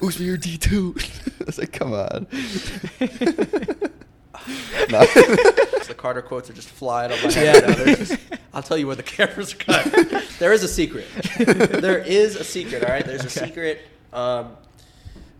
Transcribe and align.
Who's 0.00 0.16
for 0.16 0.22
your 0.22 0.36
D 0.36 0.56
two? 0.58 0.94
I 1.40 1.44
was 1.44 1.58
like, 1.58 1.72
come 1.72 1.92
on. 1.92 2.26
no. 4.90 5.04
the 5.86 5.94
Carter 5.96 6.22
quotes 6.22 6.48
are 6.50 6.54
just 6.54 6.68
flying 6.68 7.12
on 7.12 7.22
my 7.22 7.32
head. 7.32 7.66
now. 7.68 7.94
Just- 7.94 8.18
I'll 8.54 8.62
tell 8.62 8.78
you 8.78 8.86
where 8.86 8.96
the 8.96 9.02
cameras 9.02 9.52
are 9.54 9.58
cut. 9.58 9.84
there 10.38 10.52
is 10.52 10.62
a 10.64 10.68
secret. 10.68 11.06
There 11.38 11.98
is 11.98 12.36
a 12.36 12.44
secret. 12.44 12.82
All 12.84 12.90
right. 12.90 13.04
There's 13.04 13.24
a 13.24 13.30
secret. 13.30 13.80
Um, 14.12 14.56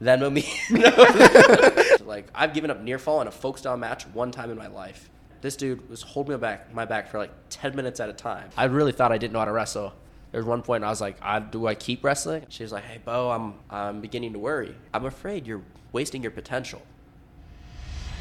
Venmo 0.02 0.30
me. 0.32 0.46
No. 0.70 2.04
like 2.06 2.28
I've 2.34 2.54
given 2.54 2.70
up 2.70 2.80
near 2.82 2.98
fall 2.98 3.20
in 3.20 3.26
a 3.26 3.30
folk 3.32 3.58
style 3.58 3.76
match 3.76 4.06
one 4.08 4.30
time 4.30 4.50
in 4.50 4.56
my 4.58 4.68
life. 4.68 5.08
This 5.40 5.56
dude 5.56 5.88
was 5.88 6.02
holding 6.02 6.32
my 6.32 6.38
back, 6.38 6.74
my 6.74 6.84
back 6.84 7.08
for 7.10 7.18
like 7.18 7.30
ten 7.48 7.74
minutes 7.74 7.98
at 8.00 8.08
a 8.08 8.12
time. 8.12 8.50
I 8.56 8.64
really 8.64 8.92
thought 8.92 9.10
I 9.12 9.18
didn't 9.18 9.32
know 9.32 9.38
how 9.40 9.44
to 9.46 9.52
wrestle. 9.52 9.94
There 10.30 10.38
was 10.40 10.46
one 10.46 10.62
point 10.62 10.84
I 10.84 10.88
was 10.90 11.00
like, 11.00 11.16
I, 11.22 11.40
"Do 11.40 11.66
I 11.66 11.74
keep 11.74 12.04
wrestling?" 12.04 12.44
She 12.48 12.62
was 12.62 12.72
like, 12.72 12.84
"Hey, 12.84 12.98
Beau, 13.02 13.30
I'm 13.30 13.54
I'm 13.70 14.00
beginning 14.00 14.34
to 14.34 14.38
worry. 14.38 14.74
I'm 14.92 15.06
afraid 15.06 15.46
you're 15.46 15.62
wasting 15.92 16.22
your 16.22 16.30
potential." 16.32 16.82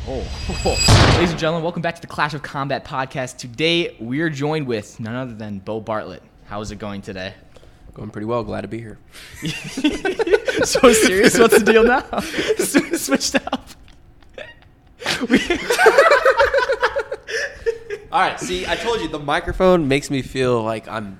Oh. 0.07 0.19
Ladies 1.15 1.31
and 1.31 1.39
gentlemen, 1.39 1.63
welcome 1.63 1.81
back 1.81 1.95
to 1.95 2.01
the 2.01 2.07
Clash 2.07 2.33
of 2.33 2.41
Combat 2.41 2.85
podcast. 2.85 3.37
Today, 3.37 3.97
we're 3.99 4.29
joined 4.29 4.65
with 4.65 5.01
none 5.01 5.15
other 5.15 5.33
than 5.33 5.59
Beau 5.59 5.81
Bartlett. 5.81 6.23
How's 6.45 6.71
it 6.71 6.79
going 6.79 7.01
today? 7.01 7.33
Going 7.93 8.09
pretty 8.09 8.25
well. 8.25 8.41
Glad 8.43 8.61
to 8.61 8.69
be 8.69 8.77
here. 8.77 8.99
so 10.63 10.93
serious? 10.93 11.37
What's 11.37 11.59
the 11.59 11.63
deal 11.65 11.83
now? 11.83 12.19
Switched 12.97 13.35
up. 13.35 13.67
All 18.11 18.21
right. 18.21 18.39
See, 18.39 18.65
I 18.65 18.75
told 18.75 19.01
you 19.01 19.09
the 19.09 19.19
microphone 19.19 19.89
makes 19.89 20.09
me 20.09 20.21
feel 20.21 20.63
like 20.63 20.87
I'm. 20.87 21.19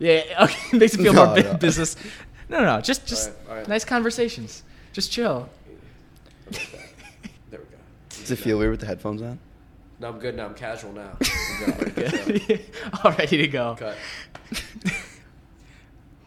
Yeah, 0.00 0.22
okay. 0.44 0.76
Makes 0.76 0.94
it 0.94 1.02
feel 1.02 1.12
No, 1.12 1.26
more 1.26 1.34
bu- 1.36 1.42
no. 1.44 1.54
business. 1.54 1.94
No, 2.48 2.64
no, 2.64 2.80
just 2.80 3.06
just 3.06 3.28
All 3.28 3.34
right, 3.34 3.48
all 3.50 3.56
right. 3.58 3.68
nice 3.68 3.84
conversations. 3.84 4.64
Just 4.92 5.12
chill. 5.12 5.48
There 6.50 6.58
we 7.52 7.56
go. 7.58 7.62
Does 8.08 8.30
it 8.32 8.36
feel 8.36 8.58
weird 8.58 8.72
with 8.72 8.80
the 8.80 8.86
headphones 8.86 9.22
on? 9.22 9.38
No, 10.00 10.08
I'm 10.08 10.18
good 10.18 10.34
now. 10.34 10.46
I'm 10.46 10.54
casual 10.54 10.92
now. 10.92 11.16
I'm 11.66 11.90
good. 11.90 12.46
Go. 12.46 12.58
All 13.04 13.12
ready 13.12 13.36
to 13.36 13.46
go. 13.46 13.76
Cut. 13.78 13.96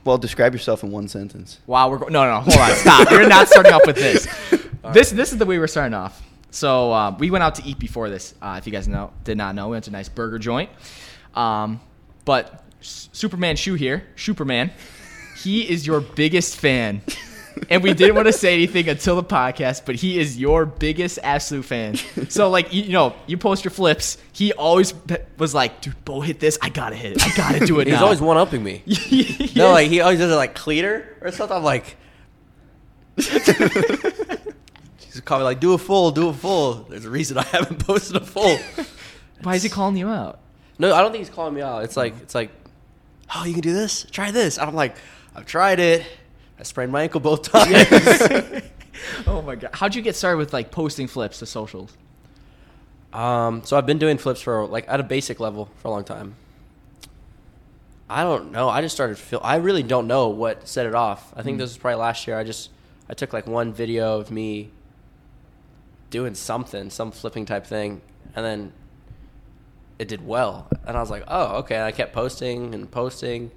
Well, 0.05 0.17
describe 0.17 0.53
yourself 0.53 0.83
in 0.83 0.91
one 0.91 1.07
sentence. 1.07 1.59
Wow, 1.65 1.89
we're 1.89 1.97
going. 1.97 2.11
No, 2.13 2.25
no, 2.25 2.41
hold 2.41 2.57
on, 2.57 2.71
stop. 2.75 3.09
You're 3.09 3.27
not 3.27 3.47
starting 3.47 3.73
off 3.73 3.81
with 3.85 3.95
this. 3.95 4.27
This 4.91 5.11
this 5.11 5.31
is 5.31 5.37
the 5.37 5.45
way 5.45 5.57
we're 5.59 5.67
starting 5.67 5.93
off. 5.93 6.21
So 6.51 6.91
uh, 6.91 7.15
we 7.17 7.31
went 7.31 7.41
out 7.41 7.55
to 7.55 7.63
eat 7.63 7.79
before 7.79 8.09
this. 8.09 8.33
Uh, 8.41 8.55
if 8.59 8.67
you 8.67 8.73
guys 8.73 8.85
know, 8.85 9.13
did 9.23 9.37
not 9.37 9.55
know, 9.55 9.67
we 9.69 9.71
went 9.71 9.85
to 9.85 9.91
a 9.91 9.93
nice 9.93 10.09
burger 10.09 10.37
joint. 10.37 10.69
Um, 11.35 11.79
but 12.25 12.62
S- 12.83 13.09
Superman 13.13 13.55
Shoe 13.55 13.75
here, 13.75 14.03
Superman, 14.15 14.71
he 15.41 15.67
is 15.69 15.87
your 15.87 16.01
biggest 16.01 16.57
fan. 16.57 17.01
And 17.69 17.83
we 17.83 17.93
didn't 17.93 18.15
want 18.15 18.25
to 18.27 18.33
say 18.33 18.53
anything 18.55 18.89
until 18.89 19.15
the 19.15 19.23
podcast, 19.23 19.83
but 19.85 19.93
he 19.95 20.17
is 20.19 20.39
your 20.39 20.65
biggest 20.65 21.19
absolute 21.21 21.65
fan. 21.65 21.95
So, 22.27 22.49
like, 22.49 22.73
you, 22.73 22.81
you 22.83 22.91
know, 22.93 23.15
you 23.27 23.37
post 23.37 23.63
your 23.63 23.71
flips. 23.71 24.17
He 24.33 24.51
always 24.53 24.93
was 25.37 25.53
like, 25.53 25.79
"Dude, 25.79 26.03
Beau 26.03 26.19
hit 26.21 26.39
this. 26.39 26.57
I 26.63 26.69
gotta 26.69 26.95
hit 26.95 27.17
it. 27.17 27.23
I 27.23 27.35
gotta 27.37 27.65
do 27.65 27.79
it 27.79 27.85
He's 27.87 27.95
now." 27.95 28.03
always 28.05 28.19
one 28.19 28.37
upping 28.37 28.63
me. 28.63 28.81
He 28.85 29.51
No, 29.55 29.71
like 29.71 29.87
he 29.87 30.01
always 30.01 30.17
does 30.19 30.31
it 30.31 30.35
like 30.35 30.55
cleaner 30.55 31.05
or 31.21 31.31
something. 31.31 31.55
I'm 31.55 31.63
like. 31.63 31.95
He's 33.15 33.29
calling 35.23 35.41
me 35.41 35.45
like, 35.45 35.59
do 35.59 35.73
a 35.73 35.77
full, 35.77 36.11
do 36.11 36.29
a 36.29 36.33
full. 36.33 36.73
There's 36.89 37.05
a 37.05 37.09
reason 37.09 37.37
I 37.37 37.43
haven't 37.43 37.85
posted 37.85 38.15
a 38.15 38.25
full. 38.25 38.57
Why 39.43 39.55
is 39.55 39.63
he 39.63 39.69
calling 39.69 39.95
you 39.95 40.09
out? 40.09 40.39
No, 40.79 40.93
I 40.93 41.01
don't 41.01 41.11
think 41.11 41.23
he's 41.23 41.33
calling 41.33 41.53
me 41.53 41.61
out. 41.61 41.83
It's 41.83 41.95
like, 41.95 42.15
it's 42.21 42.33
like, 42.33 42.49
oh, 43.35 43.45
you 43.45 43.53
can 43.53 43.61
do 43.61 43.73
this. 43.73 44.05
Try 44.11 44.31
this. 44.31 44.57
I'm 44.57 44.75
like, 44.75 44.95
I've 45.35 45.45
tried 45.45 45.79
it. 45.79 46.05
I 46.59 46.63
sprained 46.63 46.91
my 46.91 47.03
ankle 47.03 47.19
both 47.19 47.41
times. 47.51 47.73
oh 49.27 49.41
my 49.41 49.55
god! 49.55 49.71
How'd 49.73 49.95
you 49.95 50.01
get 50.01 50.15
started 50.15 50.37
with 50.37 50.53
like 50.53 50.71
posting 50.71 51.07
flips 51.07 51.39
to 51.39 51.45
socials? 51.45 51.95
Um, 53.11 53.63
so 53.63 53.77
I've 53.77 53.85
been 53.85 53.99
doing 53.99 54.17
flips 54.17 54.41
for 54.41 54.65
like 54.65 54.85
at 54.87 54.99
a 54.99 55.03
basic 55.03 55.39
level 55.39 55.69
for 55.77 55.87
a 55.87 55.91
long 55.91 56.03
time. 56.03 56.35
I 58.09 58.23
don't 58.23 58.51
know. 58.51 58.69
I 58.69 58.81
just 58.81 58.93
started 58.93 59.17
feel. 59.17 59.41
I 59.43 59.55
really 59.55 59.83
don't 59.83 60.07
know 60.07 60.29
what 60.29 60.67
set 60.67 60.85
it 60.85 60.95
off. 60.95 61.33
I 61.35 61.41
think 61.41 61.57
this 61.57 61.71
was 61.71 61.77
probably 61.77 61.99
last 61.99 62.27
year. 62.27 62.37
I 62.37 62.43
just 62.43 62.69
I 63.09 63.13
took 63.13 63.33
like 63.33 63.47
one 63.47 63.73
video 63.73 64.19
of 64.19 64.31
me 64.31 64.69
doing 66.09 66.35
something, 66.35 66.89
some 66.89 67.11
flipping 67.11 67.45
type 67.45 67.65
thing, 67.65 68.01
and 68.35 68.45
then 68.45 68.73
it 69.99 70.07
did 70.07 70.25
well. 70.25 70.67
And 70.85 70.97
I 70.97 70.99
was 70.99 71.09
like, 71.09 71.23
oh, 71.27 71.57
okay. 71.59 71.75
And 71.75 71.83
I 71.85 71.91
kept 71.91 72.13
posting 72.13 72.73
and 72.73 72.89
posting, 72.89 73.51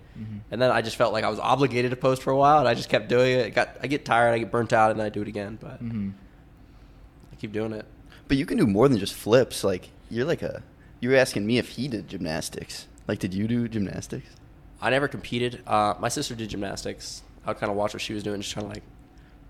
and 0.50 0.62
then 0.62 0.70
I 0.70 0.80
just 0.82 0.96
felt 0.96 1.12
like 1.12 1.24
I 1.24 1.28
was 1.28 1.38
obligated 1.38 1.90
to 1.90 1.96
post 1.96 2.22
for 2.22 2.30
a 2.30 2.36
while, 2.36 2.58
and 2.60 2.66
I 2.68 2.74
just 2.74 2.88
kept 2.88 3.08
doing 3.08 3.32
it. 3.38 3.46
it 3.46 3.50
got 3.54 3.76
I 3.82 3.86
get 3.86 4.04
tired, 4.04 4.32
I 4.32 4.38
get 4.38 4.50
burnt 4.50 4.72
out, 4.72 4.90
and 4.90 4.98
then 4.98 5.06
I 5.06 5.10
do 5.10 5.20
it 5.22 5.28
again. 5.28 5.58
But 5.60 5.80
I 7.32 7.36
keep 7.36 7.52
doing 7.52 7.72
it. 7.72 7.84
But 8.28 8.36
you 8.36 8.46
can 8.46 8.56
do 8.58 8.66
more 8.66 8.88
than 8.88 8.98
just 8.98 9.14
flips. 9.14 9.62
Like 9.64 9.90
you're 10.10 10.24
like 10.24 10.42
a. 10.42 10.62
You 11.00 11.10
were 11.10 11.16
asking 11.16 11.46
me 11.46 11.58
if 11.58 11.70
he 11.70 11.88
did 11.88 12.08
gymnastics. 12.08 12.86
Like, 13.06 13.18
did 13.18 13.34
you 13.34 13.46
do 13.46 13.68
gymnastics? 13.68 14.26
I 14.80 14.90
never 14.90 15.06
competed. 15.08 15.62
Uh, 15.66 15.94
my 16.00 16.08
sister 16.08 16.34
did 16.34 16.48
gymnastics. 16.48 17.22
I 17.44 17.50
would 17.50 17.58
kind 17.58 17.70
of 17.70 17.76
watch 17.76 17.92
what 17.92 18.00
she 18.00 18.14
was 18.14 18.22
doing, 18.22 18.40
just 18.40 18.52
trying 18.52 18.66
to 18.66 18.72
like 18.72 18.82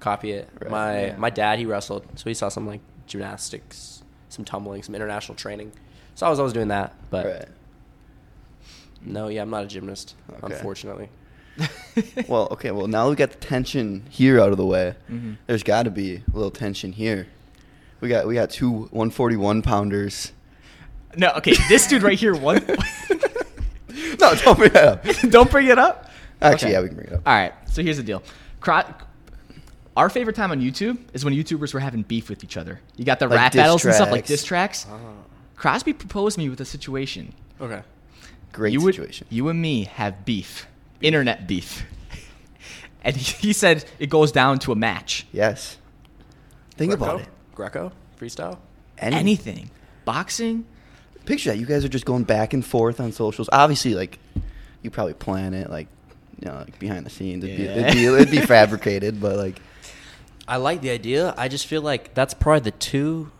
copy 0.00 0.32
it. 0.32 0.48
Right. 0.60 0.70
My 0.70 1.06
Yeah. 1.06 1.16
my 1.16 1.30
dad 1.30 1.58
he 1.58 1.66
wrestled, 1.66 2.06
so 2.16 2.24
he 2.28 2.34
saw 2.34 2.48
some 2.48 2.66
like 2.66 2.80
gymnastics, 3.06 4.02
some 4.28 4.44
tumbling, 4.44 4.82
some 4.82 4.94
international 4.94 5.36
training. 5.36 5.72
So 6.16 6.26
I 6.26 6.30
was 6.30 6.38
always 6.40 6.52
doing 6.52 6.68
that. 6.68 6.94
But 7.10 7.26
right. 7.26 7.44
no, 9.04 9.28
yeah, 9.28 9.42
I'm 9.42 9.50
not 9.50 9.64
a 9.64 9.66
gymnast, 9.68 10.14
Okay. 10.42 10.54
unfortunately. 10.54 11.08
well, 12.28 12.48
okay. 12.52 12.70
Well, 12.70 12.86
now 12.88 13.08
we 13.08 13.14
got 13.16 13.30
the 13.30 13.38
tension 13.38 14.02
here 14.10 14.40
out 14.40 14.50
of 14.50 14.56
the 14.58 14.66
way. 14.66 14.94
Mhm. 15.10 15.36
There's 15.46 15.62
got 15.62 15.84
to 15.84 15.90
be 15.90 16.16
a 16.16 16.36
little 16.36 16.50
tension 16.50 16.92
here. 16.92 17.28
We 18.00 18.08
got 18.10 18.26
we 18.26 18.34
got 18.34 18.50
two 18.50 18.70
141 18.90 19.62
pounders. 19.62 20.32
No, 21.16 21.30
okay, 21.36 21.54
this 21.68 21.86
dude 21.86 22.02
right 22.02 22.18
here. 22.18 22.34
One. 22.34 22.56
no, 24.20 24.34
don't 24.34 24.58
bring 24.58 24.70
it 24.70 24.76
up. 24.76 25.04
Don't 25.30 25.50
bring 25.50 25.68
it 25.68 25.78
up. 25.78 26.10
Actually, 26.42 26.68
Okay. 26.68 26.72
yeah, 26.72 26.80
we 26.82 26.88
can 26.88 26.96
bring 26.96 27.06
it 27.08 27.12
up. 27.14 27.22
All 27.26 27.32
right, 27.34 27.54
so 27.70 27.82
here's 27.82 27.96
the 27.96 28.02
deal. 28.02 28.22
Cro- 28.60 28.82
Our 29.96 30.10
favorite 30.10 30.36
time 30.36 30.50
on 30.50 30.60
YouTube 30.60 30.98
is 31.14 31.24
when 31.24 31.32
YouTubers 31.32 31.72
were 31.72 31.80
having 31.80 32.02
beef 32.02 32.28
with 32.28 32.44
each 32.44 32.58
other. 32.58 32.80
You 32.96 33.06
got 33.06 33.18
the 33.18 33.28
Like 33.28 33.36
rap 33.38 33.52
diss 33.52 33.60
battles 33.62 33.84
and 33.86 33.94
stuff 33.94 34.10
like 34.10 34.26
tracks. 34.26 34.28
diss 34.28 34.44
tracks. 34.44 34.86
Crosby 35.56 35.92
proposed 35.92 36.36
me 36.38 36.48
with 36.48 36.60
a 36.60 36.64
situation. 36.64 37.32
Okay. 37.60 37.82
Great 38.52 38.72
you 38.72 38.80
would- 38.82 38.94
situation. 38.94 39.26
you 39.30 39.48
and 39.48 39.60
me 39.60 39.84
have 39.84 40.24
beef, 40.24 40.66
internet 41.00 41.46
beef, 41.46 41.84
and 43.02 43.16
he, 43.16 43.48
he 43.48 43.52
said 43.52 43.84
it 43.98 44.08
goes 44.10 44.32
down 44.32 44.58
to 44.60 44.72
a 44.72 44.76
match. 44.76 45.26
yes. 45.32 45.78
Think 46.76 46.92
about 46.92 47.22
it. 47.22 47.28
Greco 47.54 47.90
freestyle. 48.20 48.58
Any- 48.98 49.16
Anything, 49.16 49.70
boxing. 50.04 50.66
Picture 51.24 51.50
that 51.50 51.56
you 51.58 51.64
guys 51.66 51.84
are 51.86 51.88
just 51.88 52.04
going 52.04 52.24
back 52.24 52.52
and 52.52 52.64
forth 52.64 53.00
on 53.00 53.12
socials. 53.12 53.48
Obviously, 53.50 53.94
like 53.94 54.18
you 54.82 54.90
probably 54.90 55.14
plan 55.14 55.54
it, 55.54 55.70
like 55.70 55.88
you 56.40 56.48
know, 56.50 56.56
like 56.58 56.78
behind 56.78 57.04
the 57.06 57.10
scenes. 57.10 57.42
It'd, 57.44 57.58
Yeah. 57.58 57.74
be, 57.74 57.80
it'd 57.80 57.92
be 57.94 58.04
it'd 58.04 58.30
be 58.30 58.40
fabricated, 58.46 59.20
but 59.22 59.36
like 59.36 59.58
I 60.46 60.58
like 60.58 60.82
the 60.82 60.90
idea. 60.90 61.34
I 61.38 61.48
just 61.48 61.66
feel 61.66 61.80
like 61.82 62.12
that's 62.14 62.34
probably 62.34 62.60
the 62.70 62.76
two 62.76 63.32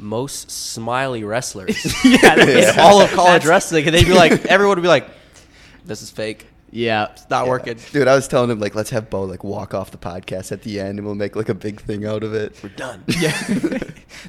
most 0.00 0.50
smiley 0.50 1.22
wrestlers 1.24 1.84
yeah, 2.04 2.32
in 2.32 2.46
that's- 2.46 2.78
all 2.78 3.00
of 3.00 3.10
college 3.10 3.44
wrestling, 3.46 3.86
and 3.86 3.94
they'd 3.94 4.06
be 4.06 4.14
like, 4.14 4.32
everyone 4.46 4.76
would 4.76 4.82
be 4.82 4.88
like, 4.88 5.08
"This 5.84 6.02
is 6.02 6.10
fake. 6.10 6.46
Yeah, 6.72 7.08
It's 7.10 7.28
not 7.28 7.44
yeah. 7.46 7.50
working. 7.50 7.78
Dude, 7.92 8.06
I 8.06 8.14
was 8.14 8.28
telling 8.28 8.48
him 8.48 8.60
like 8.60 8.76
let's 8.76 8.90
have 8.90 9.10
Bo 9.10 9.24
like 9.24 9.42
walk 9.42 9.74
off 9.74 9.90
the 9.90 9.98
podcast 9.98 10.52
at 10.52 10.62
the 10.62 10.78
end, 10.80 10.98
and 10.98 11.04
we'll 11.06 11.16
make 11.16 11.34
like 11.34 11.48
a 11.48 11.54
big 11.54 11.80
thing 11.80 12.06
out 12.06 12.22
of 12.22 12.32
it. 12.32 12.54
We're 12.62 12.68
done." 12.70 13.02
Yeah. 13.08 13.32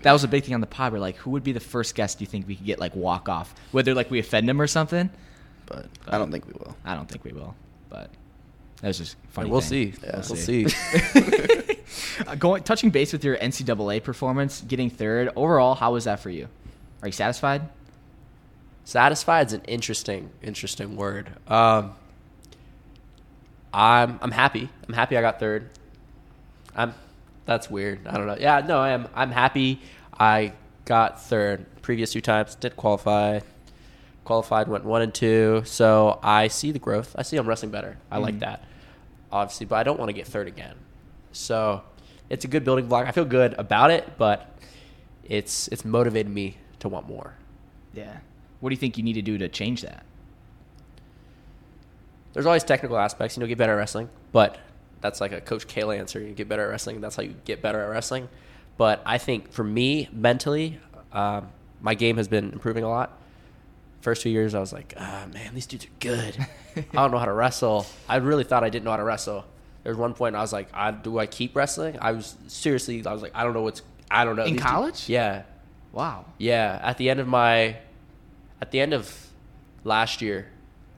that 0.01 0.11
was 0.11 0.23
a 0.23 0.27
big 0.27 0.43
thing 0.43 0.55
on 0.55 0.61
the 0.61 0.67
pod. 0.67 0.91
We're 0.91 0.99
like, 0.99 1.17
who 1.17 1.29
would 1.31 1.43
be 1.43 1.51
the 1.51 1.59
first 1.59 1.93
guest 1.95 2.17
do 2.17 2.23
you 2.23 2.27
think 2.27 2.47
we 2.47 2.55
could 2.55 2.65
get 2.65 2.79
like 2.79 2.95
walk 2.95 3.29
off? 3.29 3.53
Whether 3.71 3.93
like 3.93 4.09
we 4.09 4.17
offend 4.19 4.49
him 4.49 4.59
or 4.59 4.67
something. 4.67 5.09
But 5.67 5.85
I 6.07 6.17
don't 6.17 6.31
think 6.31 6.47
we 6.47 6.53
will. 6.53 6.75
I 6.83 6.95
don't 6.95 7.07
think 7.07 7.23
we 7.23 7.31
will, 7.31 7.55
but 7.89 8.09
that 8.81 8.87
was 8.87 8.97
just 8.97 9.15
funny. 9.29 9.49
we'll 9.49 9.61
thing. 9.61 9.93
see. 9.93 9.99
Yeah. 10.03 10.21
We'll 10.27 10.29
We'll 10.29 10.37
see. 10.37 11.60
Uh, 12.27 12.35
going 12.35 12.63
touching 12.63 12.89
base 12.89 13.11
with 13.13 13.23
your 13.23 13.37
NCAA 13.37 14.03
performance, 14.03 14.61
getting 14.61 14.89
third 14.89 15.29
overall. 15.35 15.75
How 15.75 15.93
was 15.93 16.05
that 16.05 16.19
for 16.19 16.29
you? 16.29 16.47
Are 17.01 17.07
you 17.07 17.11
satisfied? 17.11 17.61
Satisfied 18.83 19.47
is 19.47 19.53
an 19.53 19.61
interesting, 19.63 20.29
interesting 20.41 20.95
word. 20.95 21.29
Um, 21.47 21.93
I'm 23.73 24.19
I'm 24.21 24.31
happy. 24.31 24.69
I'm 24.87 24.93
happy 24.93 25.17
I 25.17 25.21
got 25.21 25.39
third. 25.39 25.69
I'm 26.75 26.93
that's 27.45 27.69
weird. 27.69 28.05
I 28.07 28.17
don't 28.17 28.27
know. 28.27 28.37
Yeah, 28.39 28.61
no, 28.65 28.79
I 28.79 28.89
am. 28.89 29.07
I'm 29.15 29.31
happy 29.31 29.81
I 30.19 30.53
got 30.85 31.21
third. 31.23 31.65
Previous 31.81 32.11
two 32.11 32.21
times 32.21 32.55
did 32.55 32.75
qualify. 32.75 33.39
Qualified 34.25 34.67
went 34.67 34.85
one 34.85 35.01
and 35.01 35.13
two. 35.13 35.63
So 35.65 36.19
I 36.21 36.47
see 36.47 36.71
the 36.71 36.79
growth. 36.79 37.15
I 37.17 37.23
see 37.23 37.37
I'm 37.37 37.47
wrestling 37.47 37.71
better. 37.71 37.97
I 38.11 38.17
like 38.17 38.35
Mhm. 38.35 38.39
that. 38.41 38.63
Obviously, 39.31 39.65
but 39.65 39.75
I 39.77 39.83
don't 39.83 39.97
want 39.97 40.09
to 40.09 40.13
get 40.13 40.27
third 40.27 40.47
again. 40.47 40.75
So 41.31 41.81
it's 42.31 42.45
a 42.45 42.47
good 42.47 42.63
building 42.63 42.87
block. 42.87 43.07
I 43.07 43.11
feel 43.11 43.25
good 43.25 43.53
about 43.57 43.91
it, 43.91 44.17
but 44.17 44.57
it's 45.23 45.67
it's 45.67 45.85
motivated 45.85 46.31
me 46.31 46.57
to 46.79 46.89
want 46.89 47.07
more. 47.07 47.35
Yeah. 47.93 48.17
What 48.59 48.69
do 48.69 48.73
you 48.73 48.79
think 48.79 48.97
you 48.97 49.03
need 49.03 49.13
to 49.13 49.21
do 49.21 49.37
to 49.37 49.49
change 49.49 49.81
that? 49.81 50.05
there's 52.33 52.45
always 52.45 52.63
technical 52.63 52.97
aspects, 52.97 53.35
you 53.35 53.41
know, 53.41 53.47
get 53.47 53.57
better 53.57 53.73
at 53.73 53.77
wrestling, 53.77 54.09
but 54.31 54.57
that's 55.01 55.19
like 55.19 55.31
a 55.31 55.41
Coach 55.41 55.67
Cael 55.67 55.97
answer. 55.97 56.19
You 56.19 56.33
get 56.33 56.47
better 56.47 56.63
at 56.63 56.69
wrestling. 56.69 57.01
That's 57.01 57.15
how 57.15 57.23
you 57.23 57.35
get 57.45 57.61
better 57.61 57.81
at 57.81 57.89
wrestling. 57.89 58.29
But 58.77 59.01
I 59.05 59.17
think 59.17 59.51
for 59.51 59.63
me, 59.63 60.09
mentally, 60.11 60.79
um, 61.11 61.49
my 61.81 61.93
game 61.93 62.17
has 62.17 62.27
been 62.27 62.51
improving 62.51 62.83
a 62.83 62.89
lot. 62.89 63.17
First 64.01 64.23
two 64.23 64.29
years, 64.29 64.55
I 64.55 64.59
was 64.59 64.73
like, 64.73 64.93
ah, 64.97 65.25
man, 65.31 65.53
these 65.53 65.67
dudes 65.67 65.85
are 65.85 65.89
good. 65.99 66.37
I 66.75 66.81
don't 66.93 67.11
know 67.11 67.19
how 67.19 67.25
to 67.25 67.33
wrestle. 67.33 67.85
I 68.07 68.17
really 68.17 68.43
thought 68.43 68.63
I 68.63 68.69
didn't 68.69 68.85
know 68.85 68.91
how 68.91 68.97
to 68.97 69.03
wrestle. 69.03 69.45
There 69.83 69.91
was 69.91 69.97
one 69.97 70.13
point 70.13 70.35
I 70.35 70.41
was 70.41 70.53
like, 70.53 70.67
I, 70.73 70.91
do 70.91 71.17
I 71.17 71.25
keep 71.25 71.55
wrestling? 71.55 71.97
I 72.01 72.11
was 72.11 72.35
seriously, 72.47 73.05
I 73.05 73.13
was 73.13 73.21
like, 73.21 73.31
I 73.35 73.43
don't 73.43 73.53
know 73.53 73.63
what's, 73.63 73.81
I 74.09 74.25
don't 74.25 74.35
know. 74.35 74.45
In 74.45 74.53
These 74.53 74.61
college? 74.61 75.09
yeah. 75.09 75.43
Wow. 75.91 76.25
Yeah, 76.37 76.79
at 76.81 76.97
the 76.97 77.09
end 77.09 77.19
of 77.19 77.27
my, 77.27 77.77
at 78.61 78.71
the 78.71 78.79
end 78.79 78.93
of 78.93 79.13
last 79.83 80.21
year, 80.21 80.47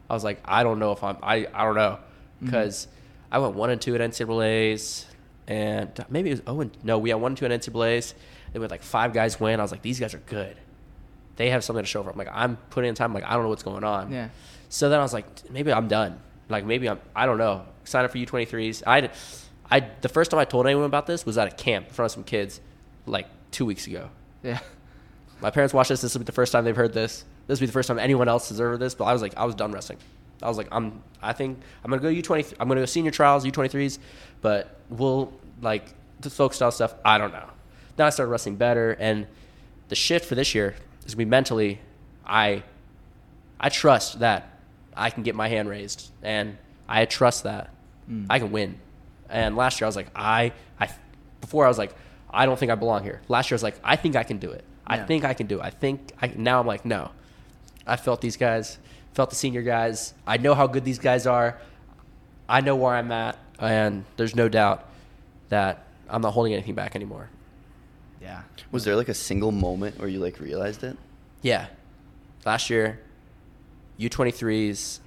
I 0.10 0.14
was 0.14 0.24
like, 0.24 0.40
I 0.46 0.64
don't 0.64 0.80
know 0.80 0.92
if 0.92 1.04
I'm, 1.04 1.18
I, 1.24 1.48
I 1.54 1.64
don't 1.64 1.76
know, 1.76 1.98
mm-hmm. 1.98 2.46
because 2.46 2.88
I 3.32 3.40
went 3.40 3.56
one 3.56 3.70
and 3.72 3.82
two 3.82 3.96
at 3.96 4.02
NCAA's, 4.02 5.08
and 5.48 6.06
maybe 6.10 6.30
it 6.30 6.34
was 6.34 6.42
oh 6.48 6.62
and 6.62 6.72
no, 6.84 7.00
we 7.00 7.10
had 7.10 7.16
one 7.20 7.32
and 7.32 7.38
two 7.38 7.46
at 7.46 7.52
NCAA's. 7.52 8.14
Then 8.54 8.62
with 8.62 8.72
like 8.72 8.84
five 8.84 9.14
guys 9.14 9.40
win, 9.40 9.60
I 9.60 9.64
was 9.64 9.72
like, 9.72 9.82
these 9.82 10.00
guys 10.00 10.14
are 10.14 10.20
good. 10.20 10.56
They 11.36 11.50
have 11.50 11.64
something 11.64 11.84
to 11.84 11.88
show 11.88 12.04
for. 12.04 12.12
I'm 12.12 12.18
like, 12.18 12.30
I'm 12.32 12.58
putting 12.70 12.90
in 12.90 12.96
time. 12.96 13.14
Like, 13.14 13.24
I 13.24 13.34
don't 13.34 13.44
know 13.44 13.50
what's 13.50 13.64
going 13.64 13.84
on. 13.84 14.12
Yeah. 14.12 14.30
So 14.70 14.90
then 14.90 15.00
I 15.00 15.02
was 15.04 15.14
like, 15.14 15.26
maybe 15.50 15.74
I'm 15.74 15.88
done. 15.88 16.20
Like 16.54 16.66
maybe 16.66 16.88
I'm, 16.88 17.00
I 17.16 17.26
don't 17.26 17.38
know. 17.38 17.66
Sign 17.84 18.06
up 18.06 18.12
for 18.12 18.18
U23s. 18.18 18.84
I, 18.88 19.10
I, 19.70 19.90
the 20.02 20.10
first 20.10 20.32
time 20.32 20.40
I 20.40 20.46
told 20.46 20.66
anyone 20.66 20.86
about 20.86 21.08
this 21.08 21.26
was 21.26 21.38
at 21.38 21.48
a 21.48 21.56
camp 21.56 21.88
in 21.88 21.94
front 21.94 22.12
of 22.12 22.14
some 22.14 22.24
kids, 22.24 22.62
like 23.06 23.28
two 23.52 23.66
weeks 23.66 23.88
ago. 23.88 24.10
Yeah. 24.44 24.60
My 25.42 25.50
parents 25.50 25.74
watched 25.74 25.90
this. 25.90 26.02
This 26.02 26.14
will 26.14 26.20
be 26.20 26.26
the 26.26 26.32
first 26.32 26.52
time 26.52 26.64
they've 26.64 26.76
heard 26.76 26.94
this. 26.94 27.26
This 27.48 27.60
will 27.60 27.64
be 27.64 27.68
the 27.68 27.74
first 27.74 27.88
time 27.88 28.00
anyone 28.00 28.30
else 28.30 28.50
has 28.50 28.60
heard 28.60 28.80
this. 28.80 28.96
But 28.96 29.06
I 29.06 29.14
was 29.14 29.22
like, 29.22 29.36
I 29.36 29.44
was 29.44 29.56
done 29.56 29.72
wrestling. 29.72 29.98
I 30.42 30.48
was 30.48 30.58
like, 30.58 30.68
I'm. 30.72 31.02
I 31.22 31.34
think 31.34 31.60
I'm 31.84 31.90
gonna 31.90 32.02
go 32.02 32.10
U 32.10 32.22
twenty. 32.22 32.46
I'm 32.60 32.68
gonna 32.68 32.82
go 32.82 32.86
senior 32.86 33.12
trials, 33.12 33.46
U 33.46 33.52
twenty 33.52 33.70
threes, 33.70 34.00
but 34.42 34.78
we'll 34.90 35.34
like 35.62 35.94
the 36.22 36.30
folk 36.30 36.54
style 36.54 36.72
stuff. 36.72 36.94
I 37.04 37.18
don't 37.18 37.32
know. 37.32 37.50
Then 37.96 38.08
I 38.08 38.10
started 38.10 38.32
wrestling 38.32 38.56
better, 38.56 38.92
and 39.00 39.28
the 39.90 39.96
shift 39.96 40.26
for 40.26 40.36
this 40.36 40.54
year 40.54 40.76
is 41.06 41.16
gonna 41.16 41.26
be 41.26 41.30
mentally. 41.30 41.80
I, 42.26 42.64
I 43.60 43.70
trust 43.70 44.20
that 44.20 44.53
I 44.96 45.10
can 45.10 45.24
get 45.24 45.36
my 45.36 45.48
hand 45.48 45.70
raised, 45.70 46.12
and 46.22 46.58
I 46.88 47.06
trust 47.06 47.44
that 47.44 47.72
mm. 48.10 48.26
I 48.30 48.40
can 48.40 48.52
win. 48.52 48.80
And 49.30 49.56
last 49.56 49.80
year 49.80 49.86
I 49.86 49.90
was 49.90 49.96
like, 49.96 50.10
I, 50.16 50.54
I, 50.80 50.90
before 51.42 51.66
I 51.66 51.68
was 51.68 51.78
like, 51.78 51.96
I 52.30 52.46
don't 52.46 52.58
think 52.58 52.72
I 52.72 52.76
belong 52.76 53.04
here. 53.04 53.22
Last 53.28 53.50
year 53.50 53.56
I 53.56 53.58
was 53.58 53.64
like, 53.64 53.76
I 53.84 53.96
think 53.96 54.16
I 54.16 54.24
can 54.24 54.38
do 54.38 54.52
it. 54.52 54.64
I 54.86 54.98
Yeah. 54.98 55.06
think 55.06 55.24
I 55.24 55.34
can 55.34 55.48
do 55.48 55.60
it. 55.60 55.64
I 55.64 55.70
think 55.70 56.12
I 56.22 56.32
now 56.36 56.60
I'm 56.60 56.68
like, 56.68 56.86
no. 56.86 57.12
I 57.86 57.96
felt 57.96 58.22
these 58.22 58.38
guys, 58.38 58.78
felt 59.14 59.30
the 59.30 59.36
senior 59.36 59.62
guys. 59.62 60.14
I 60.26 60.38
know 60.38 60.54
how 60.56 60.68
good 60.68 60.84
these 60.86 61.00
guys 61.00 61.28
are. 61.28 61.58
I 62.48 62.62
know 62.62 62.76
where 62.76 62.94
I'm 62.96 63.12
at, 63.12 63.38
and 63.60 64.06
there's 64.18 64.36
no 64.36 64.50
doubt 64.50 64.90
that 65.50 65.86
I'm 66.10 66.22
not 66.22 66.32
holding 66.34 66.54
anything 66.54 66.76
back 66.76 66.96
anymore. 66.96 67.30
Yeah. 68.22 68.44
Was 68.72 68.84
there 68.86 68.96
like 68.96 69.10
a 69.10 69.14
single 69.14 69.52
moment 69.52 70.00
where 70.00 70.08
you 70.08 70.20
like 70.20 70.40
realized 70.40 70.84
it? 70.84 70.98
Yeah. 71.42 71.68
Last 72.46 72.70
year, 72.70 73.00
U23s, 74.00 75.00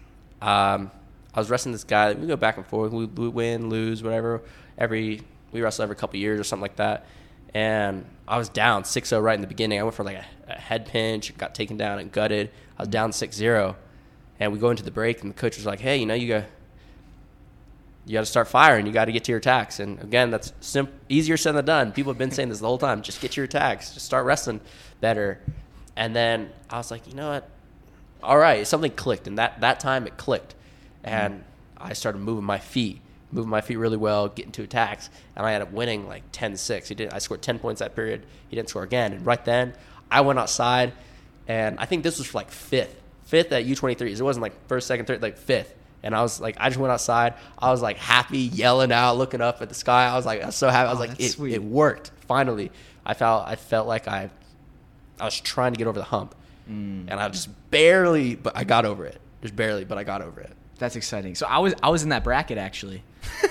um, 0.42 0.90
I 1.34 1.40
was 1.40 1.50
wrestling 1.50 1.72
this 1.72 1.84
guy. 1.84 2.12
We 2.14 2.26
go 2.26 2.36
back 2.36 2.56
and 2.56 2.66
forth. 2.66 2.92
We, 2.92 3.06
we 3.06 3.28
win, 3.28 3.68
lose, 3.68 4.02
whatever. 4.02 4.42
Every 4.78 5.22
we 5.52 5.62
wrestle 5.62 5.84
every 5.84 5.96
couple 5.96 6.18
years 6.18 6.40
or 6.40 6.44
something 6.44 6.62
like 6.62 6.76
that. 6.76 7.06
And 7.54 8.04
I 8.28 8.36
was 8.36 8.48
down 8.48 8.82
6-0 8.82 9.22
right 9.22 9.34
in 9.34 9.40
the 9.40 9.46
beginning. 9.46 9.80
I 9.80 9.82
went 9.82 9.94
for 9.94 10.04
like 10.04 10.16
a, 10.16 10.24
a 10.48 10.58
head 10.58 10.86
pinch, 10.86 11.36
got 11.38 11.54
taken 11.54 11.76
down 11.76 11.98
and 11.98 12.12
gutted. 12.12 12.50
I 12.78 12.82
was 12.82 12.88
down 12.88 13.12
6-0. 13.12 13.74
And 14.38 14.52
we 14.52 14.58
go 14.58 14.70
into 14.70 14.82
the 14.82 14.90
break, 14.90 15.22
and 15.22 15.30
the 15.30 15.34
coach 15.34 15.56
was 15.56 15.64
like, 15.64 15.80
"Hey, 15.80 15.96
you 15.96 16.04
know, 16.04 16.12
you 16.12 16.28
got 16.28 16.44
you 18.04 18.12
got 18.12 18.20
to 18.20 18.26
start 18.26 18.48
firing. 18.48 18.86
You 18.86 18.92
got 18.92 19.06
to 19.06 19.12
get 19.12 19.24
to 19.24 19.32
your 19.32 19.38
attacks." 19.38 19.80
And 19.80 19.98
again, 20.02 20.30
that's 20.30 20.52
sim- 20.60 20.92
easier 21.08 21.38
said 21.38 21.52
than 21.52 21.64
done. 21.64 21.92
People 21.92 22.12
have 22.12 22.18
been 22.18 22.30
saying 22.30 22.50
this 22.50 22.60
the 22.60 22.66
whole 22.66 22.76
time. 22.76 23.00
Just 23.00 23.22
get 23.22 23.32
to 23.32 23.36
your 23.36 23.46
attacks. 23.46 23.94
Just 23.94 24.04
start 24.04 24.26
wrestling 24.26 24.60
better. 25.00 25.40
And 25.96 26.14
then 26.14 26.50
I 26.68 26.76
was 26.76 26.90
like, 26.90 27.06
you 27.06 27.14
know 27.14 27.30
what? 27.30 27.48
All 28.22 28.38
right, 28.38 28.66
something 28.66 28.90
clicked, 28.92 29.26
and 29.26 29.38
that 29.38 29.60
that 29.60 29.78
time 29.80 30.06
it 30.06 30.16
clicked, 30.16 30.54
and 31.04 31.44
I 31.76 31.92
started 31.92 32.18
moving 32.18 32.44
my 32.44 32.58
feet, 32.58 33.00
moving 33.30 33.50
my 33.50 33.60
feet 33.60 33.76
really 33.76 33.96
well, 33.96 34.28
getting 34.28 34.52
to 34.52 34.62
attacks, 34.62 35.10
and 35.36 35.46
I 35.46 35.52
ended 35.54 35.68
up 35.68 35.74
winning 35.74 36.08
like 36.08 36.32
10-6. 36.32 36.88
He 36.88 36.94
did. 36.94 37.12
I 37.12 37.18
scored 37.18 37.42
ten 37.42 37.58
points 37.58 37.78
that 37.80 37.94
period. 37.94 38.26
He 38.48 38.56
didn't 38.56 38.68
score 38.70 38.82
again, 38.82 39.12
and 39.12 39.24
right 39.24 39.44
then 39.44 39.74
I 40.10 40.22
went 40.22 40.38
outside, 40.38 40.92
and 41.46 41.78
I 41.78 41.84
think 41.86 42.02
this 42.02 42.18
was 42.18 42.26
for 42.26 42.38
like 42.38 42.50
fifth, 42.50 43.00
fifth 43.24 43.52
at 43.52 43.64
U 43.64 43.74
twenty 43.76 43.94
threes. 43.94 44.18
It 44.20 44.24
wasn't 44.24 44.42
like 44.42 44.66
first, 44.66 44.86
second, 44.88 45.06
third, 45.06 45.22
like 45.22 45.36
fifth. 45.38 45.74
And 46.02 46.14
I 46.14 46.22
was 46.22 46.40
like, 46.40 46.56
I 46.60 46.68
just 46.68 46.78
went 46.78 46.92
outside. 46.92 47.34
I 47.58 47.70
was 47.72 47.82
like 47.82 47.96
happy, 47.96 48.38
yelling 48.38 48.92
out, 48.92 49.16
looking 49.16 49.40
up 49.40 49.60
at 49.60 49.68
the 49.68 49.74
sky. 49.74 50.06
I 50.06 50.14
was 50.14 50.24
like, 50.24 50.40
I 50.42 50.46
was 50.46 50.54
so 50.54 50.68
happy. 50.68 50.88
I 50.88 50.92
was 50.92 50.98
Oh, 51.00 51.06
like, 51.10 51.18
it, 51.20 51.30
sweet. 51.32 51.54
it 51.54 51.62
worked 51.64 52.12
finally. 52.28 52.70
I 53.04 53.14
felt, 53.14 53.46
I 53.48 53.56
felt 53.56 53.88
like 53.88 54.06
I 54.06 54.30
I 55.18 55.24
was 55.24 55.40
trying 55.40 55.72
to 55.72 55.78
get 55.78 55.86
over 55.88 55.98
the 55.98 56.04
hump, 56.04 56.34
Mm. 56.68 57.06
and 57.08 57.12
I 57.12 57.28
just 57.28 57.48
barely, 57.70 58.34
but 58.34 58.56
I 58.56 58.64
got 58.64 58.84
over 58.84 59.04
it. 59.06 59.20
Just 59.42 59.54
barely, 59.54 59.84
but 59.84 59.98
I 59.98 60.04
got 60.04 60.20
over 60.22 60.40
it. 60.40 60.52
That's 60.78 60.96
exciting. 60.96 61.34
So 61.36 61.46
I 61.46 61.58
was 61.58 61.74
I 61.82 61.88
was 61.90 62.02
in 62.02 62.08
that 62.10 62.24
bracket 62.24 62.58
actually. 62.58 63.02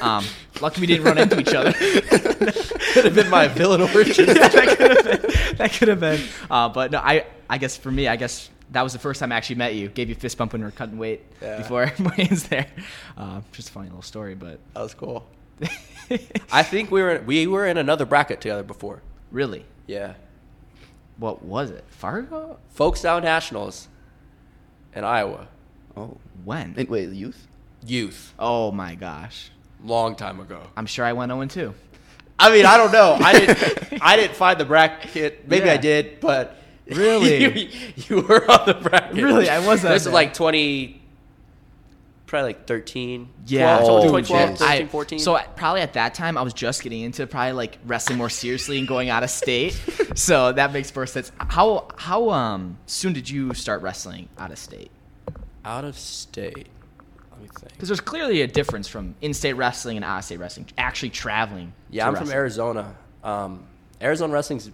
Um, 0.01 0.23
lucky 0.61 0.81
we 0.81 0.87
didn't 0.87 1.05
run 1.05 1.17
into 1.17 1.39
each 1.39 1.53
other. 1.53 1.71
Could 2.93 3.05
have 3.05 3.15
been 3.15 3.29
my 3.29 3.47
villain 3.47 3.81
origin. 3.93 4.27
yeah, 4.27 4.33
that 4.47 4.77
could 4.77 4.91
have 4.91 5.21
been. 5.21 5.55
That 5.57 5.73
could 5.73 5.87
have 5.89 5.99
been. 5.99 6.21
Uh, 6.49 6.69
but 6.69 6.91
no, 6.91 6.99
I 6.99 7.25
I 7.49 7.57
guess 7.57 7.75
for 7.77 7.91
me, 7.91 8.07
I 8.07 8.15
guess 8.15 8.49
that 8.71 8.81
was 8.83 8.93
the 8.93 8.99
first 8.99 9.19
time 9.19 9.31
I 9.31 9.35
actually 9.35 9.57
met 9.57 9.75
you. 9.75 9.89
Gave 9.89 10.09
you 10.09 10.15
a 10.15 10.19
fist 10.19 10.37
bump 10.37 10.53
when 10.53 10.61
we 10.61 10.65
were 10.65 10.71
cutting 10.71 10.97
weight 10.97 11.23
Yeah. 11.41 11.57
before 11.57 11.91
Wayne's 12.17 12.43
there. 12.47 12.67
Uh, 13.17 13.41
just 13.51 13.69
a 13.69 13.71
funny 13.71 13.87
little 13.87 14.01
story, 14.01 14.35
but 14.35 14.59
That 14.73 14.81
was 14.81 14.93
cool. 14.93 15.27
I 16.51 16.63
think 16.63 16.91
we 16.91 17.01
were 17.01 17.21
we 17.25 17.47
were 17.47 17.65
in 17.65 17.77
another 17.77 18.05
bracket 18.05 18.41
together 18.41 18.63
before. 18.63 19.01
really, 19.31 19.65
Yeah, 19.87 20.13
what 21.17 21.43
was 21.43 21.71
it? 21.71 21.83
Fargo? 21.87 22.59
Folkstyle 22.77 23.21
Nationals 23.21 23.87
in 24.95 25.03
Iowa. 25.03 25.47
Oh. 25.95 26.17
When? 26.43 26.73
Wait, 26.75 26.89
wait, 26.89 27.09
youth? 27.09 27.47
Youth, 27.85 28.33
oh 28.39 28.71
my 28.71 28.95
gosh, 28.95 29.51
long 29.83 30.15
time 30.15 30.39
ago. 30.39 30.61
I'm 30.75 30.85
sure 30.87 31.05
I 31.05 31.13
went 31.13 31.31
0 31.31 31.45
2. 31.45 31.73
I 32.39 32.51
mean, 32.51 32.65
I 32.65 32.77
don't 32.77 32.91
know. 32.91 33.17
I 33.21 33.31
didn't. 33.33 33.99
I 34.01 34.15
didn't 34.15 34.35
find 34.35 34.59
the 34.59 34.65
bracket. 34.65 35.47
Maybe 35.47 35.67
Yeah. 35.67 35.73
I 35.73 35.77
did, 35.77 36.19
but 36.19 36.57
Really? 36.87 37.37
you, 37.63 37.69
you 37.95 38.21
were 38.21 38.49
on 38.51 38.65
the 38.65 38.73
bracket. 38.73 39.23
Really? 39.23 39.49
I 39.49 39.59
was 39.65 39.85
on 39.85 39.91
This 39.91 40.05
is 40.05 40.11
like 40.11 40.33
twenty, 40.33 41.01
probably 42.27 42.49
like 42.49 42.65
thirteen. 42.67 43.29
Yeah, 43.47 43.77
12, 43.79 43.89
Oh, 44.05 44.09
12, 44.09 44.27
12, 44.27 44.49
geez. 44.51 44.59
13, 44.59 44.85
I- 44.85 44.89
14. 44.89 45.19
So 45.19 45.39
probably 45.55 45.81
at 45.81 45.93
that 45.93 46.13
time, 46.15 46.37
I 46.37 46.41
was 46.41 46.53
just 46.53 46.81
getting 46.83 47.01
into 47.01 47.27
probably 47.27 47.53
like 47.53 47.77
wrestling 47.85 48.17
more 48.17 48.29
seriously 48.29 48.77
and 48.79 48.87
going 48.87 49.09
out 49.09 49.23
of 49.23 49.29
state. 49.29 49.79
so 50.15 50.51
that 50.51 50.73
makes 50.73 50.93
more 50.95 51.05
sense. 51.05 51.31
How 51.39 51.87
how 51.97 52.29
um 52.31 52.77
soon 52.85 53.13
did 53.13 53.29
you 53.29 53.53
start 53.53 53.81
wrestling 53.81 54.29
out 54.37 54.51
of 54.51 54.57
state? 54.59 54.91
out 55.63 55.83
of 55.83 55.97
state. 55.97 56.67
Let 57.31 57.41
me 57.41 57.47
think. 57.59 57.73
Because 57.73 57.89
there's 57.89 57.99
clearly 57.99 58.41
a 58.41 58.47
difference 58.47 58.87
from 58.87 59.15
in-state 59.21 59.53
wrestling 59.53 59.97
and 59.97 60.05
out-of-state 60.05 60.37
wrestling. 60.39 60.67
Actually 60.77 61.09
traveling. 61.09 61.73
Yeah, 61.89 62.03
to 62.05 62.09
I'm 62.11 62.15
from. 62.23 62.31
Arizona. 62.31 62.95
Um, 63.23 63.63
Arizona 63.99 64.31
wrestling's 64.31 64.69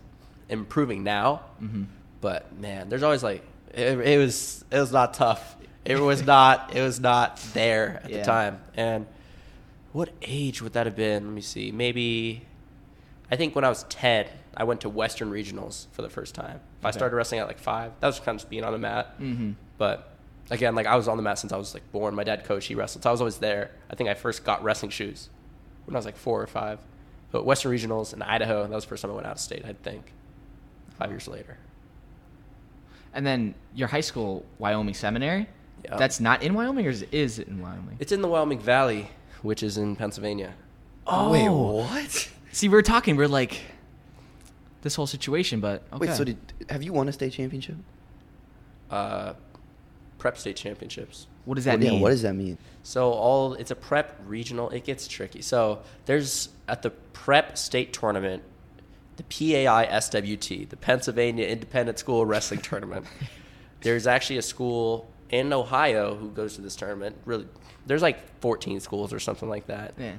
improving 0.50 1.04
now, 1.04 1.42
Mm-hmm. 1.64 1.84
but 2.20 2.54
man, 2.60 2.90
there's 2.90 3.04
always 3.04 3.24
like 3.24 3.42
it, 3.74 3.98
it 4.00 4.18
was. 4.18 4.66
It 4.70 4.80
was 4.80 4.92
not 4.92 5.14
tough. 5.14 5.56
It 5.86 6.00
was 6.00 6.24
not. 6.24 6.76
It 6.76 6.82
was 6.82 7.00
not 7.00 7.38
there 7.54 8.02
at 8.04 8.10
Yeah. 8.10 8.18
the 8.20 8.24
time. 8.24 8.60
And 8.76 9.08
what 9.94 10.10
age 10.22 10.62
would 10.62 10.74
that 10.74 10.86
have 10.86 10.96
been? 10.96 11.26
Let 11.26 11.34
me 11.34 11.42
see. 11.42 11.72
Maybe 11.72 12.46
I 13.32 13.36
think 13.36 13.56
when 13.56 13.64
I 13.64 13.70
was 13.70 13.84
ten, 13.84 14.28
I 14.56 14.64
went 14.66 14.82
to 14.82 14.90
Western 14.90 15.32
Regionals 15.32 15.88
for 15.94 16.02
the 16.02 16.10
first 16.10 16.36
time. 16.36 16.60
If 16.80 16.86
I 16.86 16.92
started 16.92 17.16
wrestling 17.16 17.40
at 17.42 17.48
like 17.48 17.60
five, 17.60 17.94
that 18.00 18.08
was 18.08 18.20
kind 18.20 18.36
of 18.36 18.42
just 18.42 18.50
being 18.50 18.64
on 18.64 18.74
the 18.74 18.78
mat. 18.80 19.20
Mhm. 19.20 19.56
But 19.78 20.10
again, 20.50 20.76
like 20.76 20.86
I 20.86 20.96
was 20.96 21.08
on 21.08 21.18
the 21.18 21.24
mat 21.24 21.40
since 21.40 21.52
I 21.54 21.58
was 21.58 21.74
like 21.74 21.90
born. 21.92 22.14
My 22.14 22.24
dad 22.24 22.44
coached. 22.44 22.68
He 22.68 22.76
wrestled. 22.76 23.04
So 23.04 23.10
I 23.10 23.12
was 23.14 23.22
always 23.22 23.38
there. 23.38 23.72
I 23.90 23.96
think 23.96 24.10
I 24.10 24.14
first 24.14 24.44
got 24.44 24.64
wrestling 24.64 24.92
shoes 24.92 25.30
when 25.86 25.96
I 25.96 26.00
was 26.00 26.06
like 26.06 26.18
four 26.18 26.42
or 26.42 26.48
five. 26.48 26.80
But 27.32 27.46
Western 27.46 27.72
Regionals 27.72 28.14
in 28.14 28.22
Idaho, 28.22 28.64
that 28.64 28.70
was 28.72 28.84
the 28.84 28.90
first 28.90 29.02
time 29.02 29.12
I 29.12 29.16
went 29.16 29.26
out 29.26 29.34
of 29.34 29.40
state. 29.40 29.64
I 29.66 29.74
think 29.74 30.12
five 31.00 31.10
years 31.10 31.28
later. 31.28 31.58
And 33.14 33.26
then 33.26 33.56
your 33.74 33.88
high 33.88 34.02
school, 34.02 34.46
Wyoming 34.60 34.94
Seminary. 34.94 35.48
Yeah. 35.84 35.98
That's 35.98 36.20
not 36.20 36.44
in 36.44 36.54
Wyoming, 36.54 36.86
or 36.88 36.90
is, 36.90 37.04
is 37.12 37.40
it 37.40 37.48
in 37.48 37.62
Wyoming? 37.62 37.98
It's 38.00 38.12
in 38.12 38.22
the 38.22 38.28
Wyoming 38.28 38.60
Valley, 38.60 39.12
which 39.42 39.64
is 39.64 39.78
in 39.78 39.96
Pennsylvania. 39.96 40.54
oh, 41.08 41.32
Wait, 41.32 41.50
what? 41.50 42.30
See, 42.52 42.68
we 42.70 42.74
were 42.74 42.82
talking. 42.82 43.16
We 43.16 43.24
are 43.24 43.28
like 43.28 43.62
this 44.82 44.96
whole 44.96 45.08
situation, 45.08 45.60
but 45.60 45.84
okay. 45.94 46.08
Wait, 46.08 46.16
so 46.16 46.24
did 46.24 46.38
have 46.70 46.84
you 46.84 46.94
won 46.94 47.08
a 47.08 47.12
state 47.14 47.34
championship? 47.34 47.76
Uh, 48.90 49.34
prep 50.18 50.38
state 50.38 50.56
championships. 50.56 51.28
what 51.46 51.56
does 51.56 51.66
that 51.66 51.80
Well, 51.80 51.80
mean? 51.80 51.94
Yeah, 51.96 52.02
what 52.02 52.10
does 52.10 52.22
that 52.24 52.36
mean? 52.36 52.58
So 52.84 53.12
all 53.12 53.54
it's 53.54 53.72
a 53.72 53.76
prep 53.76 54.20
regional. 54.26 54.70
It 54.70 54.84
gets 54.84 55.08
tricky. 55.08 55.42
So 55.42 55.82
there's 56.06 56.50
at 56.68 56.82
the 56.82 56.90
prep 56.90 57.58
state 57.58 57.94
tournament, 57.94 58.44
the 59.18 59.24
PAI 59.24 59.86
SWT, 59.88 60.70
the 60.70 60.78
Pennsylvania 60.78 61.48
Independent 61.48 61.98
School 62.00 62.26
Wrestling 62.26 62.60
Tournament. 62.62 63.06
There's 63.82 64.06
actually 64.06 64.38
a 64.38 64.42
school 64.44 65.10
in 65.32 65.52
Ohio 65.54 66.16
who 66.16 66.30
goes 66.30 66.56
to 66.56 66.62
this 66.62 66.76
tournament. 66.76 67.16
Really, 67.26 67.48
there's 67.86 68.02
like 68.02 68.40
14 68.42 68.80
schools 68.80 69.14
or 69.14 69.20
something 69.20 69.50
like 69.50 69.68
that. 69.68 69.94
Yeah. 69.98 70.14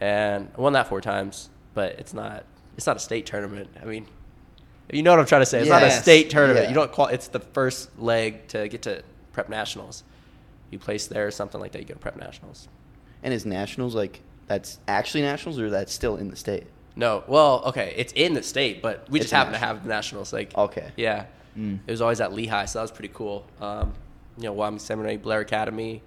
and 0.00 0.50
I 0.56 0.60
won 0.60 0.72
that 0.74 0.88
four 0.88 1.00
times. 1.00 1.50
But 1.74 1.92
it's 1.98 2.12
not 2.14 2.44
it's 2.76 2.86
not 2.86 2.96
a 2.96 3.00
state 3.00 3.24
tournament. 3.26 3.68
I 3.80 3.86
mean, 3.86 4.06
you 4.92 5.02
know 5.02 5.10
what 5.10 5.20
I'm 5.20 5.26
trying 5.26 5.40
to 5.42 5.46
say. 5.46 5.60
It's 5.60 5.70
not 5.70 5.82
a 5.82 5.90
state 5.90 6.28
tournament. 6.30 6.64
Yeah. 6.64 6.68
You 6.68 6.74
don't 6.74 6.92
call 6.92 7.06
it's 7.06 7.28
the 7.28 7.40
first 7.40 7.98
leg 7.98 8.46
to 8.48 8.68
get 8.68 8.82
to 8.82 9.02
prep 9.32 9.48
nationals. 9.48 10.04
You 10.70 10.78
place 10.78 11.06
there 11.06 11.26
or 11.26 11.30
something 11.30 11.60
like 11.60 11.72
that. 11.72 11.80
You 11.80 11.86
go 11.86 11.94
to 11.94 12.00
prep 12.00 12.16
nationals. 12.16 12.68
And 13.22 13.32
is 13.32 13.46
nationals 13.46 13.94
like 13.94 14.20
that's 14.48 14.78
actually 14.86 15.22
nationals 15.22 15.58
or 15.58 15.70
that's 15.70 15.92
still 15.94 16.16
in 16.16 16.28
the 16.28 16.36
state? 16.36 16.66
No, 16.94 17.24
well, 17.26 17.62
okay, 17.66 17.94
it's 17.96 18.12
in 18.12 18.34
the 18.34 18.42
state, 18.42 18.82
but 18.82 19.08
we 19.08 19.18
It's 19.18 19.24
just 19.24 19.32
happen 19.32 19.54
to 19.54 19.58
national. 19.58 19.76
have 19.78 19.86
nationals. 19.86 20.30
Like, 20.32 20.54
Okay. 20.54 20.90
yeah, 20.98 21.24
Mm. 21.58 21.78
it 21.86 21.90
was 21.90 22.02
always 22.02 22.20
at 22.20 22.34
Lehigh, 22.34 22.66
so 22.66 22.80
that 22.80 22.82
was 22.82 22.90
pretty 22.90 23.12
cool. 23.14 23.46
Um, 23.62 23.94
you 24.42 24.48
know, 24.48 24.52
Wyoming 24.52 24.80
Seminary, 24.80 25.16
Blair 25.16 25.40
Academy. 25.40 26.02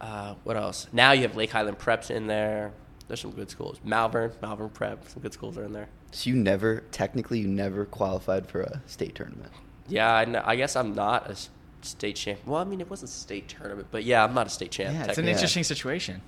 Uh, 0.00 0.34
what 0.44 0.56
else? 0.56 0.86
Now 0.92 1.12
you 1.12 1.22
have 1.22 1.36
Lake 1.36 1.50
Highland 1.50 1.78
Preps 1.78 2.10
in 2.10 2.26
there. 2.26 2.72
There's 3.08 3.20
some 3.20 3.32
good 3.32 3.50
schools. 3.50 3.80
Malvern, 3.84 4.32
Malvern 4.42 4.70
Prep, 4.70 5.08
some 5.08 5.22
good 5.22 5.32
schools 5.32 5.58
are 5.58 5.64
in 5.64 5.72
there. 5.72 5.88
So 6.12 6.30
you 6.30 6.36
never 6.36 6.84
technically 6.90 7.38
you 7.40 7.48
never 7.48 7.84
qualified 7.84 8.46
for 8.46 8.62
a 8.62 8.82
state 8.86 9.14
tournament. 9.14 9.52
Yeah, 9.88 10.12
I, 10.12 10.52
I 10.52 10.56
guess 10.56 10.76
I'm 10.76 10.94
not 10.94 11.30
a 11.30 11.36
state 11.82 12.16
champ. 12.16 12.40
Well, 12.46 12.60
I 12.60 12.64
mean, 12.64 12.80
it 12.80 12.88
wasn't 12.88 13.10
a 13.10 13.14
state 13.14 13.48
tournament, 13.48 13.88
but 13.90 14.04
yeah, 14.04 14.24
I'm 14.24 14.34
not 14.34 14.46
a 14.46 14.50
state 14.50 14.70
champ. 14.70 14.94
Yeah, 14.94 15.06
it's 15.06 15.18
an 15.18 15.28
interesting 15.28 15.64
situation. 15.64 16.22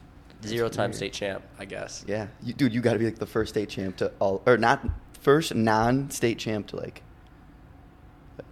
Zero 0.45 0.69
time 0.69 0.93
state 0.93 1.15
champ, 1.15 1.43
I 1.59 1.65
guess. 1.65 2.05
Yeah, 2.07 2.27
you, 2.43 2.53
dude, 2.53 2.75
you 2.75 2.81
got 2.81 2.93
to 2.93 2.99
be 2.99 3.07
like 3.07 3.19
the 3.19 3.27
first 3.27 3.55
state 3.55 3.71
champ 3.71 3.97
to 3.99 4.13
all, 4.19 4.43
or 4.47 4.59
not 4.59 4.87
first 5.13 5.55
non-state 5.55 6.39
champ 6.39 6.69
to 6.69 6.77
like, 6.77 7.03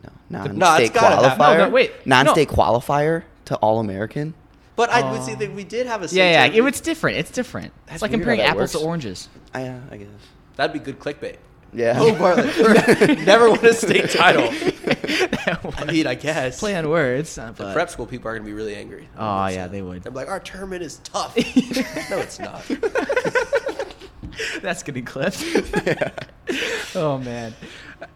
no, 0.02 0.10
non-state 0.30 0.56
No, 0.58 0.76
it's 0.76 0.90
gotta 0.90 1.28
have- 1.28 1.38
qualifier. 1.38 1.58
no, 1.58 1.64
no, 1.66 1.70
wait, 1.70 2.06
non-state 2.06 2.48
qualifier 2.48 3.22
to 3.46 3.56
all 3.56 3.80
American. 3.80 4.34
But 4.76 4.90
I 4.90 5.02
Oh. 5.02 5.12
would 5.12 5.22
say 5.22 5.34
that 5.36 5.52
we 5.54 5.62
did 5.64 5.86
have 5.86 6.02
a 6.02 6.08
state 6.08 6.18
Yeah, 6.18 6.46
yeah, 6.46 6.52
it, 6.52 6.64
it's 6.66 6.80
different. 6.80 7.18
It's 7.18 7.30
different. 7.30 7.72
That's 7.86 7.96
it's 7.96 8.02
like 8.02 8.10
comparing 8.10 8.40
how 8.40 8.46
that 8.46 8.50
apples 8.56 8.72
to 8.72 8.78
oranges. 8.78 9.28
I, 9.54 9.68
uh, 9.68 9.78
I 9.90 9.96
guess. 9.98 10.08
That'd 10.56 10.72
be 10.72 10.78
good 10.80 10.98
clickbait. 10.98 11.36
Yeah. 11.72 11.94
Oh, 11.98 12.12
Bartlett. 12.16 13.18
Never 13.26 13.50
won 13.50 13.64
a 13.64 13.72
state 13.72 14.10
title. 14.10 14.44
I 15.76 15.84
mean, 15.90 16.06
I 16.06 16.14
guess. 16.14 16.60
Play 16.60 16.76
on 16.76 16.88
words. 16.88 17.36
uh, 17.36 17.50
The 17.52 17.72
prep 17.72 17.90
school 17.90 18.06
people 18.06 18.28
are 18.30 18.32
going 18.34 18.42
to 18.44 18.46
be 18.46 18.52
really 18.52 18.76
angry. 18.76 19.08
Oh, 19.18 19.46
yeah, 19.48 19.66
they 19.66 19.82
would. 19.82 20.02
They're 20.04 20.12
like, 20.12 20.28
our 20.28 20.38
tournament 20.40 20.82
is 20.84 20.98
tough. 21.04 21.36
no, 22.10 22.18
it's 22.18 22.38
not. 22.38 22.62
That's 24.62 24.82
getting 24.82 25.04
clipped. 25.04 25.44
Oh 26.96 27.18
man. 27.18 27.54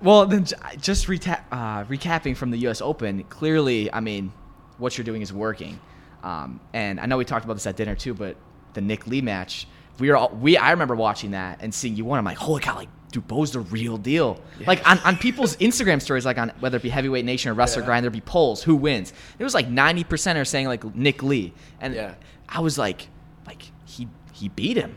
Well, 0.00 0.26
then 0.26 0.44
just 0.80 1.08
reta- 1.08 1.42
uh, 1.50 1.82
recapping 1.84 2.37
from 2.37 2.50
the 2.52 2.58
U.S. 2.58 2.80
Open. 2.80 3.25
Clearly, 3.25 3.92
I 3.92 3.98
mean, 3.98 4.32
what 4.76 4.96
you're 4.96 5.04
doing 5.04 5.20
is 5.22 5.32
working. 5.32 5.80
Um, 6.22 6.60
and 6.72 7.00
I 7.00 7.06
know 7.06 7.16
we 7.16 7.25
talked 7.25 7.44
about 7.44 7.54
this 7.54 7.66
at 7.66 7.75
dinner 7.76 7.96
too, 7.96 8.14
but 8.14 8.37
the 8.75 8.80
Nick 8.80 9.08
Lee 9.08 9.20
match, 9.20 9.66
we 9.98 10.10
were 10.10 10.16
all, 10.16 10.28
we 10.28 10.56
I 10.56 10.70
remember 10.70 10.94
watching 10.94 11.32
that 11.32 11.58
and 11.60 11.75
seeing 11.75 11.96
you 11.96 12.04
won. 12.04 12.18
I'm 12.20 12.25
like, 12.25 12.38
holy 12.38 12.60
cow, 12.60 12.76
like. 12.76 12.88
Dude, 13.10 13.26
Beau's 13.26 13.52
the 13.52 13.60
real 13.60 13.96
deal. 13.96 14.38
Like 14.66 14.87
on, 14.88 14.98
on 14.98 15.16
people's 15.16 15.56
Instagram 15.56 16.02
stories, 16.02 16.26
like 16.26 16.37
on 16.37 16.50
whether 16.60 16.76
it 16.76 16.82
be 16.82 16.90
Heavyweight 16.90 17.25
Nation 17.25 17.50
or 17.50 17.54
Wrestler 17.54 17.80
Yeah. 17.80 17.87
Grind, 17.87 18.04
there'd 18.04 18.12
be 18.12 18.20
polls 18.20 18.62
who 18.62 18.76
wins. 18.76 19.14
It 19.38 19.44
was 19.44 19.54
like 19.54 19.66
ninety 19.66 20.04
percent 20.04 20.38
are 20.38 20.44
saying 20.44 20.66
like 20.66 20.84
Nick 20.94 21.22
Lee, 21.22 21.54
and 21.80 21.94
Yeah. 21.94 22.14
I 22.50 22.60
was 22.60 22.76
like, 22.76 23.08
like 23.46 23.62
he 23.87 24.08
he 24.34 24.50
beat 24.50 24.76
him, 24.76 24.94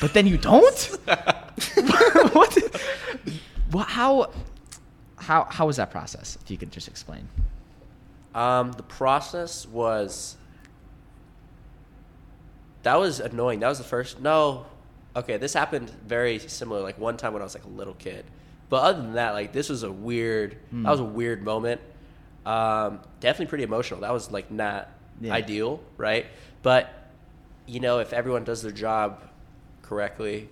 but 0.00 0.12
then 0.14 0.26
you 0.26 0.36
don't. 0.38 0.98
what? 2.32 2.58
Well, 3.70 3.84
how? 3.84 4.30
How 5.16 5.44
how 5.50 5.66
was 5.66 5.76
that 5.76 5.90
process? 5.90 6.36
If 6.42 6.50
you 6.50 6.56
could 6.58 6.72
just 6.72 6.88
explain. 6.88 7.28
Um, 8.34 8.72
the 8.72 8.82
process 8.82 9.66
was 9.66 10.36
that 12.82 12.96
was 12.98 13.20
annoying. 13.20 13.60
That 13.60 13.68
was 13.68 13.78
the 13.78 13.84
first. 13.84 14.20
No, 14.20 14.66
okay, 15.14 15.36
this 15.36 15.54
happened 15.54 15.90
very 16.06 16.38
similar. 16.38 16.80
Like 16.80 16.98
one 16.98 17.16
time 17.16 17.32
when 17.32 17.42
I 17.42 17.44
was 17.44 17.54
like 17.54 17.64
a 17.64 17.68
little 17.68 17.94
kid, 17.94 18.24
but 18.68 18.82
other 18.82 19.02
than 19.02 19.12
that, 19.14 19.32
like 19.32 19.52
this 19.52 19.68
was 19.68 19.82
a 19.82 19.92
weird. 19.92 20.56
That 20.72 20.90
was 20.90 21.00
a 21.00 21.04
weird 21.04 21.42
moment. 21.42 21.80
Um, 22.44 23.00
definitely 23.20 23.46
pretty 23.46 23.64
emotional. 23.64 24.00
That 24.00 24.12
was 24.12 24.32
like 24.32 24.50
not 24.50 24.88
Yeah. 25.20 25.32
ideal, 25.34 25.80
right? 25.96 26.26
But 26.62 26.88
you 27.66 27.78
know, 27.78 28.00
if 28.00 28.12
everyone 28.12 28.42
does 28.42 28.62
their 28.62 28.72
job 28.72 29.22
correctly, 29.92 30.48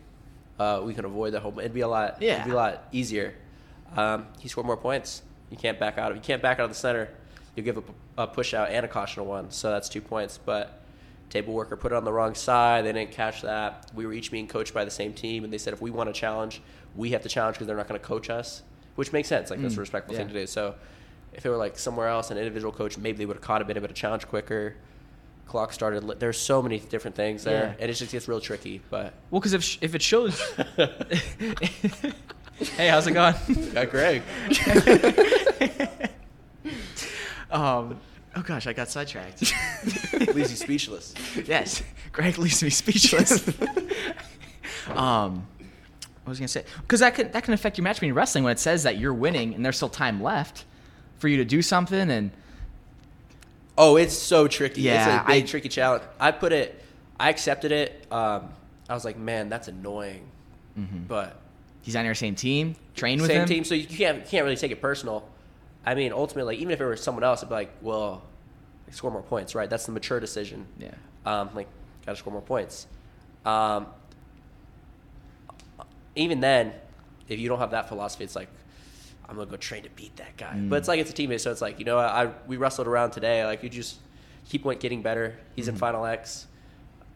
uh, 0.59 0.83
we 0.85 0.93
can 0.93 1.07
avoid 1.07 1.33
the 1.33 1.41
whole. 1.41 1.59
It'd 1.59 1.73
be 1.73 1.81
a 1.81 1.89
lot. 1.89 2.21
Yeah. 2.21 2.35
It'd 2.35 2.45
be 2.45 2.51
a 2.51 2.57
lot 2.57 2.85
easier. 2.93 3.35
Um, 3.97 4.27
he 4.39 4.49
scored 4.49 4.67
more 4.67 4.77
points. 4.77 5.23
You 5.51 5.57
can't 5.57 5.79
back 5.81 5.97
out 5.97 6.11
of. 6.11 6.17
You 6.19 6.23
can't 6.23 6.43
back 6.43 6.59
out 6.59 6.65
of 6.65 6.71
the 6.71 6.77
center. 6.77 7.09
You 7.57 7.63
give 7.63 7.79
a, 7.79 7.83
a 8.19 8.27
push 8.27 8.53
out 8.53 8.69
and 8.69 8.85
a 8.85 8.89
caution 8.89 9.25
one, 9.27 9.51
so 9.51 9.71
that's 9.71 9.89
two 9.89 10.03
points. 10.03 10.39
But 10.39 10.83
table 11.31 11.55
worker 11.55 11.75
put 11.77 11.91
it 11.93 11.95
on 11.95 12.05
the 12.05 12.13
wrong 12.13 12.35
side. 12.35 12.85
They 12.85 12.93
didn't 12.93 13.13
catch 13.13 13.41
that. 13.43 13.91
We 13.95 14.05
were 14.05 14.13
each 14.13 14.31
being 14.31 14.47
coached 14.47 14.75
by 14.75 14.85
the 14.85 14.91
same 14.91 15.15
team, 15.15 15.43
and 15.45 15.53
they 15.53 15.59
said 15.59 15.73
if 15.73 15.81
we 15.81 15.91
want 15.91 16.13
to 16.15 16.21
challenge, 16.21 16.61
we 16.95 17.11
have 17.13 17.23
to 17.23 17.29
challenge 17.31 17.55
because 17.55 17.67
they're 17.67 17.77
not 17.79 17.89
going 17.89 17.99
to 18.01 18.07
coach 18.07 18.29
us, 18.29 18.63
which 18.97 19.13
makes 19.15 19.29
sense. 19.29 19.49
Like 19.51 19.63
that's 19.63 19.75
a 19.75 19.79
Mm, 19.79 19.81
respectful 19.81 20.15
thing 20.15 20.27
yeah. 20.29 20.35
to 20.35 20.41
do. 20.41 20.47
So 20.47 20.75
if 21.33 21.47
it 21.47 21.49
were 21.49 21.57
like 21.57 21.79
somewhere 21.79 22.09
else, 22.09 22.31
an 22.31 22.37
individual 22.37 22.73
coach, 22.73 22.99
maybe 22.99 23.17
they 23.19 23.27
would 23.27 23.37
have 23.37 23.43
caught 23.43 23.63
it, 23.63 23.67
been 23.67 23.79
able 23.79 23.89
to 23.89 23.95
challenge 23.95 24.29
quicker. 24.29 24.77
Clock 25.51 25.73
started. 25.73 26.07
There's 26.21 26.39
so 26.39 26.63
many 26.63 26.79
different 26.79 27.17
things 27.17 27.43
there, 27.43 27.65
Yeah. 27.65 27.75
and 27.81 27.91
it 27.91 27.95
just 27.95 28.13
gets 28.13 28.29
real 28.29 28.41
tricky. 28.41 28.81
But 28.89 29.13
Well, 29.33 29.41
because 29.41 29.53
if 29.53 29.65
sh- 29.65 29.79
if 29.81 29.97
it 29.97 30.01
shows. 30.03 30.41
hey, 32.77 32.87
how's 32.87 33.09
it 33.09 33.15
going? 33.15 33.35
got 33.75 33.91
Greg. 33.91 34.23
um. 37.51 37.99
Oh 38.37 38.43
gosh, 38.43 38.69
I 38.69 38.73
got 38.73 38.89
sidetracked. 38.89 39.41
Leaves 40.35 40.51
you 40.53 40.57
speechless. 40.57 41.15
yes, 41.45 41.83
Greg 42.13 42.39
leaves 42.39 42.63
me 42.63 42.71
speechless. 42.71 43.49
um, 44.95 45.49
what 46.23 46.29
was 46.29 46.39
I 46.39 46.43
gonna 46.43 46.47
say? 46.49 46.65
Because 46.83 47.01
that 47.01 47.17
can 47.17 47.33
that 47.33 47.43
can 47.43 47.55
affect 47.55 47.77
your 47.77 47.83
match 47.83 48.01
in 48.05 48.15
wrestling 48.15 48.45
when 48.45 48.53
it 48.53 48.61
says 48.61 48.85
that 48.85 48.99
you're 48.99 49.13
winning 49.15 49.53
and 49.55 49.65
there's 49.65 49.75
still 49.77 49.89
time 49.89 50.23
left 50.23 50.65
for 51.19 51.27
you 51.27 51.39
to 51.39 51.45
do 51.45 51.61
something 51.61 52.09
and 52.09 52.31
Oh, 53.83 53.97
it's 53.97 54.13
so 54.15 54.47
tricky. 54.47 54.83
Yeah, 54.83 55.17
it's 55.17 55.25
a 55.25 55.27
big 55.27 55.45
I- 55.45 55.47
tricky 55.47 55.69
challenge. 55.71 56.05
I 56.21 56.33
put 56.33 56.53
it. 56.53 56.85
I 57.19 57.31
accepted 57.31 57.73
it. 57.73 58.07
Um, 58.13 58.51
I 58.89 58.95
was 58.95 59.05
like, 59.07 59.17
man, 59.17 59.49
that's 59.49 59.69
annoying. 59.69 60.27
But 61.09 61.37
he's 61.83 61.97
on 61.97 62.05
your 62.07 62.15
same 62.15 62.35
team, 62.35 62.75
train 62.95 63.17
Mm-hmm. 63.19 63.23
with 63.23 63.31
same 63.31 63.41
him. 63.43 63.49
team, 63.49 63.65
so 63.65 63.75
you 63.75 63.87
can't 63.87 64.19
you 64.19 64.25
can't 64.25 64.45
really 64.45 64.57
take 64.57 64.71
it 64.71 64.81
personal. 64.81 65.29
I 65.85 65.95
mean, 65.95 66.13
ultimately, 66.13 66.57
even 66.57 66.71
if 66.73 66.81
it 66.81 66.85
were 66.85 66.97
someone 66.97 67.25
else, 67.25 67.43
I'd 67.43 67.49
be 67.49 67.55
like, 67.55 67.71
well, 67.83 68.23
like, 68.87 68.95
score 68.95 69.11
more 69.11 69.23
points, 69.23 69.55
right? 69.55 69.69
That's 69.69 69.87
the 69.87 69.93
mature 69.93 70.21
decision. 70.21 70.67
Yeah. 70.79 70.91
Um, 71.27 71.51
like, 71.55 71.69
got 72.07 72.13
to 72.13 72.17
score 72.19 72.33
more 72.33 72.43
points. 72.43 72.87
Um, 73.47 73.87
even 76.17 76.41
then, 76.41 76.73
if 77.29 77.39
you 77.39 77.49
don't 77.49 77.59
have 77.59 77.71
that 77.71 77.89
philosophy, 77.89 78.25
it's 78.25 78.37
like, 78.37 78.49
I'm 79.31 79.37
gonna 79.37 79.51
go 79.51 79.57
train 79.57 79.85
to 79.85 79.91
beat 79.91 80.17
that 80.17 80.37
guy. 80.37 80.59
But 80.59 80.77
it's 80.77 80.89
like 80.89 80.99
it's 81.01 81.11
a 81.11 81.15
teammate, 81.15 81.41
so 81.41 81.53
it's 81.53 81.63
like, 81.63 81.79
you 81.79 81.85
know, 81.85 81.99
I 81.99 82.31
we 82.47 82.57
wrestled 82.57 82.89
around 82.89 83.13
today. 83.13 83.45
Like, 83.45 83.63
you 83.63 83.69
just 83.69 83.97
keep 84.49 84.65
went 84.65 84.81
getting 84.81 85.03
better. 85.03 85.39
He's 85.55 85.69
in 85.69 85.77
Final 85.77 86.05
X. 86.05 86.47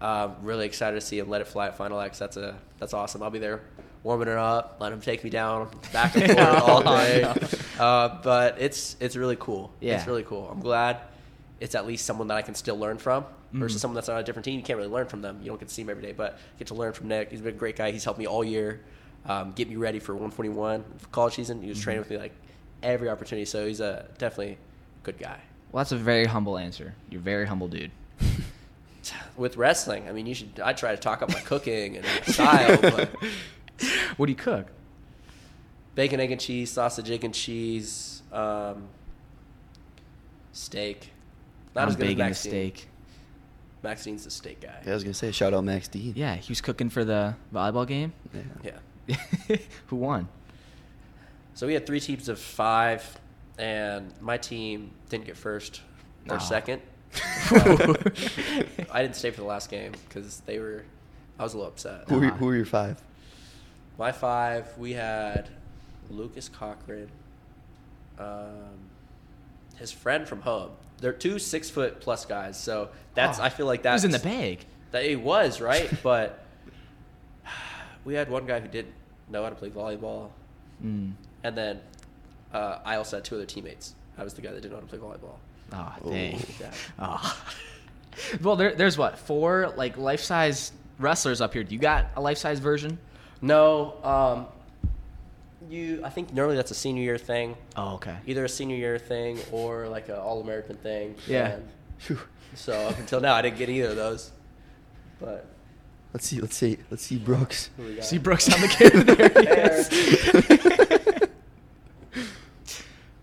Um, 0.01 0.37
really 0.43 0.67
excited 0.67 0.95
to 0.95 1.01
see 1.01 1.19
him 1.19 1.29
let 1.29 1.41
it 1.41 1.49
fly 1.49 1.67
at 1.67 1.77
Final 1.77 2.01
X. 2.01 2.19
That's 2.19 2.37
a 2.37 2.57
that's 2.79 2.95
awesome. 2.95 3.23
I'll 3.23 3.31
be 3.31 3.41
there 3.41 3.63
warming 4.05 4.29
it 4.29 4.37
up, 4.37 4.77
let 4.81 4.93
him 4.93 5.01
take 5.01 5.25
me 5.25 5.31
down 5.31 5.69
back 5.93 6.15
and 6.15 6.27
forth 6.27 6.39
all 6.69 6.83
day. 6.83 7.25
Uh, 7.79 8.21
but 8.23 8.61
it's 8.61 8.97
it's 9.01 9.17
really 9.17 9.37
cool. 9.37 9.73
Yeah. 9.81 9.97
It's 9.97 10.07
really 10.07 10.23
cool. 10.23 10.49
I'm 10.49 10.61
glad 10.61 11.01
it's 11.59 11.75
at 11.75 11.87
least 11.87 12.05
someone 12.07 12.29
that 12.29 12.37
I 12.37 12.43
can 12.43 12.55
still 12.55 12.79
learn 12.79 12.99
from 12.99 13.25
versus 13.53 13.81
someone 13.81 13.95
that's 13.95 14.09
on 14.09 14.19
a 14.19 14.23
different 14.23 14.45
team. 14.45 14.57
You 14.59 14.65
can't 14.65 14.77
really 14.77 14.91
learn 14.91 15.07
from 15.07 15.23
them. 15.23 15.39
You 15.41 15.49
don't 15.49 15.59
get 15.59 15.69
to 15.69 15.75
see 15.75 15.83
him 15.83 15.91
every 15.91 16.03
day, 16.03 16.13
but 16.13 16.39
get 16.59 16.69
to 16.69 16.75
learn 16.75 16.93
from 16.93 17.09
Nick. 17.09 17.31
He's 17.31 17.41
been 17.41 17.55
a 17.55 17.59
great 17.59 17.77
guy. 17.77 17.91
He's 17.93 18.05
helped 18.05 18.19
me 18.19 18.27
all 18.27 18.45
year, 18.45 18.81
um, 19.27 19.53
get 19.53 19.69
me 19.69 19.77
ready 19.77 19.99
for 19.99 20.13
141 20.15 20.85
for 20.99 21.07
college 21.09 21.35
season. 21.35 21.63
He 21.63 21.69
was 21.69 21.81
training 21.81 22.01
with 22.03 22.11
me 22.11 22.19
like 22.19 22.33
every 22.83 23.09
opportunity. 23.09 23.45
So 23.45 23.67
he's 23.67 23.81
a 23.81 24.07
definitely 24.19 24.59
good 25.03 25.19
guy. 25.19 25.39
Well, 25.73 25.81
that's 25.83 25.93
a 25.93 25.97
very 25.97 26.27
humble 26.27 26.57
answer. 26.59 26.95
You're 27.11 27.21
a 27.21 27.25
very 27.25 27.47
humble 27.47 27.69
dude. 27.69 27.91
With 29.37 29.57
wrestling, 29.57 30.09
I 30.09 30.13
mean, 30.13 30.25
you 30.27 30.35
should. 30.35 30.61
I 30.63 30.73
try 30.73 30.93
to 30.93 30.97
talk 30.97 31.21
up 31.21 31.29
my 31.31 31.41
cooking 31.41 31.97
and 31.97 32.07
my 32.07 32.21
style, 32.33 32.79
but 32.81 33.11
What 34.17 34.27
do 34.27 34.33
you 34.33 34.37
cook? 34.37 34.69
bacon, 35.95 36.21
egg, 36.21 36.31
and 36.33 36.41
cheese, 36.41 36.71
sausage, 36.71 37.11
egg, 37.11 37.23
and 37.25 37.35
cheese, 37.35 38.23
um, 38.33 38.85
steak. 40.53 41.11
Not 41.75 41.83
I'm 41.83 41.89
as 41.89 41.97
good 41.97 42.05
as 42.07 42.11
into 42.13 42.25
Max 42.25 42.43
Dean. 42.43 42.51
steak. 42.51 42.89
Max 43.83 44.05
Dean's 44.05 44.25
the 44.25 44.31
steak 44.31 44.61
guy. 44.61 44.81
Yeah, 44.85 44.93
I 44.93 44.95
was 44.95 45.05
gonna 45.05 45.15
say 45.15 45.31
shout 45.33 45.53
out 45.55 45.65
Max 45.65 45.89
D. 45.89 46.13
Yeah, 46.17 46.37
he 46.37 46.51
was 46.51 46.61
cooking 46.61 46.89
for 46.89 47.05
the 47.05 47.35
volleyball 47.53 47.87
game. 47.87 48.13
Yeah. 48.33 48.41
Yeah. 48.65 48.71
Who 49.87 49.97
won? 49.97 50.29
So 51.55 51.67
we 51.67 51.75
had 51.75 51.87
three 51.87 52.01
teams 52.01 52.29
of 52.29 52.39
five, 52.39 53.19
and 53.59 54.13
my 54.21 54.37
team 54.37 54.91
didn't 55.09 55.27
get 55.27 55.37
first 55.37 55.81
or 56.29 56.37
Aw. 56.37 56.39
second. 56.39 56.83
I 58.93 59.03
didn't 59.03 59.17
stay 59.17 59.31
for 59.31 59.41
the 59.41 59.47
last 59.47 59.71
game 59.71 59.93
because 60.09 60.41
they 60.41 60.59
were. 60.59 60.85
I 61.39 61.43
was 61.43 61.55
a 61.55 61.59
little 61.59 61.73
upset. 61.73 62.09
Who, 62.09 62.19
were, 62.21 62.27
Uh-huh. 62.27 62.37
who 62.37 62.47
were 62.47 62.57
your 62.57 62.65
five? 62.65 63.01
My 63.99 64.11
five, 64.13 64.77
we 64.79 64.93
had 64.93 65.49
Lucas 66.11 66.49
Cochran, 66.49 67.09
um, 68.19 68.79
his 69.77 69.93
friend 69.93 70.27
from 70.27 70.41
home. 70.43 70.71
They're 70.99 71.13
two 71.13 71.39
six 71.39 71.71
foot 71.71 72.01
plus 72.01 72.25
guys, 72.25 72.59
so 72.61 72.89
that's 73.15 73.39
Oh, 73.39 73.45
I 73.45 73.49
feel 73.51 73.67
like 73.67 73.83
that 73.83 73.93
was 73.93 74.05
in 74.05 74.11
the 74.11 74.19
bag. 74.19 74.65
That 74.93 75.05
it 75.05 75.21
was 75.21 75.61
right, 75.61 75.91
but 76.03 76.44
we 78.05 78.15
had 78.15 78.29
one 78.31 78.47
guy 78.47 78.61
who 78.61 78.69
didn't 78.69 78.93
know 79.31 79.43
how 79.43 79.49
to 79.49 79.55
play 79.55 79.71
volleyball, 79.71 80.31
Mm. 80.85 81.13
and 81.45 81.57
then 81.57 81.81
uh, 82.53 82.79
I 82.85 82.97
also 82.97 83.17
had 83.19 83.25
two 83.25 83.37
other 83.37 83.47
teammates. 83.47 83.95
I 84.19 84.25
was 84.25 84.35
the 84.35 84.43
guy 84.43 84.51
that 84.51 84.61
didn't 84.61 84.73
know 84.73 84.77
how 84.79 84.83
to 84.83 84.89
play 84.89 84.99
volleyball. 84.99 85.37
Oh, 85.73 86.11
dang. 86.11 86.41
Yeah. 86.61 86.71
Oh. 86.99 87.45
well, 88.43 88.57
there, 88.57 88.75
there's 88.75 88.97
what 88.99 89.19
four 89.19 89.73
like 89.77 89.97
life 89.97 90.21
size 90.21 90.73
wrestlers 90.99 91.41
up 91.41 91.53
here. 91.53 91.65
Do 91.65 91.75
you 91.75 91.81
got 91.81 92.07
a 92.17 92.21
life 92.21 92.39
size 92.39 92.59
version? 92.61 92.99
No, 93.41 93.95
um, 94.05 94.47
you. 95.69 96.01
I 96.05 96.11
think 96.11 96.33
normally 96.33 96.57
that's 96.57 96.71
a 96.71 96.75
senior 96.77 97.03
year 97.03 97.19
thing. 97.19 97.57
Oh, 97.77 97.95
okay. 97.95 98.17
Either 98.27 98.45
a 98.45 98.49
senior 98.49 98.77
year 98.77 98.99
thing 98.99 99.39
or 99.53 99.89
like 99.89 100.09
an 100.09 100.17
all 100.17 100.41
American 100.41 100.77
thing. 100.77 101.15
Yeah. 101.27 101.57
And 102.09 102.19
so 102.55 102.73
up 102.73 102.99
until 102.99 103.21
now, 103.21 103.35
I 103.35 103.43
didn't 103.43 103.59
get 103.59 103.69
either 103.69 103.89
of 103.91 103.97
those. 103.97 104.31
But 105.21 105.47
Let's 106.15 106.27
see. 106.27 106.41
Let's 106.41 106.57
see. 106.57 106.79
Let's 106.91 107.03
see 107.03 107.19
Brooks. 107.19 107.71
who 107.77 107.83
we? 107.83 108.01
See 108.01 108.19
Brooks 108.19 108.49
on 108.53 108.61
the 108.61 108.69
kid 108.79 108.93
there. 109.07 109.29
he 109.43 109.49
is. 109.71 111.21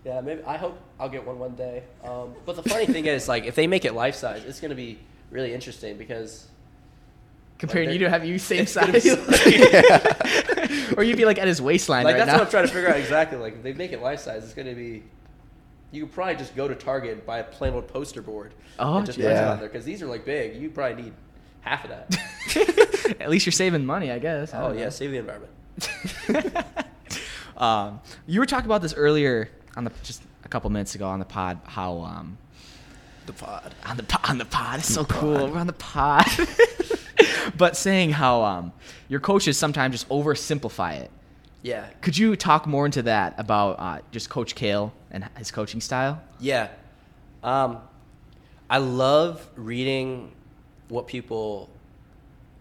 Yeah, 0.04 0.20
maybe 0.20 0.42
I 0.42 0.56
hope 0.56 0.80
I'll 0.98 1.08
get 1.08 1.24
one 1.24 1.38
one 1.38 1.54
day. 1.54 1.84
Um, 2.02 2.34
but 2.44 2.56
the 2.56 2.62
funny 2.64 2.86
thing 2.86 3.06
is, 3.06 3.28
like, 3.28 3.44
if 3.44 3.54
they 3.54 3.68
make 3.68 3.84
it 3.84 3.94
life 3.94 4.16
size, 4.16 4.42
it's 4.44 4.58
gonna 4.58 4.74
be 4.74 4.98
really 5.30 5.54
interesting 5.54 5.96
because 5.96 6.48
Comparing 7.62 7.88
Like, 7.88 7.92
you 7.92 7.98
to 8.00 8.10
have 8.10 8.24
you 8.24 8.40
same 8.40 8.66
size, 8.66 9.04
be 9.04 9.10
or 10.96 11.04
you'd 11.04 11.16
be 11.16 11.24
like 11.24 11.38
at 11.38 11.46
his 11.46 11.62
waistline 11.62 12.02
like 12.02 12.14
right 12.14 12.18
that's 12.18 12.32
now. 12.32 12.38
what 12.38 12.46
I'm 12.46 12.50
trying 12.50 12.66
to 12.66 12.72
figure 12.72 12.90
out 12.90 12.96
exactly. 12.96 13.38
Like, 13.38 13.54
if 13.54 13.62
they 13.62 13.72
make 13.74 13.92
it 13.92 14.02
life 14.02 14.18
size, 14.18 14.42
it's 14.42 14.54
gonna 14.54 14.74
be. 14.74 15.04
You 15.92 16.06
could 16.06 16.14
probably 16.14 16.34
just 16.34 16.56
go 16.56 16.66
to 16.66 16.74
Target 16.74 17.12
and 17.12 17.24
buy 17.24 17.38
a 17.38 17.44
plain 17.44 17.74
old 17.74 17.86
poster 17.86 18.20
board. 18.20 18.54
Oh, 18.80 18.96
and 18.96 19.06
just 19.06 19.16
print 19.16 19.30
it 19.30 19.34
yeah. 19.34 19.52
on 19.52 19.60
there 19.60 19.68
because 19.68 19.84
these 19.84 20.02
are 20.02 20.06
like 20.08 20.24
big. 20.24 20.56
You 20.56 20.70
probably 20.70 21.04
need 21.04 21.12
half 21.62 21.84
of 21.84 21.90
that. 21.90 23.16
At 23.20 23.30
least 23.30 23.46
you're 23.46 23.52
saving 23.52 23.84
money, 23.86 24.10
I 24.10 24.18
guess. 24.18 24.52
I 24.54 24.62
oh 24.62 24.72
yeah, 24.72 24.84
know. 24.84 24.90
save 24.90 25.10
the 25.10 25.18
environment. 25.18 25.52
um, 27.56 28.00
you 28.26 28.40
were 28.40 28.46
talking 28.46 28.66
about 28.66 28.82
this 28.82 28.94
earlier 28.94 29.48
on 29.76 29.84
the 29.84 29.92
just 30.02 30.22
a 30.44 30.48
couple 30.48 30.68
minutes 30.70 30.94
ago 30.94 31.06
on 31.08 31.18
the 31.18 31.24
pod. 31.24 31.58
How 31.64 32.00
um, 32.00 32.38
The 33.26 33.32
pod. 33.32 33.74
on 33.84 33.96
the 33.96 34.20
on 34.28 34.38
the 34.38 34.44
pod. 34.44 34.80
It's 34.80 34.92
so 34.92 35.04
cool. 35.04 35.48
We're 35.50 35.58
on 35.58 35.66
the 35.66 35.72
pod. 35.72 36.26
but 37.56 37.76
saying 37.76 38.10
how 38.10 38.42
um, 38.42 38.72
your 39.08 39.20
coaches 39.20 39.56
sometimes 39.56 39.94
just 39.94 40.08
oversimplify 40.08 41.00
it. 41.00 41.10
Yeah. 41.62 41.86
Could 42.00 42.18
you 42.18 42.34
talk 42.34 42.66
more 42.66 42.86
into 42.86 43.02
that 43.02 43.34
about 43.38 43.78
uh, 43.78 44.00
just 44.10 44.28
Coach 44.28 44.54
Cael 44.56 44.90
and 45.12 45.28
his 45.38 45.50
coaching 45.52 45.80
style? 45.80 46.20
Yeah. 46.40 46.68
Um, 47.44 47.78
I 48.68 48.78
love 48.78 49.48
reading 49.54 50.32
what 50.92 51.06
people 51.06 51.70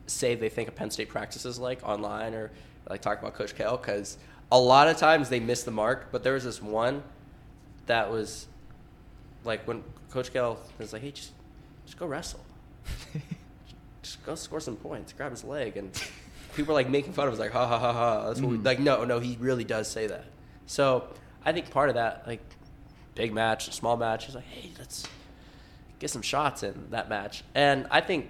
say 0.07 0.35
they 0.35 0.47
think 0.49 0.69
a 0.69 0.71
Penn 0.71 0.89
State 0.89 1.09
practice 1.09 1.45
is 1.45 1.59
like 1.59 1.83
online 1.87 2.33
or 2.33 2.49
like 2.89 3.01
talk 3.01 3.19
about 3.19 3.33
Coach 3.33 3.55
Cael 3.55 3.79
because 3.79 4.17
a 4.51 4.59
lot 4.59 4.87
of 4.87 4.95
times 4.97 5.27
they 5.29 5.39
miss 5.41 5.63
the 5.63 5.71
mark. 5.71 6.07
But 6.11 6.23
there 6.23 6.33
was 6.33 6.45
this 6.45 6.61
one 6.61 7.03
that 7.87 8.09
was 8.09 8.47
like 9.43 9.67
when 9.67 9.83
Coach 10.11 10.31
Cael 10.33 10.57
was 10.79 10.93
like, 10.93 11.01
"Hey, 11.01 11.11
just 11.11 11.31
just 11.85 11.97
go 11.99 12.05
wrestle, 12.07 12.39
just 14.01 14.25
go 14.25 14.35
score 14.35 14.59
some 14.61 14.77
points, 14.77 15.11
grab 15.13 15.31
his 15.31 15.43
leg," 15.43 15.75
and 15.77 15.91
people 16.55 16.73
were 16.73 16.79
like 16.79 16.89
making 16.89 17.11
fun 17.13 17.27
of 17.27 17.33
us, 17.33 17.39
like, 17.39 17.51
"Ha 17.51 17.67
ha 17.67 17.79
ha 17.79 17.93
ha." 17.93 18.27
That's 18.27 18.39
what 18.41 18.51
we, 18.51 18.57
Mhm. 18.57 18.65
like. 18.65 18.79
No, 18.79 19.03
no, 19.03 19.19
he 19.19 19.37
really 19.39 19.63
does 19.65 19.87
say 19.89 20.07
that. 20.07 20.25
So 20.67 21.05
I 21.45 21.51
think 21.51 21.69
part 21.69 21.89
of 21.89 21.95
that, 21.95 22.23
like, 22.27 22.39
big 23.15 23.33
match, 23.33 23.71
small 23.73 23.97
match, 23.97 24.25
he's 24.25 24.35
like, 24.35 24.45
"Hey, 24.45 24.71
let's 24.79 25.05
get 26.01 26.09
some 26.09 26.21
shots 26.21 26.63
in 26.63 26.87
that 26.89 27.07
match," 27.07 27.43
and 27.55 27.87
I 27.89 28.01
think 28.01 28.27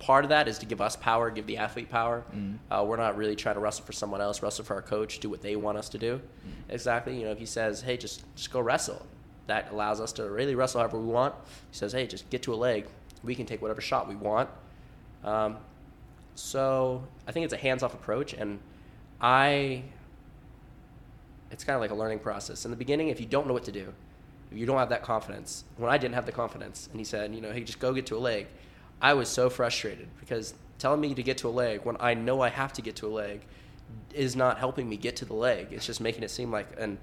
part 0.00 0.24
of 0.24 0.30
that 0.30 0.46
is 0.48 0.58
to 0.58 0.66
give 0.66 0.80
us 0.80 0.96
power, 0.96 1.30
give 1.30 1.46
the 1.46 1.56
athlete 1.56 1.90
power. 1.90 2.24
Mm. 2.32 2.58
Uh, 2.70 2.84
we're 2.84 2.96
not 2.96 3.16
really 3.16 3.34
trying 3.36 3.56
to 3.56 3.60
wrestle 3.60 3.84
for 3.84 3.92
someone 3.92 4.20
else, 4.20 4.42
wrestle 4.42 4.64
for 4.64 4.74
our 4.74 4.82
coach, 4.82 5.18
do 5.18 5.28
what 5.28 5.42
they 5.42 5.56
want 5.56 5.76
us 5.76 5.88
to 5.88 5.98
do. 5.98 6.20
Exactly. 6.68 7.18
You 7.18 7.24
know, 7.26 7.32
if 7.32 7.38
he 7.38 7.46
says, 7.46 7.82
"Hey, 7.82 7.96
just 7.96 8.24
just 8.34 8.52
go 8.52 8.60
wrestle," 8.60 9.04
that 9.46 9.70
allows 9.72 10.00
us 10.00 10.12
to 10.14 10.28
really 10.28 10.54
wrestle 10.54 10.80
however 10.80 10.98
we 10.98 11.06
want. 11.06 11.34
He 11.70 11.76
says, 11.76 11.92
"Hey, 11.92 12.06
just 12.06 12.30
get 12.30 12.42
to 12.42 12.54
a 12.54 12.56
leg. 12.56 12.86
We 13.22 13.34
can 13.34 13.46
take 13.46 13.60
whatever 13.60 13.80
shot 13.80 14.08
we 14.08 14.16
want." 14.16 14.48
Um, 15.24 15.56
so 16.34 17.02
I 17.26 17.32
think 17.32 17.44
it's 17.44 17.54
a 17.54 17.58
hands-off 17.58 17.94
approach, 17.94 18.32
and 18.34 18.60
I. 19.20 19.82
It's 21.50 21.64
kind 21.64 21.74
of 21.74 21.80
like 21.80 21.90
a 21.90 21.94
learning 21.94 22.20
process. 22.20 22.64
In 22.66 22.70
the 22.70 22.76
beginning, 22.76 23.08
if 23.08 23.20
you 23.20 23.26
don't 23.26 23.46
know 23.46 23.54
what 23.54 23.64
to 23.64 23.72
do, 23.72 23.94
you 24.52 24.66
don't 24.66 24.78
have 24.78 24.88
that 24.90 25.02
confidence, 25.02 25.64
when 25.76 25.90
I 25.90 25.98
didn't 25.98 26.14
have 26.14 26.26
the 26.26 26.32
confidence, 26.32 26.88
and 26.90 27.00
he 27.00 27.04
said, 27.04 27.34
you 27.34 27.40
know, 27.40 27.52
hey, 27.52 27.62
just 27.62 27.78
go 27.78 27.92
get 27.92 28.06
to 28.06 28.16
a 28.16 28.18
leg, 28.18 28.46
I 29.00 29.14
was 29.14 29.28
so 29.28 29.50
frustrated 29.50 30.08
because 30.20 30.54
telling 30.78 31.00
me 31.00 31.14
to 31.14 31.22
get 31.22 31.38
to 31.38 31.48
a 31.48 31.50
leg 31.50 31.80
when 31.84 31.96
I 32.00 32.14
know 32.14 32.40
I 32.40 32.48
have 32.48 32.72
to 32.74 32.82
get 32.82 32.96
to 32.96 33.06
a 33.06 33.10
leg 33.10 33.42
is 34.14 34.36
not 34.36 34.58
helping 34.58 34.88
me 34.88 34.96
get 34.96 35.16
to 35.16 35.24
the 35.24 35.34
leg. 35.34 35.68
It's 35.70 35.86
just 35.86 36.00
making 36.00 36.22
it 36.22 36.30
seem 36.30 36.50
like 36.50 36.68
an 36.78 36.98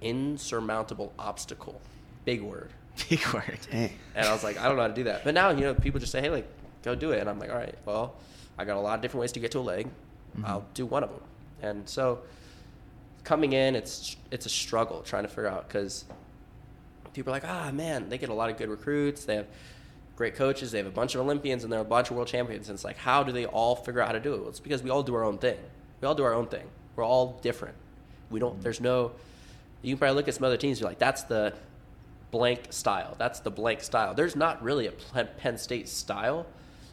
insurmountable 0.00 1.12
obstacle. 1.18 1.80
Big 2.24 2.42
word. 2.42 2.70
Big 3.08 3.26
word. 3.28 3.58
Dang. 3.70 3.90
And 4.14 4.26
I 4.26 4.32
was 4.32 4.44
like, 4.44 4.58
I 4.58 4.66
don't 4.66 4.76
know 4.76 4.82
how 4.82 4.88
to 4.88 4.94
do 4.94 5.04
that. 5.04 5.24
But 5.24 5.34
now, 5.34 5.50
you 5.50 5.62
know, 5.62 5.74
people 5.74 6.00
just 6.00 6.12
say, 6.12 6.20
hey, 6.20 6.30
like, 6.30 6.46
go 6.82 6.94
do 6.94 7.12
it. 7.12 7.20
And 7.20 7.28
I'm 7.28 7.38
like, 7.38 7.50
all 7.50 7.56
right, 7.56 7.74
well, 7.84 8.14
I 8.58 8.64
got 8.64 8.76
a 8.76 8.80
lot 8.80 8.94
of 8.96 9.02
different 9.02 9.22
ways 9.22 9.32
to 9.32 9.40
get 9.40 9.50
to 9.52 9.58
a 9.58 9.60
leg. 9.60 9.86
Mm-hmm. 9.86 10.46
I'll 10.46 10.66
do 10.74 10.86
one 10.86 11.02
of 11.02 11.10
them. 11.10 11.22
And 11.62 11.88
so 11.88 12.20
coming 13.24 13.52
in, 13.52 13.76
it's 13.76 14.16
it's 14.30 14.46
a 14.46 14.48
struggle 14.48 15.02
trying 15.02 15.22
to 15.22 15.28
figure 15.28 15.46
out 15.46 15.68
because 15.68 16.04
people 17.14 17.32
are 17.32 17.36
like, 17.36 17.44
ah, 17.46 17.70
man, 17.72 18.08
they 18.08 18.18
get 18.18 18.28
a 18.28 18.34
lot 18.34 18.50
of 18.50 18.56
good 18.56 18.68
recruits. 18.68 19.24
They 19.24 19.36
have 19.36 19.46
great 20.16 20.34
coaches. 20.34 20.70
They 20.72 20.78
have 20.78 20.86
a 20.86 20.90
bunch 20.90 21.14
of 21.14 21.20
Olympians 21.20 21.64
and 21.64 21.72
they're 21.72 21.80
a 21.80 21.84
bunch 21.84 22.10
of 22.10 22.16
world 22.16 22.28
champions. 22.28 22.68
And 22.68 22.76
it's 22.76 22.84
like, 22.84 22.96
how 22.96 23.22
do 23.22 23.32
they 23.32 23.46
all 23.46 23.74
figure 23.76 24.00
out 24.00 24.08
how 24.08 24.12
to 24.12 24.20
do 24.20 24.34
it? 24.34 24.40
Well, 24.40 24.48
it's 24.48 24.60
because 24.60 24.82
we 24.82 24.90
all 24.90 25.02
do 25.02 25.14
our 25.14 25.24
own 25.24 25.38
thing. 25.38 25.58
We 26.00 26.08
all 26.08 26.14
do 26.14 26.24
our 26.24 26.34
own 26.34 26.46
thing. 26.46 26.66
We're 26.96 27.04
all 27.04 27.38
different. 27.42 27.74
We 28.30 28.40
don't. 28.40 28.60
There's 28.62 28.80
no. 28.80 29.12
You 29.82 29.94
can 29.94 29.98
probably 29.98 30.16
look 30.16 30.28
at 30.28 30.34
some 30.34 30.44
other 30.44 30.56
teams. 30.56 30.80
You're 30.80 30.88
like, 30.88 30.98
that's 30.98 31.22
the 31.24 31.54
blank 32.30 32.66
style. 32.70 33.14
That's 33.18 33.40
the 33.40 33.50
blank 33.50 33.82
style. 33.82 34.14
There's 34.14 34.36
not 34.36 34.62
really 34.62 34.86
a 34.86 34.92
Penn 35.24 35.58
State 35.58 35.88
style. 35.88 36.46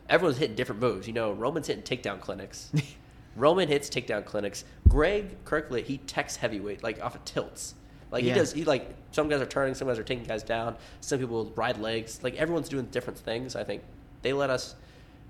Everyone's 0.10 0.38
hitting 0.38 0.56
different 0.56 0.82
moves. 0.82 1.08
You 1.08 1.14
know, 1.14 1.32
Roman's 1.34 1.68
hitting 1.68 1.84
takedown 1.84 2.20
clinics. 2.20 2.72
Roman 3.36 3.68
hits 3.68 3.90
takedown 3.90 4.26
clinics. 4.26 4.66
Greg 4.88 5.44
Kerkvliet, 5.46 5.84
he 5.86 6.00
techs 6.00 6.36
heavyweight, 6.36 6.84
like 6.84 7.02
off 7.04 7.16
of 7.16 7.24
tilts. 7.26 7.76
Like 8.12 8.24
Yeah. 8.24 8.34
he 8.34 8.40
does, 8.40 8.54
he 8.54 8.64
like 8.66 8.90
some 9.12 9.28
guys 9.30 9.42
are 9.42 9.46
turning, 9.46 9.74
some 9.76 9.88
guys 9.88 9.98
are 10.00 10.04
taking 10.04 10.24
guys 10.26 10.44
down. 10.44 10.76
Some 11.02 11.20
people 11.20 11.52
ride 11.56 11.78
legs. 11.80 12.20
Like 12.24 12.36
everyone's 12.36 12.70
doing 12.70 12.86
different 12.86 13.18
things. 13.20 13.56
I 13.56 13.64
think 13.64 13.82
they 14.22 14.34
let 14.34 14.50
us 14.50 14.76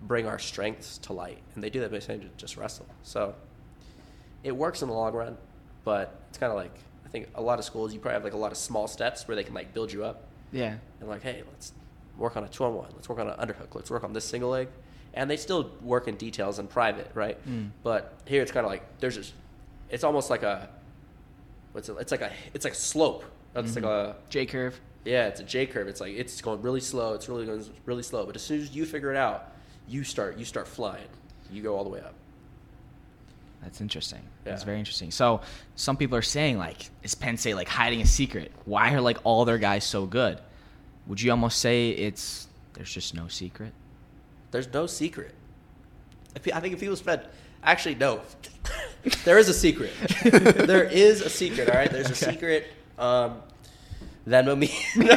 bring 0.02 0.28
our 0.28 0.40
strengths 0.40 0.98
to 1.00 1.14
light, 1.14 1.40
and 1.56 1.64
they 1.64 1.70
do 1.70 1.80
that 1.82 1.92
by 1.92 2.00
saying 2.00 2.22
ju- 2.22 2.30
just 2.38 2.58
wrestle. 2.58 2.86
So 3.04 3.36
it 4.44 4.56
works 4.56 4.82
in 4.82 4.88
the 4.88 4.94
long 4.94 5.14
run, 5.14 5.38
but 5.84 6.20
it's 6.30 6.38
kind 6.38 6.52
of 6.52 6.58
like 6.58 6.74
I 7.06 7.10
think 7.10 7.28
a 7.36 7.42
lot 7.42 7.60
of 7.60 7.66
schools 7.66 7.94
you 7.94 8.00
probably 8.00 8.14
have 8.16 8.24
like 8.24 8.34
a 8.34 8.38
lot 8.38 8.52
of 8.52 8.58
small 8.58 8.88
steps 8.88 9.28
where 9.28 9.36
they 9.36 9.44
can 9.44 9.54
like 9.56 9.74
build 9.74 9.92
you 9.92 10.04
up 10.06 10.24
Yeah. 10.52 10.76
and 11.00 11.10
like, 11.10 11.24
hey, 11.24 11.42
let's 11.52 11.74
work 12.18 12.38
on 12.38 12.44
a 12.44 12.48
two 12.48 12.64
on 12.66 12.76
one. 12.76 12.90
Let's 12.94 13.10
work 13.10 13.18
on 13.20 13.28
an 13.28 13.36
underhook. 13.40 13.74
Let's 13.74 13.90
work 13.90 14.04
on 14.04 14.14
this 14.14 14.26
single 14.26 14.52
leg. 14.52 14.68
And 15.16 15.28
they 15.30 15.38
still 15.38 15.72
work 15.82 16.08
in 16.08 16.18
details 16.18 16.60
in 16.60 16.68
private, 16.68 17.10
right? 17.16 17.38
Mm. 17.50 17.72
But 17.82 18.14
here 18.26 18.44
it's 18.44 18.52
kind 18.52 18.64
of 18.64 18.72
like 18.72 18.84
there's 19.00 19.16
just, 19.16 19.34
it's 19.90 20.04
almost 20.04 20.30
like 20.30 20.44
a, 20.44 20.70
what's 21.72 21.90
it? 21.90 21.96
It's 22.00 22.12
like 22.12 22.22
a, 22.22 22.32
it's 22.54 22.64
like 22.64 22.74
a 22.74 22.78
slope. 22.78 23.26
It's 23.56 23.76
like 23.76 23.84
mm-hmm. 23.84 24.12
a, 24.12 24.16
J 24.30 24.46
curve. 24.46 24.80
yeah, 25.06 25.28
it's 25.28 25.40
a 25.40 25.44
J 25.44 25.66
curve. 25.66 25.88
It's 25.88 26.02
like 26.02 26.14
it's 26.14 26.40
going 26.42 26.62
really 26.62 26.82
slow. 26.82 27.14
It's 27.14 27.28
really 27.28 27.46
going 27.46 27.66
really 27.86 28.04
slow. 28.04 28.26
But 28.26 28.36
as 28.36 28.42
soon 28.42 28.62
as 28.62 28.76
you 28.76 28.86
figure 28.86 29.12
it 29.12 29.18
out, 29.18 29.54
you 29.88 30.04
start, 30.04 30.38
you 30.38 30.46
start 30.46 30.68
flying. 30.68 31.08
You 31.52 31.64
go 31.64 31.76
all 31.76 31.84
the 31.84 31.90
way 31.90 32.00
up. 32.00 32.14
That's 33.62 33.82
interesting. 33.82 34.22
That's 34.44 34.64
very 34.64 34.80
interesting. 34.80 35.12
So 35.12 35.42
some 35.76 35.98
people 35.98 36.18
are 36.18 36.24
saying 36.24 36.58
like, 36.58 36.90
is 37.04 37.14
Penn 37.14 37.38
State 37.38 37.56
like 37.56 37.68
hiding 37.68 38.02
a 38.02 38.06
secret? 38.06 38.52
Why 38.66 38.94
are 38.94 39.02
like 39.02 39.18
all 39.24 39.46
their 39.46 39.58
guys 39.58 39.84
so 39.84 40.06
good? 40.06 40.40
Would 41.08 41.22
you 41.22 41.32
almost 41.32 41.60
say 41.60 41.90
it's 41.90 42.48
there's 42.74 42.94
just 42.94 43.14
no 43.14 43.28
secret? 43.28 43.74
There's 44.52 44.72
no 44.74 44.88
secret. 44.88 45.36
If 46.36 46.48
I 46.54 46.60
think 46.60 46.74
if 46.74 46.80
people 46.80 46.96
spend, 46.96 47.22
actually 47.64 47.96
no, 47.96 48.22
there 49.26 49.38
is 49.38 49.50
a 49.50 49.54
secret. 49.54 49.92
there 50.24 50.86
is 50.86 51.22
a 51.22 51.30
secret. 51.30 51.70
All 51.70 51.76
right, 51.76 51.92
there's 51.92 52.10
a 52.10 52.16
secret. 52.16 52.68
Um, 53.00 53.42
Venmo 54.28 54.56
me. 54.58 54.72
no, 54.96 55.16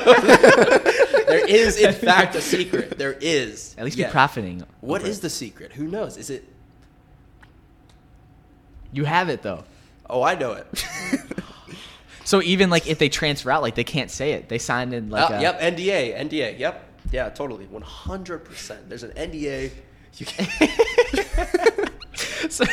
there 1.27 1.47
is 1.47 1.77
in 1.79 1.93
fact 1.93 2.35
a 2.37 2.41
secret. 2.41 2.97
There 2.97 3.13
is. 3.21 3.75
At 3.77 3.85
least 3.85 3.97
Yeah. 3.99 4.07
be 4.07 4.13
profiting. 4.13 4.65
What 4.81 5.03
is 5.03 5.19
it. 5.19 5.23
the 5.23 5.31
secret? 5.31 5.73
Who 5.73 5.87
knows? 5.89 6.17
Is 6.17 6.31
it? 6.31 6.49
You 8.93 9.05
have 9.05 9.29
it 9.29 9.43
though. 9.43 9.65
Oh, 10.09 10.23
I 10.23 10.35
know 10.35 10.53
it. 10.53 10.67
So 12.25 12.41
even 12.41 12.71
like 12.71 12.87
if 12.87 12.99
they 12.99 13.09
transfer 13.09 13.51
out, 13.51 13.63
like 13.63 13.75
they 13.75 13.83
can't 13.85 14.11
say 14.11 14.33
it. 14.33 14.49
They 14.49 14.59
signed 14.59 14.95
in 14.95 15.11
like 15.11 15.29
Uh, 15.29 15.35
a, 15.35 15.41
yep, 15.43 15.61
NDA, 15.61 16.17
NDA. 16.17 16.57
Yep, 16.57 16.89
yeah, 17.11 17.29
totally, 17.31 17.67
one 17.67 17.83
hundred 17.83 18.45
percent. 18.45 18.89
There's 18.89 19.03
an 19.03 19.11
NDA. 19.11 19.73
You 20.19 20.27
can. 20.27 20.47
so, 22.51 22.65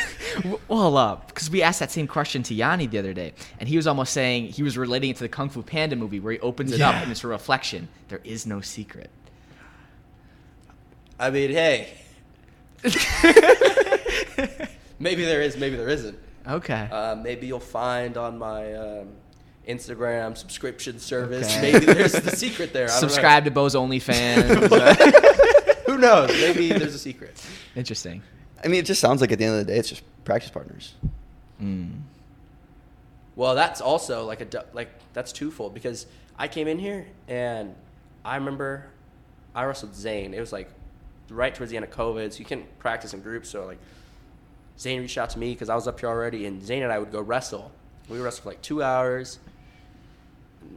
well, 0.67 0.97
uh, 0.97 1.15
because 1.27 1.49
we 1.49 1.61
asked 1.61 1.79
that 1.79 1.91
same 1.91 2.07
question 2.07 2.43
to 2.43 2.53
Yanni 2.53 2.87
the 2.87 2.99
other 2.99 3.13
day, 3.13 3.33
and 3.59 3.67
he 3.67 3.77
was 3.77 3.87
almost 3.87 4.13
saying 4.13 4.47
he 4.47 4.63
was 4.63 4.77
relating 4.77 5.11
it 5.11 5.17
to 5.17 5.23
the 5.23 5.29
Kung 5.29 5.49
Fu 5.49 5.61
Panda 5.61 5.95
movie 5.95 6.19
where 6.19 6.33
he 6.33 6.39
opens 6.39 6.71
it 6.71 6.81
up 6.81 6.95
and 6.95 7.11
it's 7.11 7.23
a 7.23 7.27
reflection. 7.27 7.87
There 8.07 8.21
is 8.23 8.45
no 8.45 8.61
secret. 8.61 9.09
I 11.19 11.29
mean, 11.31 11.51
hey, 11.51 11.89
maybe 14.99 15.25
there 15.25 15.41
is, 15.41 15.57
maybe 15.57 15.75
there 15.75 15.89
isn't. 15.89 16.17
Okay. 16.47 16.87
Uh, 16.91 17.15
maybe 17.15 17.47
you'll 17.47 17.59
find 17.59 18.15
on 18.15 18.37
my 18.37 18.73
um, 18.73 19.09
Instagram 19.67 20.37
subscription 20.37 20.97
service. 20.97 21.47
Okay. 21.47 21.73
Maybe 21.73 21.85
there's 21.85 22.13
the 22.13 22.35
secret 22.35 22.71
there. 22.71 22.85
I 22.85 22.87
don't 22.87 23.01
know. 23.01 23.07
Subscribe 23.07 23.43
to 23.45 23.51
Beau's 23.51 23.75
OnlyFans. 23.75 25.75
Who 25.85 25.97
knows? 25.97 26.29
Maybe 26.29 26.69
there's 26.69 26.95
a 26.95 26.99
secret. 26.99 27.45
Interesting. 27.75 28.23
I 28.63 28.67
mean, 28.67 28.79
it 28.79 28.85
just 28.85 29.01
sounds 29.01 29.21
like 29.21 29.31
at 29.31 29.39
the 29.39 29.45
end 29.45 29.59
of 29.59 29.65
the 29.65 29.73
day, 29.73 29.79
it's 29.79 29.89
just 29.89 30.03
practice 30.25 30.49
partners. 30.49 30.93
Mm. 31.61 32.01
Well, 33.35 33.55
that's 33.55 33.81
also 33.81 34.25
like 34.25 34.41
a 34.41 34.45
du- 34.45 34.65
like 34.73 34.89
that's 35.13 35.31
twofold 35.31 35.73
because 35.73 36.05
I 36.37 36.47
came 36.47 36.67
in 36.67 36.77
here 36.77 37.07
and 37.27 37.73
I 38.25 38.35
remember 38.35 38.87
I 39.55 39.63
wrestled 39.63 39.95
Zain. 39.95 40.33
It 40.33 40.39
was 40.39 40.51
like 40.51 40.69
right 41.29 41.53
towards 41.53 41.71
the 41.71 41.77
end 41.77 41.85
of 41.85 41.91
COVID, 41.91 42.33
so 42.33 42.39
you 42.39 42.45
can't 42.45 42.79
practice 42.79 43.13
in 43.13 43.21
groups. 43.21 43.49
So 43.49 43.65
like 43.65 43.79
Zain 44.77 45.01
reached 45.01 45.17
out 45.17 45.29
to 45.31 45.39
me 45.39 45.53
because 45.53 45.69
I 45.69 45.75
was 45.75 45.87
up 45.87 45.99
here 45.99 46.09
already, 46.09 46.45
and 46.45 46.63
Zain 46.63 46.83
and 46.83 46.91
I 46.91 46.99
would 46.99 47.11
go 47.11 47.21
wrestle. 47.21 47.71
We 48.09 48.17
would 48.17 48.25
wrestle 48.25 48.43
for 48.43 48.49
like 48.49 48.61
two 48.61 48.83
hours. 48.83 49.39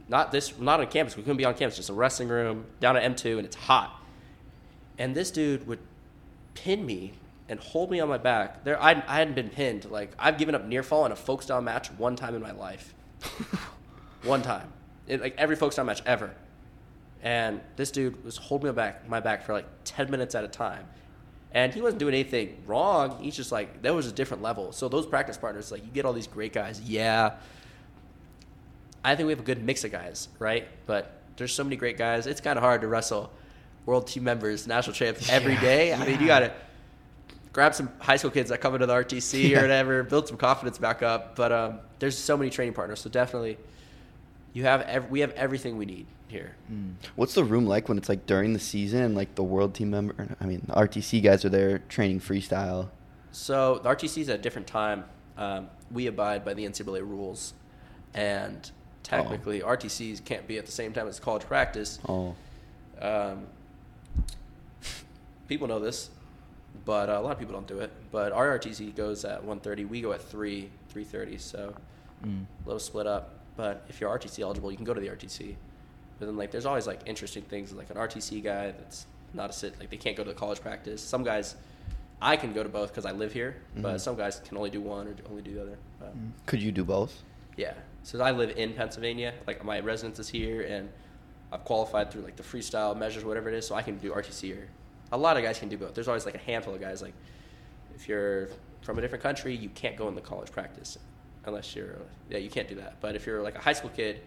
Not 0.07 0.31
this, 0.31 0.57
not 0.57 0.79
on 0.79 0.87
campus. 0.87 1.17
We 1.17 1.23
couldn't 1.23 1.37
be 1.37 1.45
on 1.45 1.53
campus. 1.55 1.75
Just 1.75 1.89
a 1.89 1.93
wrestling 1.93 2.29
room 2.29 2.65
down 2.79 2.95
at 2.95 3.03
M2, 3.03 3.37
and 3.37 3.45
it's 3.45 3.55
hot. 3.55 4.01
And 4.97 5.15
this 5.15 5.31
dude 5.31 5.67
would 5.67 5.79
pin 6.53 6.85
me 6.85 7.13
and 7.49 7.59
hold 7.59 7.91
me 7.91 7.99
on 7.99 8.09
my 8.09 8.17
back. 8.17 8.63
There, 8.63 8.81
I, 8.81 8.91
I 9.07 9.17
hadn't 9.19 9.35
been 9.35 9.49
pinned. 9.49 9.89
Like 9.89 10.11
I've 10.17 10.37
given 10.37 10.55
up 10.55 10.65
near 10.65 10.83
fall 10.83 11.05
in 11.05 11.11
a 11.11 11.15
folk 11.15 11.41
style 11.41 11.61
match 11.61 11.91
one 11.91 12.15
time 12.15 12.35
in 12.35 12.41
my 12.41 12.51
life. 12.51 12.93
one 14.23 14.41
time, 14.41 14.71
in 15.07 15.19
like 15.21 15.35
every 15.37 15.55
folk 15.55 15.71
style 15.73 15.85
match 15.85 16.01
ever. 16.05 16.31
And 17.21 17.61
this 17.77 17.91
dude 17.91 18.23
was 18.25 18.37
holding 18.37 18.67
me 18.67 18.73
back, 18.73 19.07
my 19.07 19.19
back 19.19 19.45
for 19.45 19.53
like 19.53 19.65
ten 19.85 20.11
minutes 20.11 20.35
at 20.35 20.43
a 20.43 20.47
time. 20.47 20.85
And 21.51 21.73
he 21.73 21.81
wasn't 21.81 21.99
doing 21.99 22.13
anything 22.15 22.57
wrong. 22.65 23.19
He's 23.21 23.35
just 23.35 23.51
like 23.51 23.81
there 23.81 23.93
was 23.93 24.07
a 24.07 24.11
different 24.11 24.41
level. 24.43 24.71
So 24.71 24.89
those 24.89 25.05
practice 25.05 25.37
partners, 25.37 25.71
like 25.71 25.83
you 25.85 25.91
get 25.91 26.05
all 26.05 26.13
these 26.13 26.27
great 26.27 26.51
guys. 26.51 26.81
Yeah, 26.81 27.33
I 29.03 29.15
think 29.15 29.27
we 29.27 29.33
have 29.33 29.39
a 29.39 29.43
good 29.43 29.63
mix 29.63 29.83
of 29.83 29.91
guys, 29.91 30.29
right? 30.39 30.67
But 30.85 31.21
there's 31.37 31.53
so 31.53 31.63
many 31.63 31.75
great 31.75 31.97
guys. 31.97 32.25
It's 32.27 32.41
kind 32.41 32.57
of 32.57 32.63
hard 32.63 32.81
to 32.81 32.87
wrestle 32.87 33.31
world 33.85 34.07
team 34.07 34.23
members, 34.23 34.65
national 34.65 34.93
champs 34.93 35.29
every 35.29 35.53
Yeah, 35.53 35.61
day. 35.61 35.93
I 35.93 36.05
mean, 36.05 36.19
you 36.21 36.27
yeah. 36.27 36.51
Grab 37.53 37.73
some 37.75 37.89
high 37.99 38.17
school 38.17 38.31
kids 38.31 38.49
that 38.49 38.59
come 38.59 38.73
into 38.73 38.85
the 38.87 38.93
RTC 38.93 39.49
Yeah. 39.51 39.59
or 39.59 39.61
whatever, 39.61 40.03
build 40.03 40.27
some 40.27 40.37
confidence 40.37 40.77
back 40.77 41.01
up. 41.03 41.35
But 41.35 41.51
um, 41.51 41.79
there's 41.99 42.17
so 42.17 42.35
many 42.35 42.49
training 42.49 42.73
partners, 42.73 42.99
so 42.99 43.09
definitely, 43.09 43.57
you 44.53 44.63
have 44.63 44.81
ev- 44.81 45.09
we 45.09 45.21
have 45.21 45.31
everything 45.31 45.77
we 45.77 45.85
need 45.85 46.05
here. 46.27 46.55
Mm. 46.71 46.93
What's 47.15 47.35
the 47.35 47.43
room 47.43 47.65
like 47.67 47.87
when 47.87 47.97
it's 47.97 48.09
like 48.09 48.25
during 48.25 48.53
the 48.53 48.59
season 48.59 49.01
and 49.03 49.15
like 49.15 49.35
the 49.35 49.43
world 49.43 49.73
team 49.75 49.91
member? 49.91 50.35
I 50.41 50.45
mean, 50.45 50.63
the 50.67 50.73
RTC 50.73 51.21
guys 51.23 51.45
are 51.45 51.49
there 51.49 51.79
training 51.89 52.19
freestyle. 52.19 52.89
So 53.31 53.79
the 53.83 53.89
RTC 53.89 54.17
is 54.23 54.29
at 54.29 54.39
a 54.39 54.41
different 54.41 54.67
time. 54.67 55.05
Um, 55.37 55.69
we 55.91 56.07
abide 56.07 56.43
by 56.45 56.53
the 56.55 56.65
NCAA 56.65 57.01
rules, 57.01 57.53
and 58.13 58.69
technically 59.03 59.61
RTCs 59.61 60.23
can't 60.23 60.47
be 60.47 60.57
at 60.57 60.65
the 60.65 60.71
same 60.71 60.93
time 60.93 61.07
as 61.07 61.19
college 61.19 61.43
practice. 61.43 61.99
Oh, 62.07 62.35
Um, 63.01 63.47
people 65.47 65.67
know 65.67 65.79
this, 65.79 66.09
but 66.85 67.09
uh, 67.09 67.13
a 67.13 67.21
lot 67.21 67.31
of 67.31 67.39
people 67.39 67.53
don't 67.53 67.67
do 67.67 67.79
it. 67.79 67.91
But 68.11 68.31
our 68.31 68.57
RTC 68.59 68.95
goes 68.95 69.25
at 69.25 69.43
1:30. 69.43 69.87
We 69.87 70.01
go 70.01 70.11
at 70.13 70.21
3, 70.21 70.69
3:30. 70.93 71.37
So 71.39 71.73
Mm. 72.25 72.45
a 72.63 72.67
little 72.67 72.79
split 72.79 73.05
up. 73.05 73.39
But 73.57 73.83
if 73.89 73.99
you're 73.99 74.09
RTC 74.09 74.41
eligible, 74.41 74.71
you 74.71 74.77
can 74.77 74.85
go 74.85 74.93
to 74.93 75.01
the 75.01 75.09
RTC. 75.09 75.55
But 76.19 76.27
then 76.27 76.37
like 76.37 76.51
there's 76.51 76.65
always 76.65 76.87
like 76.87 77.01
interesting 77.05 77.43
things 77.43 77.73
like 77.73 77.89
an 77.89 77.97
RTC 77.97 78.41
guy 78.41 78.71
that's 78.71 79.05
not 79.33 79.49
a 79.49 79.53
sit 79.53 79.77
like 79.79 79.89
they 79.89 79.97
can't 79.97 80.15
go 80.15 80.23
to 80.23 80.29
the 80.29 80.35
college 80.35 80.61
practice. 80.61 81.01
Some 81.01 81.23
guys 81.23 81.55
I 82.21 82.37
can 82.37 82.53
go 82.53 82.63
to 82.63 82.69
both 82.69 82.89
because 82.91 83.05
I 83.05 83.11
live 83.11 83.33
here, 83.33 83.57
but 83.75 83.95
Mhm. 83.95 83.99
some 83.99 84.15
guys 84.15 84.39
can 84.45 84.55
only 84.55 84.69
do 84.69 84.79
one 84.79 85.07
or 85.07 85.15
only 85.29 85.41
do 85.41 85.53
the 85.55 85.61
other. 85.63 85.77
But, 85.99 86.15
Mm. 86.15 86.31
could 86.45 86.61
you 86.61 86.71
do 86.71 86.85
both? 86.85 87.21
yeah. 87.57 87.73
So 88.03 88.21
I 88.21 88.31
live 88.31 88.51
in 88.57 88.73
Pennsylvania. 88.73 89.33
Like 89.45 89.63
my 89.65 89.79
residence 89.81 90.19
is 90.19 90.29
here, 90.29 90.61
and 90.61 90.89
I've 91.51 91.65
qualified 91.65 92.09
through 92.11 92.21
like 92.21 92.35
the 92.37 92.43
freestyle 92.43 92.95
measures, 92.97 93.25
whatever 93.25 93.49
it 93.49 93.55
is. 93.55 93.67
So 93.67 93.75
I 93.75 93.81
can 93.81 93.97
do 93.97 94.13
RTC 94.13 94.47
here. 94.47 94.69
A 95.13 95.17
lot 95.17 95.37
of 95.37 95.43
guys 95.43 95.59
can 95.59 95.69
do 95.69 95.77
both. 95.77 95.93
There's 95.93 96.07
always 96.07 96.25
like 96.25 96.33
a 96.35 96.39
handful 96.39 96.73
of 96.73 96.81
guys. 96.81 97.01
Like 97.03 97.13
if 97.95 98.09
you're 98.09 98.49
from 98.81 98.97
a 98.97 99.01
different 99.01 99.23
country, 99.23 99.55
you 99.55 99.69
can't 99.69 99.95
go 99.95 100.07
in 100.07 100.15
the 100.15 100.21
college 100.21 100.51
practice 100.51 100.97
unless 101.45 101.75
you're 101.75 101.97
yeah 102.29 102.39
you 102.39 102.49
can't 102.49 102.67
do 102.67 102.75
that. 102.75 102.95
But 102.99 103.15
if 103.15 103.25
you're 103.27 103.41
like 103.43 103.55
a 103.55 103.59
high 103.61 103.73
school 103.73 103.91
kid, 103.91 104.21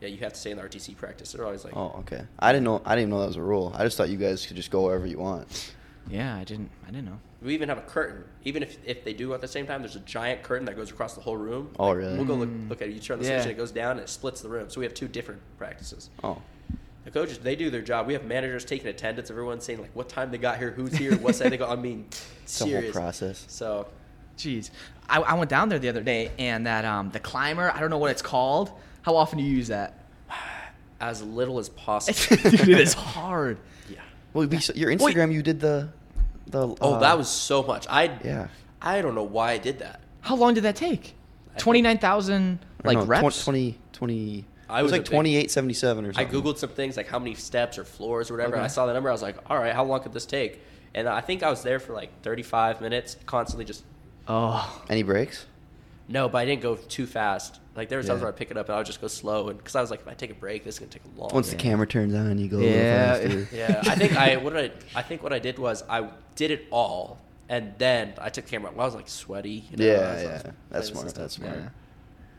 yeah 0.00 0.08
you 0.08 0.18
have 0.18 0.34
to 0.34 0.38
stay 0.38 0.50
in 0.50 0.58
the 0.58 0.62
RTC 0.62 0.94
practice. 0.96 1.32
They're 1.32 1.44
always 1.46 1.64
like 1.64 1.74
Oh, 1.74 1.96
okay. 2.00 2.22
I 2.38 2.52
didn't 2.52 2.64
know. 2.64 2.82
I 2.84 2.94
didn't 2.96 3.08
know 3.10 3.20
that 3.20 3.28
was 3.28 3.36
a 3.36 3.42
rule. 3.42 3.72
I 3.74 3.82
just 3.84 3.96
thought 3.96 4.10
you 4.10 4.18
guys 4.18 4.44
could 4.46 4.56
just 4.56 4.70
go 4.70 4.82
wherever 4.82 5.06
you 5.06 5.18
want. 5.18 5.72
Yeah, 6.10 6.36
I 6.36 6.44
didn't. 6.44 6.70
I 6.86 6.90
didn't 6.90 7.06
know. 7.06 7.18
We 7.40 7.54
even 7.54 7.70
have 7.70 7.78
a 7.78 7.82
curtain. 7.82 8.24
Even 8.44 8.62
if, 8.62 8.76
if 8.84 9.02
they 9.04 9.14
do 9.14 9.32
at 9.32 9.40
the 9.40 9.48
same 9.48 9.66
time, 9.66 9.80
there's 9.80 9.96
a 9.96 10.00
giant 10.00 10.42
curtain 10.42 10.66
that 10.66 10.76
goes 10.76 10.90
across 10.90 11.14
the 11.14 11.20
whole 11.22 11.36
room. 11.38 11.70
Oh, 11.78 11.88
Like, 11.88 11.96
really? 11.98 12.16
We'll 12.16 12.26
go 12.26 12.34
look, 12.34 12.48
Mm. 12.50 12.68
look 12.68 12.82
at 12.82 12.88
it. 12.88 12.92
You 12.94 13.00
turn 13.00 13.18
the 13.18 13.24
Yeah. 13.24 13.36
switch 13.38 13.42
and 13.44 13.50
it 13.52 13.56
goes 13.56 13.70
down 13.70 13.92
and 13.92 14.00
it 14.00 14.08
splits 14.10 14.42
the 14.42 14.48
room. 14.50 14.68
So 14.68 14.80
we 14.80 14.84
have 14.86 14.92
two 14.92 15.08
different 15.08 15.40
practices. 15.56 16.10
Oh, 16.22 16.42
The 17.04 17.10
coaches, 17.10 17.38
they 17.38 17.56
do 17.56 17.70
their 17.70 17.80
job. 17.82 18.06
We 18.06 18.12
have 18.12 18.24
managers 18.24 18.64
taking 18.64 18.88
attendance. 18.88 19.30
Everyone's 19.30 19.64
saying 19.64 19.80
like 19.80 19.90
what 19.94 20.08
time 20.08 20.30
they 20.30 20.38
got 20.38 20.58
here, 20.58 20.70
who's 20.70 20.94
here, 20.94 21.16
what's 21.16 21.38
side 21.38 21.50
they 21.50 21.56
go. 21.56 21.66
I 21.66 21.76
mean, 21.76 22.06
it's 22.42 22.60
a 22.60 22.64
whole 22.64 22.72
serious. 22.72 22.92
process. 22.92 23.44
So 23.48 23.86
Jeez, 24.40 24.70
I, 25.08 25.20
I 25.20 25.34
went 25.34 25.50
down 25.50 25.68
there 25.68 25.78
the 25.78 25.88
other 25.90 26.02
day, 26.02 26.30
and 26.38 26.66
that 26.66 26.84
um 26.84 27.10
the 27.10 27.20
climber. 27.20 27.70
I 27.74 27.80
don't 27.80 27.90
know 27.90 27.98
what 27.98 28.10
it's 28.10 28.22
called. 28.22 28.70
How 29.02 29.16
often 29.16 29.38
do 29.38 29.44
you 29.44 29.54
use 29.54 29.68
that? 29.68 29.98
as 31.00 31.22
little 31.22 31.58
as 31.58 31.68
possible. 31.68 32.36
Dude, 32.50 32.68
it 32.68 32.80
is 32.80 32.92
hard. 33.14 33.58
yeah. 33.88 34.00
Well, 34.32 34.46
we, 34.46 34.58
saw- 34.60 34.74
your 34.74 34.90
Instagram, 34.90 35.32
you 35.32 35.42
did 35.42 35.60
the, 35.60 35.88
the. 36.46 36.68
Oh, 36.80 36.94
uh, 36.94 36.98
that 37.00 37.18
was 37.18 37.28
so 37.28 37.62
much. 37.62 37.86
I 37.88 38.04
Yeah. 38.24 38.48
I 38.80 39.02
don't 39.02 39.14
know 39.14 39.22
why 39.24 39.52
I 39.52 39.58
did 39.58 39.80
that. 39.80 40.00
How 40.22 40.36
long 40.36 40.54
did 40.54 40.64
that 40.64 40.76
take? 40.76 41.02
think- 41.02 41.14
Twenty 41.58 41.82
nine 41.82 41.98
thousand 41.98 42.60
like 42.84 42.96
no, 42.96 43.04
reps. 43.04 43.44
20, 43.44 43.78
20 43.92 44.44
I 44.70 44.80
it 44.80 44.82
was 44.82 44.92
was 44.92 44.98
like 45.00 45.04
twenty 45.06 45.36
eight 45.36 45.50
seventy 45.50 45.74
seven 45.74 46.04
or 46.06 46.12
something. 46.12 46.34
I 46.34 46.40
googled 46.42 46.58
some 46.58 46.70
things 46.70 46.96
like 46.96 47.08
how 47.08 47.18
many 47.18 47.34
steps 47.34 47.78
or 47.78 47.84
floors 47.84 48.30
or 48.30 48.34
whatever. 48.34 48.54
And 48.54 48.64
I 48.64 48.68
saw 48.68 48.86
the 48.86 48.92
number. 48.92 49.08
I 49.08 49.12
was 49.12 49.22
like, 49.22 49.36
all 49.50 49.58
right, 49.58 49.74
how 49.74 49.84
long 49.84 50.00
could 50.02 50.12
this 50.12 50.26
take? 50.26 50.60
And 50.94 51.08
I 51.08 51.20
think 51.20 51.42
I 51.42 51.50
was 51.50 51.62
there 51.62 51.78
for 51.78 51.92
like 51.92 52.22
35 52.22 52.80
minutes, 52.80 53.16
constantly 53.26 53.64
just 53.64 53.84
Oh, 54.28 54.82
Any 54.88 55.02
breaks? 55.02 55.46
no, 56.08 56.28
but 56.28 56.38
I 56.38 56.44
didn't 56.44 56.62
go 56.62 56.76
too 56.76 57.06
fast. 57.06 57.60
Like 57.76 57.88
there 57.88 57.98
was 57.98 58.06
times 58.08 58.20
where 58.20 58.28
I 58.28 58.32
pick 58.32 58.50
it 58.50 58.56
up 58.56 58.66
and 58.66 58.74
I 58.74 58.78
would 58.78 58.86
just 58.86 59.00
go 59.00 59.06
slow, 59.06 59.48
and 59.48 59.56
because 59.58 59.76
I 59.76 59.80
was 59.80 59.90
like, 59.90 60.00
if 60.00 60.08
I 60.08 60.14
take 60.14 60.30
a 60.32 60.34
break, 60.34 60.64
this 60.64 60.74
is 60.74 60.78
gonna 60.80 60.90
take 60.90 61.02
a 61.16 61.20
long. 61.20 61.30
Once 61.32 61.46
Yeah. 61.48 61.56
the 61.56 61.62
camera 61.62 61.86
turns 61.86 62.14
on, 62.14 62.36
you 62.38 62.48
go 62.48 62.58
a 62.58 62.62
Yeah. 62.64 63.18
little 63.22 63.44
faster. 63.44 63.56
yeah, 63.56 63.80
I 63.86 63.94
think 63.94 64.16
I 64.16 64.36
what 64.36 64.52
did 64.54 64.72
I 64.94 64.98
I 64.98 65.02
think 65.02 65.22
what 65.22 65.32
I 65.32 65.38
did 65.38 65.58
was 65.58 65.84
I 65.88 66.08
did 66.34 66.50
it 66.50 66.66
all, 66.70 67.18
and 67.48 67.72
then 67.78 68.14
I 68.20 68.28
took 68.28 68.44
the 68.46 68.50
camera. 68.50 68.72
Well, 68.72 68.82
I 68.82 68.84
was 68.86 68.94
like 68.96 69.08
sweaty. 69.08 69.64
You 69.70 69.76
know, 69.76 69.84
Yeah, 69.84 70.12
was- 70.14 70.22
yeah. 70.22 70.38
playing 70.40 70.54
That's 70.70 70.88
smart, 70.88 71.02
and 71.04 71.10
stuff. 71.10 71.22
that's 71.22 71.34
smart. 71.34 71.56
yeah. 71.56 71.68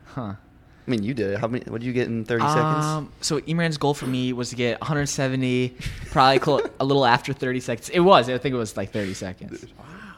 Huh. 0.05 0.33
I 0.87 0.89
mean, 0.89 1.03
you 1.03 1.13
did 1.13 1.31
it. 1.31 1.39
How 1.39 1.47
many? 1.47 1.63
What 1.69 1.81
did 1.81 1.87
you 1.87 1.93
get 1.93 2.07
in 2.07 2.25
thirty 2.25 2.45
seconds? 2.47 2.85
Um, 2.85 3.11
so 3.21 3.39
Imran's 3.41 3.77
goal 3.77 3.93
for 3.93 4.07
me 4.07 4.33
was 4.33 4.49
to 4.49 4.55
get 4.55 4.81
170, 4.81 5.75
probably 6.09 6.39
clo- 6.39 6.69
a 6.79 6.85
little 6.85 7.05
after 7.05 7.33
30 7.33 7.59
seconds. 7.59 7.89
It 7.89 7.99
was. 7.99 8.29
I 8.29 8.37
think 8.39 8.53
it 8.53 8.57
was 8.57 8.75
like 8.75 8.91
30 8.91 9.13
seconds. 9.13 9.65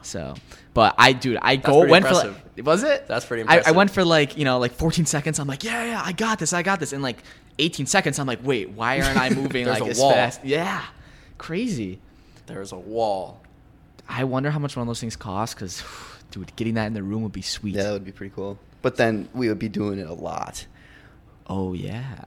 So, 0.03 0.35
but 0.73 0.95
I, 0.97 1.13
dude, 1.13 1.37
I 1.41 1.55
go 1.57 1.79
pretty 1.79 1.91
went 1.91 2.05
for 2.07 2.13
like, 2.13 2.35
was 2.65 2.83
it? 2.83 3.07
That's 3.07 3.25
pretty 3.25 3.47
I, 3.47 3.61
I 3.67 3.71
went 3.71 3.91
for 3.91 4.03
like 4.03 4.37
you 4.37 4.45
know 4.45 4.59
like 4.59 4.71
14 4.73 5.05
seconds. 5.05 5.39
I'm 5.39 5.47
like, 5.47 5.63
yeah, 5.63 5.85
yeah, 5.85 6.01
I 6.03 6.11
got 6.11 6.39
this, 6.39 6.53
I 6.53 6.61
got 6.63 6.79
this. 6.79 6.93
And 6.93 7.03
like 7.03 7.17
18 7.59 7.85
seconds, 7.85 8.19
I'm 8.19 8.27
like, 8.27 8.39
wait, 8.43 8.69
why 8.71 9.01
aren't 9.01 9.17
I 9.17 9.29
moving 9.29 9.65
like 9.67 9.81
a 9.81 9.85
as 9.85 9.99
wall. 9.99 10.11
fast? 10.11 10.43
Yeah, 10.43 10.83
crazy. 11.37 11.99
There's 12.47 12.71
a 12.71 12.77
wall. 12.77 13.41
I 14.07 14.25
wonder 14.25 14.51
how 14.51 14.59
much 14.59 14.75
one 14.75 14.81
of 14.81 14.87
those 14.87 14.99
things 14.99 15.15
costs 15.15 15.55
because, 15.55 15.83
dude, 16.31 16.53
getting 16.55 16.73
that 16.73 16.87
in 16.87 16.93
the 16.93 17.03
room 17.03 17.23
would 17.23 17.31
be 17.31 17.41
sweet. 17.41 17.75
yeah, 17.75 17.83
that 17.83 17.93
would 17.93 18.05
be 18.05 18.11
pretty 18.11 18.33
cool. 18.35 18.57
But 18.83 18.97
then 18.97 19.27
we 19.33 19.49
would 19.49 19.57
be 19.59 19.69
doing 19.69 19.97
it 19.97 20.07
a 20.07 20.13
lot. 20.13 20.67
Oh 21.47 21.73
yeah, 21.73 22.25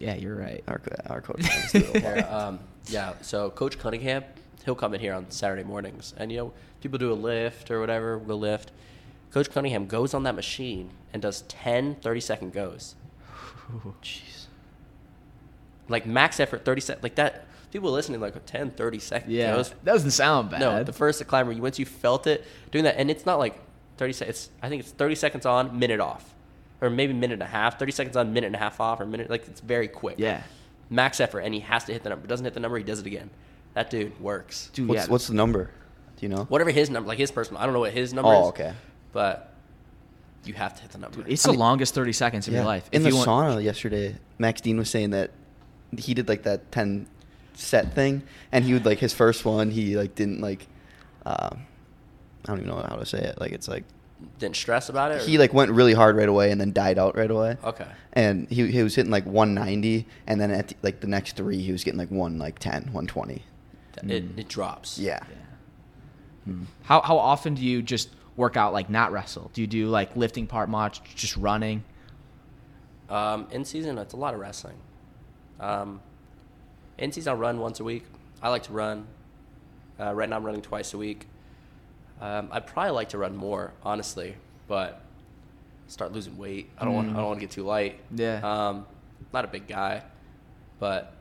yeah, 0.00 0.14
you're 0.16 0.34
right. 0.34 0.64
Our 0.66 0.80
our 1.06 1.20
coach. 1.20 1.42
wants 1.42 1.74
it 1.76 1.94
a 1.94 2.00
Here, 2.00 2.16
lot. 2.16 2.32
um, 2.32 2.58
yeah, 2.86 3.12
so 3.20 3.50
Coach 3.50 3.78
Cunningham, 3.78 4.24
he'll 4.64 4.74
come 4.74 4.94
in 4.94 5.00
here 5.00 5.14
on 5.14 5.30
Saturday 5.30 5.62
mornings, 5.64 6.14
and 6.16 6.32
you 6.32 6.38
know, 6.38 6.52
people 6.80 6.98
do 6.98 7.12
a 7.12 7.14
lift 7.14 7.70
or 7.70 7.78
whatever, 7.80 8.18
we'll 8.18 8.38
lift. 8.40 8.72
Coach 9.30 9.50
Cunningham 9.50 9.86
goes 9.86 10.14
on 10.14 10.22
that 10.24 10.34
machine 10.34 10.90
and 11.12 11.20
does 11.22 11.42
10 11.42 11.96
30 11.96 12.20
second 12.20 12.52
goes. 12.54 12.94
Jeez. 14.02 14.46
Like 15.88 16.06
max 16.06 16.40
effort 16.40 16.64
30 16.64 16.80
seconds. 16.80 17.02
Like 17.02 17.14
that, 17.16 17.46
people 17.70 17.90
listening, 17.90 18.20
like 18.20 18.34
10 18.46 18.70
30 18.72 18.98
second 18.98 19.30
Yeah, 19.30 19.54
goes. 19.56 19.70
that 19.70 19.84
doesn't 19.84 20.10
sound 20.12 20.50
bad. 20.50 20.60
No, 20.60 20.82
the 20.84 20.92
first 20.92 21.26
climber, 21.26 21.52
you 21.52 21.60
once 21.62 21.78
you 21.78 21.84
felt 21.84 22.26
it 22.26 22.46
doing 22.70 22.84
that, 22.84 22.96
and 22.98 23.10
it's 23.10 23.26
not 23.26 23.38
like 23.38 23.58
30 23.98 24.12
seconds. 24.14 24.50
I 24.62 24.68
think 24.68 24.80
it's 24.80 24.92
30 24.92 25.14
seconds 25.14 25.46
on, 25.46 25.78
minute 25.78 26.00
off. 26.00 26.34
Or 26.80 26.88
maybe 26.88 27.12
minute 27.12 27.34
and 27.34 27.42
a 27.42 27.46
half, 27.46 27.78
30 27.78 27.90
seconds 27.92 28.16
on, 28.16 28.32
minute 28.32 28.46
and 28.46 28.54
a 28.56 28.58
half 28.60 28.80
off, 28.80 29.00
or 29.00 29.06
minute. 29.06 29.28
Like 29.28 29.46
it's 29.48 29.60
very 29.60 29.88
quick. 29.88 30.14
Yeah, 30.18 30.42
Max 30.90 31.20
effort, 31.20 31.40
and 31.40 31.52
he 31.52 31.58
has 31.60 31.84
to 31.84 31.92
hit 31.92 32.04
the 32.04 32.08
number. 32.10 32.26
Doesn't 32.28 32.44
hit 32.44 32.54
the 32.54 32.60
number, 32.60 32.78
he 32.78 32.84
does 32.84 33.00
it 33.00 33.06
again. 33.06 33.30
That 33.74 33.90
dude 33.90 34.18
works. 34.20 34.70
dude. 34.72 34.88
What's 34.88 35.06
yeah. 35.06 35.10
what's 35.10 35.26
the 35.26 35.34
number? 35.34 35.70
Do 36.16 36.26
you 36.26 36.28
know? 36.30 36.44
whatever 36.44 36.70
his 36.70 36.88
number, 36.88 37.08
like 37.08 37.18
his 37.18 37.30
personal. 37.32 37.60
I 37.60 37.64
don't 37.64 37.74
know 37.74 37.80
what 37.80 37.92
his 37.92 38.14
number 38.14 38.30
Oh, 38.32 38.42
is. 38.44 38.48
okay. 38.50 38.72
But 39.12 39.52
you 40.44 40.54
have 40.54 40.74
to 40.76 40.82
hit 40.82 40.92
the 40.92 40.98
number. 40.98 41.16
Dude, 41.18 41.32
it's 41.32 41.44
I 41.44 41.48
the 41.48 41.52
mean- 41.54 41.60
longest 41.60 41.94
30 41.94 42.12
seconds 42.12 42.46
of 42.46 42.54
Yeah. 42.54 42.60
your 42.60 42.66
life. 42.66 42.88
In 42.92 42.98
If 42.98 43.02
the 43.02 43.08
you 43.10 43.16
want- 43.26 43.28
sauna 43.58 43.62
yesterday, 43.62 44.16
Max 44.38 44.60
Dean 44.60 44.78
was 44.78 44.88
saying 44.88 45.10
that 45.10 45.30
he 45.96 46.14
did 46.14 46.28
like 46.28 46.44
that 46.44 46.70
10 46.70 47.08
set 47.54 47.92
thing, 47.94 48.22
and 48.52 48.64
he 48.64 48.72
would 48.72 48.86
like 48.86 48.98
his 49.00 49.12
first 49.12 49.44
one. 49.44 49.72
He 49.72 49.96
like 49.96 50.14
didn't 50.14 50.40
like. 50.40 50.66
Um, 51.26 51.66
I 52.44 52.48
don't 52.48 52.58
even 52.58 52.68
know 52.70 52.76
how 52.88 52.96
to 52.96 53.06
say 53.06 53.18
it. 53.18 53.40
Like 53.40 53.52
it's 53.52 53.68
like 53.68 53.84
Didn't 54.38 54.56
stress 54.56 54.88
about 54.88 55.12
it. 55.12 55.22
or- 55.22 55.26
he 55.26 55.38
like 55.38 55.52
went 55.52 55.70
really 55.70 55.92
hard 55.94 56.16
right 56.16 56.28
away 56.28 56.50
and 56.50 56.60
then 56.60 56.72
died 56.72 56.98
out 56.98 57.16
right 57.16 57.30
away. 57.30 57.56
Okay. 57.64 57.86
And 58.12 58.48
he 58.48 58.70
he 58.70 58.82
was 58.82 58.94
hitting 58.94 59.10
like 59.12 59.26
190, 59.26 60.06
and 60.26 60.40
then 60.40 60.50
at 60.50 60.68
the, 60.68 60.74
like 60.82 61.00
the 61.00 61.06
next 61.06 61.36
three 61.36 61.60
he 61.60 61.72
was 61.72 61.84
getting 61.84 61.98
like 61.98 62.10
one 62.10 62.38
like 62.38 62.58
10, 62.58 62.84
120. 62.92 63.42
It, 64.04 64.24
it 64.38 64.48
drops. 64.48 64.98
Yeah. 64.98 65.20
Hmm. 66.44 66.62
How 66.84 67.00
how 67.00 67.18
often 67.18 67.54
do 67.54 67.62
you 67.62 67.82
just 67.82 68.10
work 68.36 68.56
out 68.56 68.72
like 68.72 68.88
not 68.88 69.10
wrestle? 69.12 69.50
Do 69.52 69.60
you 69.60 69.66
do 69.66 69.88
like 69.88 70.14
lifting 70.16 70.46
part 70.46 70.68
much, 70.68 71.02
just 71.16 71.36
running? 71.36 71.82
Um, 73.08 73.46
in 73.50 73.64
season, 73.64 73.98
it's 73.98 74.12
a 74.14 74.16
lot 74.16 74.34
of 74.34 74.40
wrestling. 74.40 74.76
Um, 75.60 76.00
in 76.98 77.10
season, 77.10 77.32
I'll 77.32 77.38
run 77.38 77.58
once 77.58 77.80
a 77.80 77.84
week. 77.84 78.04
I 78.42 78.50
like 78.50 78.64
to 78.64 78.72
run. 78.72 79.06
Uh, 79.98 80.12
right 80.14 80.28
now, 80.28 80.36
I'm 80.36 80.44
running 80.44 80.62
twice 80.62 80.94
a 80.94 80.98
week. 80.98 81.26
Um, 82.20 82.48
I'd 82.50 82.66
probably 82.66 82.92
like 82.92 83.10
to 83.10 83.18
run 83.18 83.36
more, 83.36 83.72
honestly, 83.82 84.34
but 84.66 85.00
start 85.86 86.12
losing 86.12 86.36
weight. 86.36 86.68
I 86.78 86.84
don't 86.84 86.94
want. 86.94 87.10
I 87.10 87.14
don't 87.14 87.26
want 87.26 87.40
to 87.40 87.46
get 87.46 87.52
too 87.52 87.62
light. 87.64 88.00
Yeah. 88.14 88.40
Um, 88.42 88.86
not 89.32 89.44
a 89.44 89.48
big 89.48 89.66
guy, 89.68 90.02
but 90.78 91.12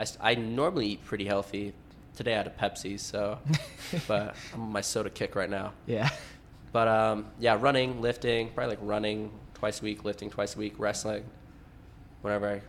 I, 0.00 0.06
I 0.20 0.34
normally 0.34 0.86
eat 0.88 1.04
pretty 1.04 1.24
healthy. 1.24 1.72
Today 2.16 2.34
I 2.34 2.38
had 2.38 2.46
a 2.46 2.50
Pepsi, 2.50 2.98
so, 3.00 3.38
but 4.08 4.34
I'm 4.52 4.60
on 4.62 4.72
my 4.72 4.80
soda 4.82 5.08
kick 5.10 5.34
right 5.34 5.48
now. 5.50 5.72
Yeah. 5.86 6.10
But 6.72 6.88
um, 6.88 7.26
yeah, 7.38 7.56
running, 7.60 8.00
lifting, 8.00 8.48
probably 8.50 8.76
like 8.76 8.84
running 8.84 9.30
twice 9.54 9.80
a 9.80 9.84
week, 9.84 10.04
lifting 10.04 10.30
twice 10.30 10.56
a 10.56 10.58
week, 10.58 10.74
wrestling, 10.78 11.24
whenever 12.22 12.48
I, 12.48 12.62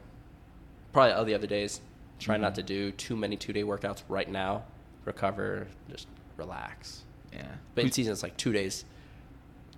probably 0.91 1.13
all 1.13 1.25
the 1.25 1.33
other 1.33 1.47
days. 1.47 1.81
Try 2.19 2.37
not 2.37 2.51
Mhm. 2.53 2.55
to 2.55 2.63
do 2.63 2.91
too 2.91 3.15
many 3.17 3.35
two 3.35 3.51
day 3.53 3.63
workouts 3.63 4.03
right 4.07 4.29
now. 4.29 4.63
Recover, 5.03 5.67
just 5.89 6.07
relax. 6.37 7.01
Yeah. 7.33 7.45
But 7.75 7.85
in 7.85 7.91
season, 7.91 8.13
it's 8.13 8.23
like 8.23 8.37
two 8.37 8.51
days. 8.51 8.85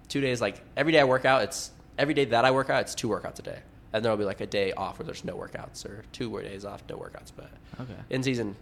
Two 0.08 0.22
days, 0.22 0.42
like 0.42 0.62
every 0.78 0.92
day 0.92 1.00
I 1.00 1.04
work 1.06 1.26
out, 1.26 1.44
it's 1.44 1.72
every 1.98 2.14
day 2.14 2.26
that 2.26 2.46
I 2.46 2.52
work 2.52 2.70
out, 2.70 2.82
it's 2.82 2.96
two 2.96 3.08
workouts 3.10 3.40
a 3.40 3.44
day. 3.44 3.60
And 3.94 4.04
there'll 4.04 4.18
be 4.18 4.26
like 4.26 4.42
a 4.42 4.46
day 4.48 4.74
off 4.74 5.00
where 5.00 5.06
there's 5.06 5.24
no 5.24 5.36
workouts, 5.36 5.86
or 5.86 6.04
two 6.12 6.30
more 6.30 6.42
days 6.42 6.66
off, 6.66 6.84
no 6.90 6.98
workouts. 6.98 7.32
But 7.36 7.50
Okay. 7.80 7.94
in 8.10 8.22
season, 8.24 8.56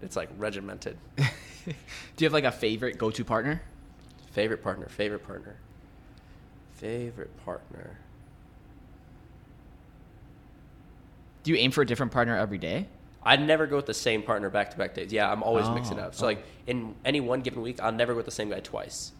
it's 0.00 0.16
like 0.16 0.28
regimented. 0.38 0.96
do 1.16 1.24
you 2.18 2.26
have 2.26 2.32
like 2.32 2.44
a 2.44 2.52
favorite 2.52 2.96
go-to 2.96 3.24
partner? 3.24 3.62
Favorite 4.32 4.62
partner, 4.62 4.88
favorite 4.88 5.26
partner, 5.26 5.56
favorite 6.76 7.36
partner. 7.44 7.98
Do 11.42 11.50
you 11.50 11.56
aim 11.56 11.70
for 11.70 11.82
a 11.82 11.86
different 11.86 12.12
partner 12.12 12.36
every 12.36 12.58
day? 12.58 12.86
I 13.22 13.36
never 13.36 13.66
go 13.66 13.76
with 13.76 13.86
the 13.86 13.94
same 13.94 14.22
partner 14.22 14.48
back 14.50 14.70
to 14.70 14.78
back 14.78 14.94
days. 14.94 15.12
Yeah, 15.12 15.30
I'm 15.30 15.42
always 15.42 15.66
Oh, 15.66 15.74
mixing 15.74 15.98
up. 15.98 16.14
So 16.14 16.24
oh. 16.24 16.28
like 16.28 16.44
in 16.66 16.94
any 17.04 17.20
one 17.20 17.40
given 17.42 17.60
week, 17.62 17.80
I'll 17.82 17.92
never 17.92 18.12
go 18.12 18.18
with 18.18 18.26
the 18.26 18.32
same 18.32 18.48
guy 18.50 18.60
twice. 18.60 19.12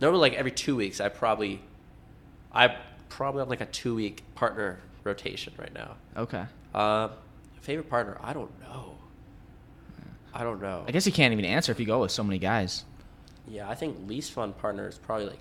Normally, 0.00 0.20
like 0.30 0.34
every 0.38 0.50
two 0.50 0.74
weeks, 0.74 1.00
I 1.00 1.08
probably, 1.08 1.62
I 2.52 2.76
probably 3.08 3.40
have 3.40 3.48
like 3.48 3.60
a 3.60 3.66
two 3.66 3.94
week 3.94 4.22
partner 4.34 4.80
rotation 5.04 5.52
right 5.58 5.72
now. 5.72 5.96
Okay. 6.16 6.44
Uh, 6.74 7.08
favorite 7.60 7.88
partner? 7.88 8.18
I 8.20 8.32
don't 8.32 8.50
know. 8.60 8.96
I 10.34 10.42
don't 10.44 10.60
know. 10.62 10.84
I 10.88 10.92
guess 10.92 11.06
you 11.06 11.12
can't 11.12 11.32
even 11.32 11.44
answer 11.44 11.70
if 11.72 11.78
you 11.78 11.86
go 11.86 12.00
with 12.00 12.10
so 12.10 12.24
many 12.24 12.38
guys. 12.38 12.84
Yeah, 13.46 13.68
I 13.68 13.74
think 13.74 13.96
least 14.08 14.32
fun 14.32 14.52
partner 14.54 14.88
is 14.88 14.96
probably 14.98 15.26
like, 15.26 15.40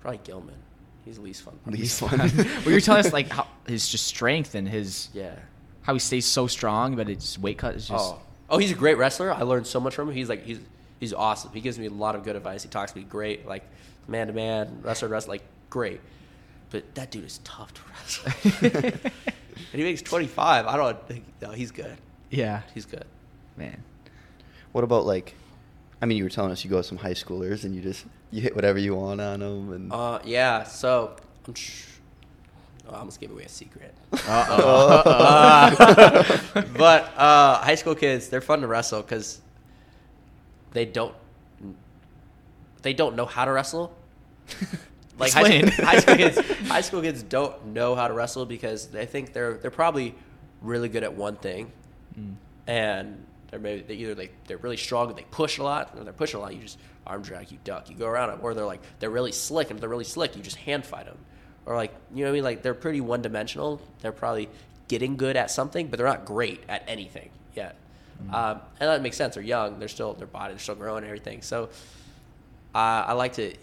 probably 0.00 0.20
Gilman. 0.24 0.56
He's 1.04 1.16
the 1.16 1.22
least 1.22 1.42
fun. 1.42 1.56
Partner. 1.64 1.78
Least 1.80 2.00
fun. 2.00 2.18
well, 2.18 2.70
you're 2.70 2.80
telling 2.80 3.04
us 3.06 3.12
like 3.12 3.28
how 3.28 3.46
his 3.66 3.88
just 3.88 4.06
strength 4.06 4.54
and 4.54 4.68
his 4.68 5.08
Yeah. 5.14 5.34
How 5.82 5.92
he 5.92 5.98
stays 5.98 6.26
so 6.26 6.46
strong, 6.46 6.96
but 6.96 7.08
his 7.08 7.38
weight 7.38 7.58
cut 7.58 7.74
is 7.74 7.88
just. 7.88 8.14
Oh, 8.14 8.20
oh, 8.50 8.58
he's 8.58 8.72
a 8.72 8.76
great 8.76 8.98
wrestler. 8.98 9.32
I 9.32 9.42
learned 9.42 9.66
so 9.66 9.80
much 9.80 9.94
from 9.94 10.08
him. 10.08 10.14
He's 10.14 10.28
like 10.28 10.44
he's 10.44 10.60
he's 11.00 11.12
awesome. 11.12 11.52
He 11.52 11.60
gives 11.60 11.78
me 11.78 11.86
a 11.86 11.90
lot 11.90 12.14
of 12.14 12.24
good 12.24 12.36
advice. 12.36 12.62
He 12.62 12.68
talks 12.68 12.92
to 12.92 12.98
me 12.98 13.04
great, 13.04 13.46
like 13.46 13.64
man 14.08 14.28
to 14.28 14.32
man, 14.32 14.80
wrestler 14.82 15.08
to 15.08 15.12
wrestler, 15.12 15.34
like 15.34 15.42
great. 15.70 16.00
But 16.70 16.94
that 16.94 17.10
dude 17.10 17.24
is 17.24 17.38
tough 17.44 17.74
to 17.74 17.80
wrestle. 17.90 19.02
and 19.72 19.72
he 19.72 19.82
makes 19.82 20.02
twenty 20.02 20.26
five. 20.26 20.66
I 20.66 20.76
don't 20.76 21.06
think 21.06 21.24
no, 21.40 21.50
he's 21.50 21.70
good. 21.70 21.96
Yeah. 22.30 22.62
He's 22.74 22.86
good. 22.86 23.04
Man. 23.56 23.82
What 24.72 24.84
about 24.84 25.04
like? 25.04 25.34
I 26.00 26.06
mean, 26.06 26.18
you 26.18 26.24
were 26.24 26.30
telling 26.30 26.50
us 26.50 26.64
you 26.64 26.70
go 26.70 26.78
with 26.78 26.86
some 26.86 26.98
high 26.98 27.12
schoolers 27.12 27.64
and 27.64 27.74
you 27.76 27.82
just 27.82 28.06
you 28.30 28.40
hit 28.40 28.56
whatever 28.56 28.78
you 28.78 28.96
want 28.96 29.20
on 29.20 29.40
them 29.40 29.72
and. 29.72 29.92
Uh, 29.92 30.18
yeah. 30.24 30.64
So 30.64 31.14
I'm. 31.46 31.54
Sh- 31.54 31.84
oh, 31.86 31.91
I 32.92 32.98
almost 32.98 33.20
gave 33.20 33.30
away 33.30 33.44
a 33.44 33.48
secret. 33.48 33.94
Uh-oh. 34.12 35.04
but 36.76 37.12
uh, 37.16 37.58
high 37.62 37.74
school 37.74 37.94
kids, 37.94 38.28
they're 38.28 38.40
fun 38.40 38.60
to 38.60 38.66
wrestle 38.66 39.02
because 39.02 39.40
they 40.72 40.84
don't 40.84 41.14
they 42.82 42.92
don't 42.92 43.14
know 43.16 43.26
how 43.26 43.44
to 43.44 43.52
wrestle. 43.52 43.94
Like 45.18 45.30
high 45.32 45.40
Explain. 45.42 45.70
school, 45.70 45.84
high 45.90 45.98
school 46.00 46.16
kids, 46.16 46.38
high 46.68 46.80
school 46.80 47.02
kids 47.02 47.22
don't 47.22 47.66
know 47.66 47.94
how 47.94 48.08
to 48.08 48.14
wrestle 48.14 48.46
because 48.46 48.86
they 48.88 49.04
think 49.04 49.34
they're 49.34 49.54
they're 49.58 49.70
probably 49.70 50.14
really 50.62 50.88
good 50.88 51.02
at 51.04 51.14
one 51.14 51.36
thing, 51.36 51.70
Mm. 52.18 52.34
and 52.66 53.24
they're 53.50 53.60
maybe 53.60 53.82
they 53.82 53.94
either 53.94 54.14
like 54.14 54.32
they're 54.46 54.56
really 54.56 54.78
strong 54.78 55.10
and 55.10 55.16
they 55.18 55.26
push 55.30 55.58
a 55.58 55.62
lot, 55.62 55.94
and 55.94 56.06
they're 56.06 56.14
pushing 56.14 56.40
a 56.40 56.42
lot. 56.42 56.54
You 56.54 56.62
just 56.62 56.78
arm 57.06 57.20
drag, 57.22 57.52
you 57.52 57.58
duck, 57.62 57.90
you 57.90 57.94
go 57.96 58.06
around 58.06 58.30
them, 58.30 58.38
or 58.42 58.54
they're 58.54 58.64
like 58.64 58.80
they're 59.00 59.10
really 59.10 59.32
slick, 59.32 59.68
and 59.68 59.76
if 59.76 59.80
they're 59.82 59.90
really 59.90 60.02
slick, 60.02 60.34
you 60.34 60.42
just 60.42 60.56
hand 60.56 60.84
fight 60.86 61.04
them, 61.04 61.18
or 61.66 61.76
like 61.76 61.94
you 62.14 62.24
know 62.24 62.30
what 62.30 62.32
I 62.32 62.34
mean. 62.34 62.44
Like 62.44 62.62
they're 62.62 62.74
pretty 62.74 63.00
one 63.00 63.22
dimensional. 63.22 63.80
They're 64.00 64.12
probably 64.12 64.48
getting 64.88 65.16
good 65.16 65.36
at 65.36 65.50
something, 65.50 65.88
but 65.88 65.96
they're 65.98 66.06
not 66.06 66.24
great 66.24 66.60
at 66.68 66.84
anything 66.88 67.30
yet. 67.54 67.76
Um, 68.32 68.60
and 68.78 68.88
that 68.88 69.02
makes 69.02 69.16
sense. 69.16 69.34
They're 69.34 69.42
young. 69.42 69.80
They're 69.80 69.88
still 69.88 70.12
their 70.14 70.28
body. 70.28 70.52
They're 70.52 70.60
still 70.60 70.76
growing 70.76 70.98
and 70.98 71.06
everything. 71.06 71.42
So 71.42 71.70
uh, 72.74 72.78
I 72.78 73.12
like 73.14 73.32
to 73.34 73.54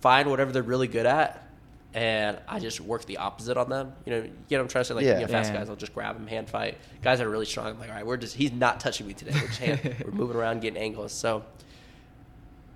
find 0.00 0.28
whatever 0.28 0.50
they're 0.52 0.62
really 0.64 0.88
good 0.88 1.06
at, 1.06 1.46
and 1.94 2.36
I 2.48 2.58
just 2.58 2.80
work 2.80 3.04
the 3.04 3.18
opposite 3.18 3.56
on 3.56 3.68
them. 3.68 3.92
You 4.04 4.12
know, 4.12 4.18
you 4.18 4.22
know 4.24 4.32
what 4.58 4.60
I'm 4.62 4.68
trying 4.68 4.82
to 4.82 4.88
say? 4.88 4.94
Like, 4.94 5.04
Yeah. 5.04 5.14
you 5.20 5.26
know, 5.26 5.32
fast 5.32 5.52
Yeah. 5.52 5.58
guys, 5.60 5.70
I'll 5.70 5.76
just 5.76 5.94
grab 5.94 6.16
them, 6.16 6.26
hand 6.26 6.48
fight. 6.50 6.78
Guys 7.02 7.18
that 7.18 7.26
are 7.26 7.30
really 7.30 7.46
strong, 7.46 7.68
I'm 7.68 7.78
like, 7.78 7.88
all 7.88 7.94
right, 7.94 8.06
we're 8.06 8.16
just, 8.16 8.34
he's 8.34 8.50
not 8.52 8.80
touching 8.80 9.06
me 9.06 9.14
today. 9.14 9.32
We're 9.34 9.46
just 9.46 9.58
hand, 9.60 9.96
we're 10.04 10.10
moving 10.12 10.36
around, 10.36 10.60
getting 10.60 10.82
angles. 10.82 11.12
So, 11.12 11.44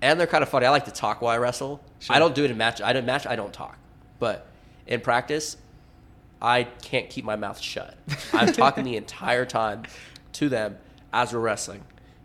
and 0.03 0.21
they're 0.21 0.27
kind 0.27 0.43
of 0.43 0.49
funny. 0.49 0.67
I 0.67 0.71
like 0.71 0.85
to 0.85 0.91
talk 0.93 1.21
while 1.21 1.33
I 1.35 1.39
wrestle. 1.39 1.81
Sure. 2.01 2.15
I 2.15 2.19
don't 2.19 2.35
do 2.35 2.45
it 2.45 2.51
in 2.51 2.57
match. 2.59 2.81
I 2.81 2.93
don't 2.93 3.07
match. 3.07 3.27
I 3.27 3.35
don't 3.37 3.53
talk, 3.53 3.77
but 4.19 4.47
in 4.87 5.01
practice, 5.01 5.57
I 6.43 6.65
can't 6.65 7.09
keep 7.09 7.25
my 7.25 7.37
mouth 7.37 7.59
shut. 7.61 7.97
I'm 8.33 8.53
talking 8.53 8.85
the 8.85 8.97
entire 8.97 9.45
time 9.47 9.85
to 10.35 10.49
them 10.49 10.77
as 11.13 11.33
we're 11.33 11.41
wrestling. 11.41 11.83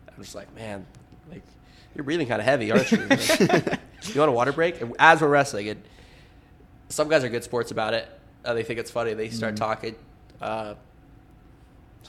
I'm 0.08 0.22
just 0.22 0.34
like, 0.34 0.54
man, 0.54 0.86
like 1.30 1.42
you're 1.94 2.04
breathing 2.04 2.26
kind 2.28 2.40
of 2.40 2.44
heavy, 2.46 2.70
aren't 2.70 2.90
you? 2.92 2.98
Like, 3.06 3.80
you 4.04 4.20
want 4.20 4.28
a 4.28 4.32
water 4.32 4.52
break? 4.52 4.80
And 4.80 4.94
as 4.98 5.20
we're 5.20 5.28
wrestling, 5.28 5.68
and 5.68 5.82
some 6.88 7.08
guys 7.08 7.22
are 7.24 7.28
good 7.28 7.44
sports 7.44 7.70
about 7.70 7.94
it. 7.94 8.08
Uh, 8.44 8.54
they 8.54 8.62
think 8.62 8.78
it's 8.80 8.90
funny. 8.90 9.14
They 9.14 9.30
start 9.30 9.54
Mm-hmm. 9.54 9.64
talking. 9.64 9.94
Uh, 10.40 10.74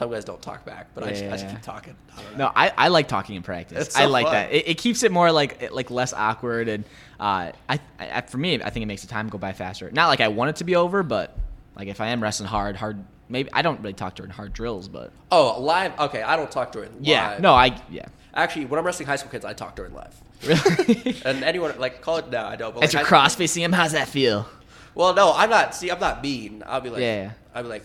some 0.02 0.12
guys 0.12 0.26
don't 0.26 0.42
talk 0.42 0.66
back, 0.66 0.88
but 0.96 1.04
I, 1.04 1.10
just, 1.12 1.24
I 1.26 1.30
just 1.38 1.48
keep 1.50 1.62
talking. 1.62 1.96
I. 2.18 2.38
No, 2.38 2.52
I, 2.56 2.72
I 2.78 2.88
like 2.88 3.08
talking 3.08 3.36
in 3.36 3.44
practice. 3.44 3.88
It's 3.88 3.96
so 3.96 4.02
I 4.02 4.06
like 4.06 4.26
fun. 4.26 4.34
that. 4.34 4.52
It, 4.52 4.68
it 4.70 4.78
keeps 4.78 5.04
it 5.04 5.12
more 5.12 5.32
like 5.32 5.72
like 5.72 5.92
less 5.92 6.12
awkward 6.14 6.68
and 6.70 6.84
uh, 7.20 7.52
I, 7.70 7.80
I 8.00 8.22
for 8.22 8.38
me 8.40 8.56
I 8.64 8.70
think 8.72 8.84
it 8.84 8.88
makes 8.88 9.04
the 9.04 9.08
time 9.08 9.30
go 9.30 9.38
by 9.38 9.54
faster. 9.54 9.92
Not 9.92 10.08
like 10.08 10.20
I 10.22 10.30
want 10.30 10.50
it 10.50 10.56
to 10.58 10.64
be 10.64 10.76
over, 10.76 11.04
but 11.04 11.38
like 11.76 11.88
if 11.88 12.02
I 12.02 12.08
am 12.08 12.22
wrestling 12.24 12.50
hard, 12.50 12.76
hard 12.76 13.04
maybe 13.30 13.50
I 13.54 13.62
don't 13.62 13.80
really 13.82 13.94
talk 13.94 14.16
during 14.16 14.32
hard 14.32 14.54
drills, 14.54 14.88
but 14.88 15.12
Oh, 15.32 15.62
live? 15.62 15.98
Okay, 16.00 16.22
I 16.24 16.36
don't 16.36 16.50
talk 16.52 16.72
during 16.72 16.92
live. 16.94 17.02
yeah, 17.04 17.38
no, 17.40 17.54
I 17.54 17.80
yeah. 17.92 18.06
Actually, 18.34 18.66
when 18.66 18.80
I'm 18.80 18.86
wrestling 18.86 19.08
high 19.08 19.18
school 19.18 19.30
kids, 19.32 19.46
I 19.46 19.54
talk 19.54 19.76
during 19.76 19.94
live. 19.94 20.20
Really? 20.44 21.16
And 21.26 21.44
anyone 21.44 21.78
like 21.78 22.02
call 22.02 22.18
it 22.18 22.30
no, 22.32 22.44
I 22.44 22.56
don't. 22.56 22.74
But 22.74 22.84
As 22.84 22.88
like, 22.90 22.94
you're 22.94 23.02
high- 23.04 23.08
cross 23.08 23.36
facing 23.36 23.62
him, 23.62 23.72
how's 23.72 23.92
that 23.92 24.08
feel? 24.08 24.48
Well, 24.96 25.14
no, 25.14 25.32
I'm 25.36 25.50
not. 25.52 25.76
See, 25.76 25.92
I'm 25.92 26.00
not 26.00 26.24
mean. 26.24 26.64
I'll 26.66 26.82
be 26.82 26.90
like, 26.90 27.02
Yeah. 27.02 27.32
I'll 27.54 27.62
be 27.64 27.70
like, 27.70 27.84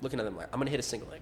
looking 0.00 0.18
at 0.18 0.24
them 0.24 0.36
like, 0.36 0.48
I'm 0.52 0.58
gonna 0.58 0.70
hit 0.70 0.80
a 0.80 0.82
single 0.82 1.08
leg. 1.10 1.20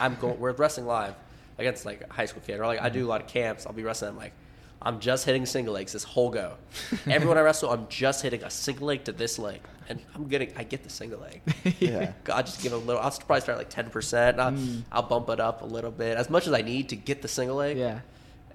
I'm 0.00 0.14
going. 0.16 0.38
We're 0.38 0.52
wrestling 0.52 0.86
live 0.86 1.14
against 1.58 1.84
like 1.84 2.04
a 2.08 2.12
high 2.12 2.26
school 2.26 2.42
kid, 2.46 2.60
or 2.60 2.66
like 2.66 2.80
I 2.80 2.88
do 2.88 3.04
a 3.06 3.08
lot 3.08 3.20
of 3.20 3.26
camps. 3.26 3.66
I'll 3.66 3.72
be 3.72 3.82
wrestling. 3.82 4.10
I'm 4.12 4.16
like, 4.16 4.32
I'm 4.80 5.00
just 5.00 5.24
hitting 5.24 5.44
single 5.46 5.74
legs 5.74 5.92
this 5.92 6.04
whole 6.04 6.30
go. 6.30 6.54
Everyone 7.08 7.36
I 7.38 7.40
wrestle, 7.40 7.70
I'm 7.70 7.86
just 7.88 8.22
hitting 8.22 8.42
a 8.44 8.50
single 8.50 8.86
leg 8.86 9.04
to 9.04 9.12
this 9.12 9.38
leg, 9.38 9.60
and 9.88 10.00
I'm 10.14 10.28
getting. 10.28 10.52
I 10.56 10.62
get 10.64 10.82
the 10.84 10.90
single 10.90 11.20
leg. 11.20 11.40
Yeah. 11.80 12.12
I'll 12.32 12.42
just 12.42 12.62
give 12.62 12.72
a 12.72 12.76
little. 12.76 13.00
I'll 13.02 13.10
probably 13.10 13.40
start 13.40 13.58
like 13.58 13.70
ten 13.70 13.90
percent. 13.90 14.38
I'll, 14.40 14.52
Mm. 14.52 14.82
I'll 14.92 15.02
bump 15.02 15.28
it 15.30 15.40
up 15.40 15.62
a 15.62 15.66
little 15.66 15.90
bit, 15.90 16.16
as 16.16 16.30
much 16.30 16.46
as 16.46 16.52
I 16.52 16.62
need 16.62 16.88
to 16.90 16.96
get 16.96 17.22
the 17.22 17.28
single 17.28 17.56
leg 17.56 17.76
yeah. 17.76 18.00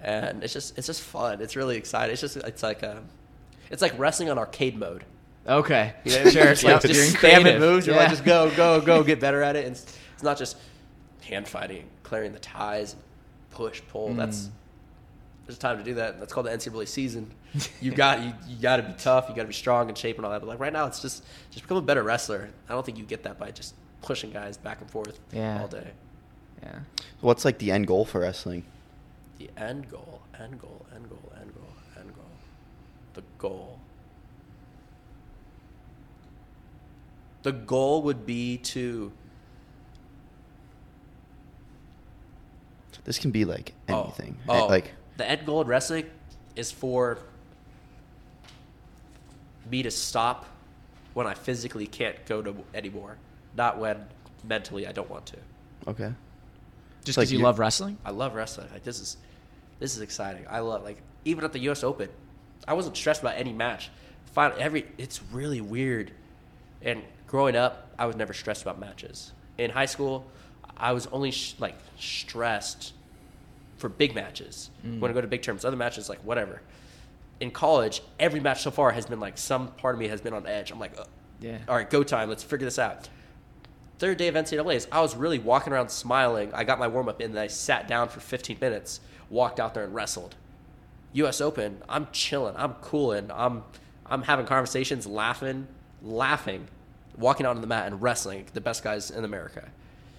and 0.01 0.43
it's 0.43 0.53
just 0.53 0.77
it's 0.77 0.87
just 0.87 1.01
fun. 1.01 1.41
It's 1.41 1.55
really 1.55 1.77
exciting. 1.77 2.11
It's 2.13 2.21
just 2.21 2.37
it's 2.37 2.63
like 2.63 2.83
a, 2.83 3.01
it's 3.69 3.81
like 3.81 3.97
wrestling 3.99 4.29
on 4.29 4.37
arcade 4.37 4.77
mode. 4.77 5.03
Okay. 5.47 5.93
You 6.05 6.11
know 6.11 6.17
what 6.19 6.21
I 6.21 6.23
mean? 6.25 6.33
Sure. 6.33 6.47
It's 6.51 6.63
like 6.63 6.71
yep, 6.73 6.81
just 6.93 7.11
you're 7.13 7.21
spamming 7.21 7.59
moves. 7.59 7.85
You're 7.85 7.95
Yeah. 7.97 8.03
like 8.03 8.11
just 8.11 8.23
go 8.23 8.49
go 8.55 8.79
go 8.79 9.03
get 9.03 9.19
better 9.19 9.41
at 9.43 9.55
it. 9.57 9.65
And 9.65 9.75
it's, 9.75 9.97
it's 10.13 10.23
not 10.23 10.37
just 10.37 10.55
hand 11.23 11.47
fighting, 11.47 11.85
clearing 12.03 12.31
the 12.33 12.39
ties, 12.39 12.95
push 13.51 13.81
pull. 13.89 14.13
That's 14.13 14.45
Mm. 14.45 14.51
there's 15.47 15.57
time 15.57 15.77
to 15.77 15.83
do 15.83 15.93
that. 15.95 16.19
That's 16.19 16.31
called 16.33 16.45
the 16.47 16.51
NCAA 16.51 16.87
season. 16.87 17.31
You 17.81 17.91
got 17.91 18.21
you, 18.23 18.33
you 18.47 18.55
got 18.61 18.77
to 18.77 18.83
be 18.83 18.93
tough. 18.93 19.29
You 19.29 19.35
got 19.35 19.43
to 19.43 19.47
be 19.47 19.53
strong 19.53 19.87
and 19.89 19.97
shape 19.97 20.17
and 20.17 20.25
all 20.25 20.31
that. 20.31 20.39
But 20.41 20.47
like 20.47 20.59
right 20.59 20.73
now, 20.73 20.85
it's 20.87 21.01
just 21.01 21.23
just 21.51 21.63
become 21.63 21.77
a 21.77 21.81
better 21.81 22.03
wrestler. 22.03 22.49
I 22.67 22.73
don't 22.73 22.85
think 22.85 22.97
you 22.97 23.03
get 23.03 23.23
that 23.23 23.37
by 23.37 23.51
just 23.51 23.75
pushing 24.01 24.31
guys 24.31 24.57
back 24.57 24.81
and 24.81 24.89
forth 24.89 25.19
Yeah. 25.31 25.61
all 25.61 25.67
day. 25.67 25.91
Yeah. 26.61 26.79
What's 27.21 27.45
like 27.45 27.57
the 27.59 27.71
end 27.71 27.87
goal 27.87 28.05
for 28.05 28.21
wrestling? 28.21 28.63
The 29.37 29.49
end 29.57 29.89
goal, 29.89 30.21
end 30.39 30.59
goal, 30.61 30.85
end 30.95 31.09
goal, 31.09 31.31
end 31.39 31.53
goal, 31.53 31.73
end 31.99 32.15
goal. 32.15 32.25
The 33.13 33.23
goal. 33.37 33.79
The 37.43 37.51
goal 37.51 38.01
would 38.03 38.25
be 38.25 38.57
to 38.57 39.11
This 43.03 43.19
can 43.19 43.31
be 43.31 43.45
like 43.45 43.73
Oh, 43.89 44.03
anything. 44.03 44.37
Oh, 44.47 44.67
Like 44.67 44.91
the 45.17 45.29
end 45.29 45.45
goal 45.45 45.61
in 45.61 45.67
wrestling 45.67 46.05
is 46.55 46.71
for 46.71 47.17
me 49.69 49.83
to 49.83 49.91
stop 49.91 50.45
when 51.13 51.27
I 51.27 51.33
physically 51.33 51.87
can't 51.87 52.23
go 52.25 52.41
to 52.41 52.55
anymore, 52.73 53.17
not 53.55 53.77
when 53.77 54.05
mentally 54.43 54.87
I 54.87 54.91
don't 54.91 55.09
want 55.09 55.25
to. 55.27 55.37
okay. 55.87 56.13
Just 57.03 57.17
because 57.17 57.31
you 57.33 57.39
you- 57.39 57.43
love 57.43 57.59
wrestling? 57.59 57.97
I 58.05 58.11
love 58.11 58.33
wrestling. 58.33 58.67
Like 58.71 58.83
this 58.83 58.99
is 59.01 59.17
this 59.79 59.95
is 59.95 60.01
exciting. 60.01 60.45
I 60.49 60.59
love 60.59 60.83
like 60.83 60.97
even 61.25 61.43
at 61.43 61.51
the 61.51 61.59
U.S. 61.59 61.83
Open, 61.83 62.07
I 62.67 62.73
wasn't 62.73 62.95
stressed 62.95 63.21
about 63.21 63.35
any 63.35 63.51
match. 63.51 63.89
Final 64.31 64.57
every 64.57 64.85
it's 64.97 65.21
really 65.31 65.59
weird. 65.59 66.11
And 66.81 67.01
growing 67.27 67.55
up, 67.57 67.89
I 67.99 68.05
was 68.05 68.15
never 68.15 68.33
stressed 68.33 68.61
about 68.61 68.79
matches. 68.79 69.33
In 69.57 69.69
high 69.71 69.85
school, 69.85 70.25
I 70.77 70.91
was 70.93 71.07
only 71.07 71.31
sh- 71.31 71.55
like 71.59 71.75
stressed 71.99 72.93
for 73.77 73.89
big 73.89 74.15
matches. 74.15 74.69
Mm. 74.85 74.99
When 74.99 75.11
I 75.11 75.13
go 75.13 75.21
to 75.21 75.27
big 75.27 75.41
terms, 75.41 75.65
other 75.65 75.77
matches 75.77 76.09
like 76.09 76.19
whatever. 76.19 76.61
In 77.39 77.51
college, 77.51 78.01
every 78.19 78.39
match 78.39 78.61
so 78.63 78.71
far 78.71 78.91
has 78.91 79.05
been 79.05 79.19
like 79.19 79.37
some 79.37 79.69
part 79.69 79.95
of 79.95 79.99
me 79.99 80.07
has 80.07 80.21
been 80.21 80.33
on 80.33 80.47
edge. 80.47 80.71
I'm 80.71 80.79
like, 80.79 80.97
"Ugh. 80.97 81.07
Yeah. 81.41 81.57
all 81.67 81.75
right, 81.75 81.89
go 81.89 82.03
time. 82.03 82.29
Let's 82.29 82.43
figure 82.43 82.65
this 82.65 82.79
out 82.79 83.09
third 84.03 84.17
day 84.17 84.27
of 84.27 84.35
NCAA's, 84.35 84.85
I 84.91 84.99
was 84.99 85.15
really 85.15 85.39
walking 85.39 85.71
around 85.71 85.89
smiling. 85.89 86.53
I 86.53 86.65
got 86.65 86.77
my 86.77 86.89
warm 86.89 87.07
up 87.07 87.21
in, 87.21 87.31
and 87.31 87.39
I 87.39 87.47
sat 87.47 87.87
down 87.87 88.09
for 88.09 88.19
15 88.19 88.57
minutes, 88.59 88.99
walked 89.29 89.61
out 89.61 89.73
there 89.73 89.85
and 89.85 89.95
wrestled. 89.95 90.35
U.S. 91.13 91.39
Open, 91.39 91.81
I'm 91.87 92.07
chilling, 92.11 92.53
I'm 92.57 92.73
cooling, 92.73 93.31
I'm 93.33 93.63
I'm 94.05 94.23
having 94.23 94.45
conversations, 94.45 95.07
laughing, 95.07 95.67
laughing, 96.01 96.67
walking 97.17 97.45
out 97.45 97.55
on 97.55 97.61
the 97.61 97.67
mat 97.67 97.87
and 97.87 98.01
wrestling 98.01 98.47
the 98.53 98.59
best 98.59 98.83
guys 98.83 99.09
in 99.09 99.23
America. 99.23 99.69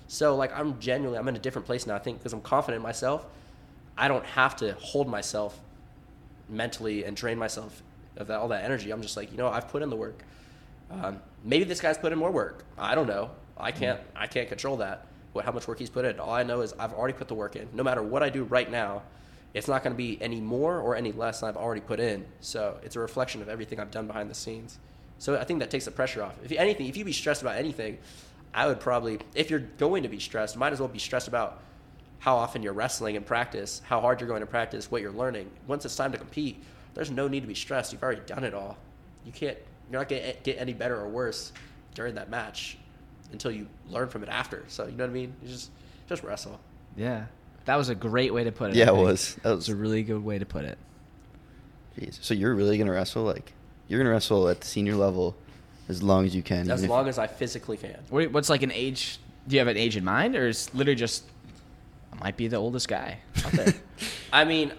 So 0.08 0.36
like 0.36 0.56
I'm 0.56 0.78
genuinely 0.80 1.18
I'm 1.18 1.28
in 1.28 1.36
a 1.36 1.40
different 1.40 1.66
place 1.66 1.86
now. 1.86 1.94
I 1.94 1.98
think 1.98 2.18
because 2.18 2.32
I'm 2.32 2.40
confident 2.40 2.76
in 2.76 2.82
myself, 2.82 3.26
I 3.96 4.08
don't 4.08 4.24
have 4.26 4.56
to 4.56 4.74
hold 4.74 5.08
myself 5.08 5.58
mentally 6.48 7.04
and 7.04 7.16
drain 7.16 7.38
myself 7.38 7.82
of 8.16 8.26
that, 8.28 8.38
all 8.38 8.48
that 8.48 8.64
energy. 8.64 8.90
I'm 8.90 9.02
just 9.02 9.16
like 9.16 9.30
you 9.30 9.38
know 9.38 9.48
I've 9.48 9.68
put 9.68 9.82
in 9.82 9.90
the 9.90 9.96
work. 9.96 10.22
Um, 10.90 11.20
maybe 11.42 11.64
this 11.64 11.80
guy's 11.80 11.98
put 11.98 12.12
in 12.12 12.18
more 12.18 12.30
work. 12.30 12.64
I 12.78 12.94
don't 12.94 13.06
know. 13.06 13.30
I 13.56 13.72
can't. 13.72 14.00
I 14.14 14.26
can't 14.26 14.48
control 14.48 14.78
that. 14.78 15.06
What 15.32 15.44
how 15.44 15.52
much 15.52 15.66
work 15.66 15.78
he's 15.78 15.90
put 15.90 16.04
in. 16.04 16.20
All 16.20 16.32
I 16.32 16.42
know 16.42 16.60
is 16.60 16.72
I've 16.78 16.92
already 16.92 17.14
put 17.14 17.28
the 17.28 17.34
work 17.34 17.56
in. 17.56 17.68
No 17.72 17.82
matter 17.82 18.02
what 18.02 18.22
I 18.22 18.28
do 18.28 18.44
right 18.44 18.70
now, 18.70 19.02
it's 19.52 19.68
not 19.68 19.82
going 19.82 19.92
to 19.92 19.96
be 19.96 20.20
any 20.20 20.40
more 20.40 20.78
or 20.80 20.96
any 20.96 21.12
less 21.12 21.40
than 21.40 21.48
I've 21.48 21.56
already 21.56 21.80
put 21.80 22.00
in. 22.00 22.24
So 22.40 22.78
it's 22.82 22.96
a 22.96 23.00
reflection 23.00 23.40
of 23.40 23.48
everything 23.48 23.80
I've 23.80 23.90
done 23.90 24.06
behind 24.06 24.28
the 24.28 24.34
scenes. 24.34 24.78
So 25.18 25.38
I 25.38 25.44
think 25.44 25.60
that 25.60 25.70
takes 25.70 25.84
the 25.84 25.90
pressure 25.92 26.22
off. 26.22 26.34
If 26.44 26.52
anything, 26.52 26.86
if 26.86 26.96
you 26.96 27.04
be 27.04 27.12
stressed 27.12 27.42
about 27.42 27.56
anything, 27.56 27.98
I 28.54 28.66
would 28.66 28.80
probably, 28.80 29.18
if 29.34 29.50
you're 29.50 29.58
going 29.60 30.04
to 30.04 30.08
be 30.08 30.20
stressed, 30.20 30.56
might 30.56 30.72
as 30.72 30.78
well 30.80 30.88
be 30.88 30.98
stressed 30.98 31.28
about 31.28 31.60
how 32.20 32.36
often 32.36 32.62
you're 32.62 32.72
wrestling 32.72 33.16
in 33.16 33.24
practice, 33.24 33.82
how 33.84 34.00
hard 34.00 34.20
you're 34.20 34.28
going 34.28 34.40
to 34.40 34.46
practice, 34.46 34.90
what 34.90 35.02
you're 35.02 35.12
learning. 35.12 35.50
Once 35.66 35.84
it's 35.84 35.96
time 35.96 36.12
to 36.12 36.18
compete, 36.18 36.62
there's 36.94 37.10
no 37.10 37.28
need 37.28 37.40
to 37.40 37.46
be 37.46 37.54
stressed. 37.54 37.92
You've 37.92 38.02
already 38.02 38.22
done 38.26 38.44
it 38.44 38.54
all. 38.54 38.78
You 39.26 39.32
can't. 39.32 39.58
You're 39.90 40.00
not 40.00 40.08
going 40.08 40.22
to 40.22 40.36
get 40.42 40.58
any 40.58 40.72
better 40.72 40.98
or 40.98 41.08
worse 41.08 41.52
during 41.94 42.14
that 42.14 42.30
match 42.30 42.78
until 43.32 43.50
you 43.50 43.66
learn 43.90 44.08
from 44.08 44.22
it 44.22 44.28
after. 44.28 44.64
So 44.68 44.86
you 44.86 44.92
know 44.92 45.04
what 45.04 45.10
I 45.10 45.14
mean? 45.14 45.34
You 45.42 45.48
just 45.48 45.70
just 46.08 46.22
wrestle. 46.22 46.60
Yeah. 46.96 47.26
That 47.64 47.76
was 47.76 47.88
a 47.88 47.94
great 47.94 48.32
way 48.32 48.44
to 48.44 48.52
put 48.52 48.70
it. 48.70 48.76
Yeah, 48.76 48.88
it 48.88 48.96
was. 48.96 49.34
That 49.42 49.50
It 49.50 49.54
was 49.56 49.68
was 49.68 49.68
a 49.70 49.76
really 49.76 50.02
good 50.02 50.22
way 50.22 50.38
to 50.38 50.46
put 50.46 50.64
it. 50.64 50.78
Jeez. 51.98 52.18
So 52.22 52.34
you're 52.34 52.54
really 52.54 52.78
gonna 52.78 52.92
wrestle? 52.92 53.24
Like 53.24 53.52
you're 53.88 53.98
gonna 54.00 54.10
wrestle 54.10 54.48
at 54.48 54.60
the 54.60 54.66
senior 54.66 54.94
level 54.94 55.34
as 55.88 56.02
long 56.02 56.24
as 56.26 56.34
you 56.34 56.42
can. 56.42 56.70
As 56.70 56.80
even 56.80 56.84
if- 56.84 56.90
long 56.90 57.08
as 57.08 57.18
I 57.18 57.26
physically 57.26 57.76
can. 57.76 57.96
What- 58.10 58.32
What's 58.32 58.48
like 58.50 58.62
an 58.62 58.72
age? 58.72 59.18
Do 59.46 59.54
you 59.54 59.60
have 59.60 59.68
an 59.68 59.76
age 59.76 59.96
in 59.96 60.04
mind, 60.04 60.36
or 60.36 60.48
is 60.48 60.72
literally 60.74 60.94
just 60.96 61.24
I 62.12 62.16
might 62.22 62.36
be 62.36 62.48
the 62.48 62.56
oldest 62.56 62.88
guy 62.88 63.18
out 63.44 63.52
there? 63.52 63.74
I 64.32 64.44
mean, 64.44 64.72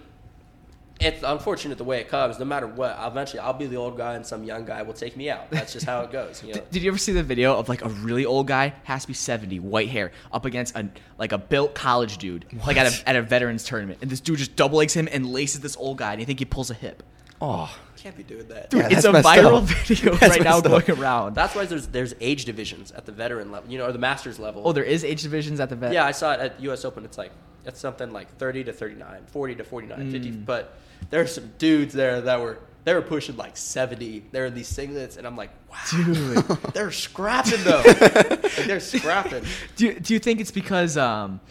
it's 1.00 1.22
unfortunate 1.24 1.78
the 1.78 1.84
way 1.84 2.00
it 2.00 2.08
comes. 2.10 2.40
No 2.40 2.46
matter 2.46 2.66
what, 2.68 2.98
eventually 3.02 3.40
I'll 3.42 3.54
be 3.54 3.68
the 3.68 3.76
old 3.76 3.98
guy 3.98 4.16
and 4.16 4.26
some 4.26 4.44
young 4.46 4.66
guy 4.66 4.82
will 4.82 4.94
take 4.94 5.18
me 5.18 5.30
out. 5.30 5.52
That's 5.52 5.74
just 5.74 5.86
how 5.86 6.02
it 6.02 6.12
goes. 6.12 6.42
You 6.42 6.48
know? 6.54 6.54
Did, 6.62 6.72
did 6.72 6.84
you 6.84 6.90
ever 6.90 6.98
see 6.98 7.12
the 7.12 7.22
video 7.22 7.56
of 7.58 7.68
like 7.70 7.84
a 7.84 7.90
really 7.90 8.26
old 8.26 8.48
guy, 8.48 8.74
has 8.86 9.02
to 9.04 9.08
be 9.10 9.14
seventy, 9.14 9.60
white 9.60 9.90
hair, 9.90 10.12
up 10.32 10.46
against 10.46 10.76
a 10.76 10.88
like 11.20 11.32
a 11.34 11.38
built 11.38 11.76
college 11.76 12.18
dude, 12.18 12.46
like 12.66 12.78
at 12.78 12.88
a 12.92 13.10
at 13.10 13.16
a 13.16 13.22
veterans 13.22 13.66
tournament, 13.66 14.00
and 14.02 14.10
this 14.10 14.20
dude 14.22 14.38
just 14.40 14.56
double 14.56 14.78
legs 14.80 14.94
him 14.94 15.08
and 15.12 15.28
laces 15.32 15.60
this 15.62 15.76
old 15.78 15.98
guy, 15.98 16.14
and 16.14 16.22
you 16.22 16.26
think 16.26 16.40
he 16.40 16.46
pulls 16.46 16.72
a 16.72 16.74
hip. 16.76 17.04
Oh, 17.42 17.76
Can't 17.98 18.16
be 18.16 18.24
doing 18.24 18.48
that. 18.48 18.70
Dude, 18.70 18.82
Yeah, 18.82 18.88
it's 18.92 19.06
a 19.06 19.12
viral 19.12 19.58
up. 19.58 19.64
video 19.88 20.16
That's 20.16 20.30
right 20.38 20.44
now 20.44 20.62
messed 20.62 20.90
up. 20.90 20.98
around. 20.98 21.36
That's 21.36 21.54
why 21.54 21.66
there's 21.66 21.88
there's 21.88 22.14
age 22.22 22.46
divisions 22.46 22.92
at 22.92 23.06
the 23.06 23.12
veteran 23.12 23.52
level, 23.52 23.70
you 23.70 23.78
know, 23.78 23.86
or 23.86 23.92
the 23.92 24.00
masters 24.00 24.40
level. 24.40 24.62
oh, 24.66 24.72
there 24.72 24.84
is 24.84 25.04
age 25.04 25.22
divisions 25.24 25.60
at 25.60 25.70
the 25.70 25.76
vet. 25.76 25.92
Yeah, 25.94 26.06
I 26.06 26.12
saw 26.12 26.34
it 26.34 26.40
at 26.40 26.60
U.S. 26.62 26.86
Open. 26.86 27.04
It's 27.04 27.18
like 27.18 27.32
it's 27.66 27.80
something 27.80 28.12
like 28.12 28.30
30 28.38 28.66
to 28.66 28.74
39, 28.74 29.24
40 29.28 29.56
to 29.56 29.64
49, 29.64 30.12
50. 30.12 30.32
Mm. 30.32 30.46
But 30.46 30.78
there's 31.10 31.34
some 31.34 31.52
dudes 31.58 31.94
there 31.94 32.22
that 32.22 32.40
were 32.40 32.60
they 32.86 32.94
were 32.94 33.02
pushing 33.02 33.36
like 33.36 33.58
70. 33.58 34.26
They're 34.32 34.46
in 34.46 34.54
these 34.54 34.72
singlets, 34.72 35.18
and 35.18 35.26
I'm 35.28 35.36
like, 35.36 35.50
wow, 35.70 35.78
Dude. 35.92 36.38
they're 36.74 36.92
scrapping 36.92 37.64
though. 37.64 37.82
like, 37.86 38.66
they're 38.66 38.80
scrapping. 38.80 39.44
Do 39.76 39.88
you, 39.88 40.00
do 40.00 40.14
you 40.14 40.20
think 40.20 40.40
it's 40.40 40.52
because 40.52 40.96
um, 40.96 41.42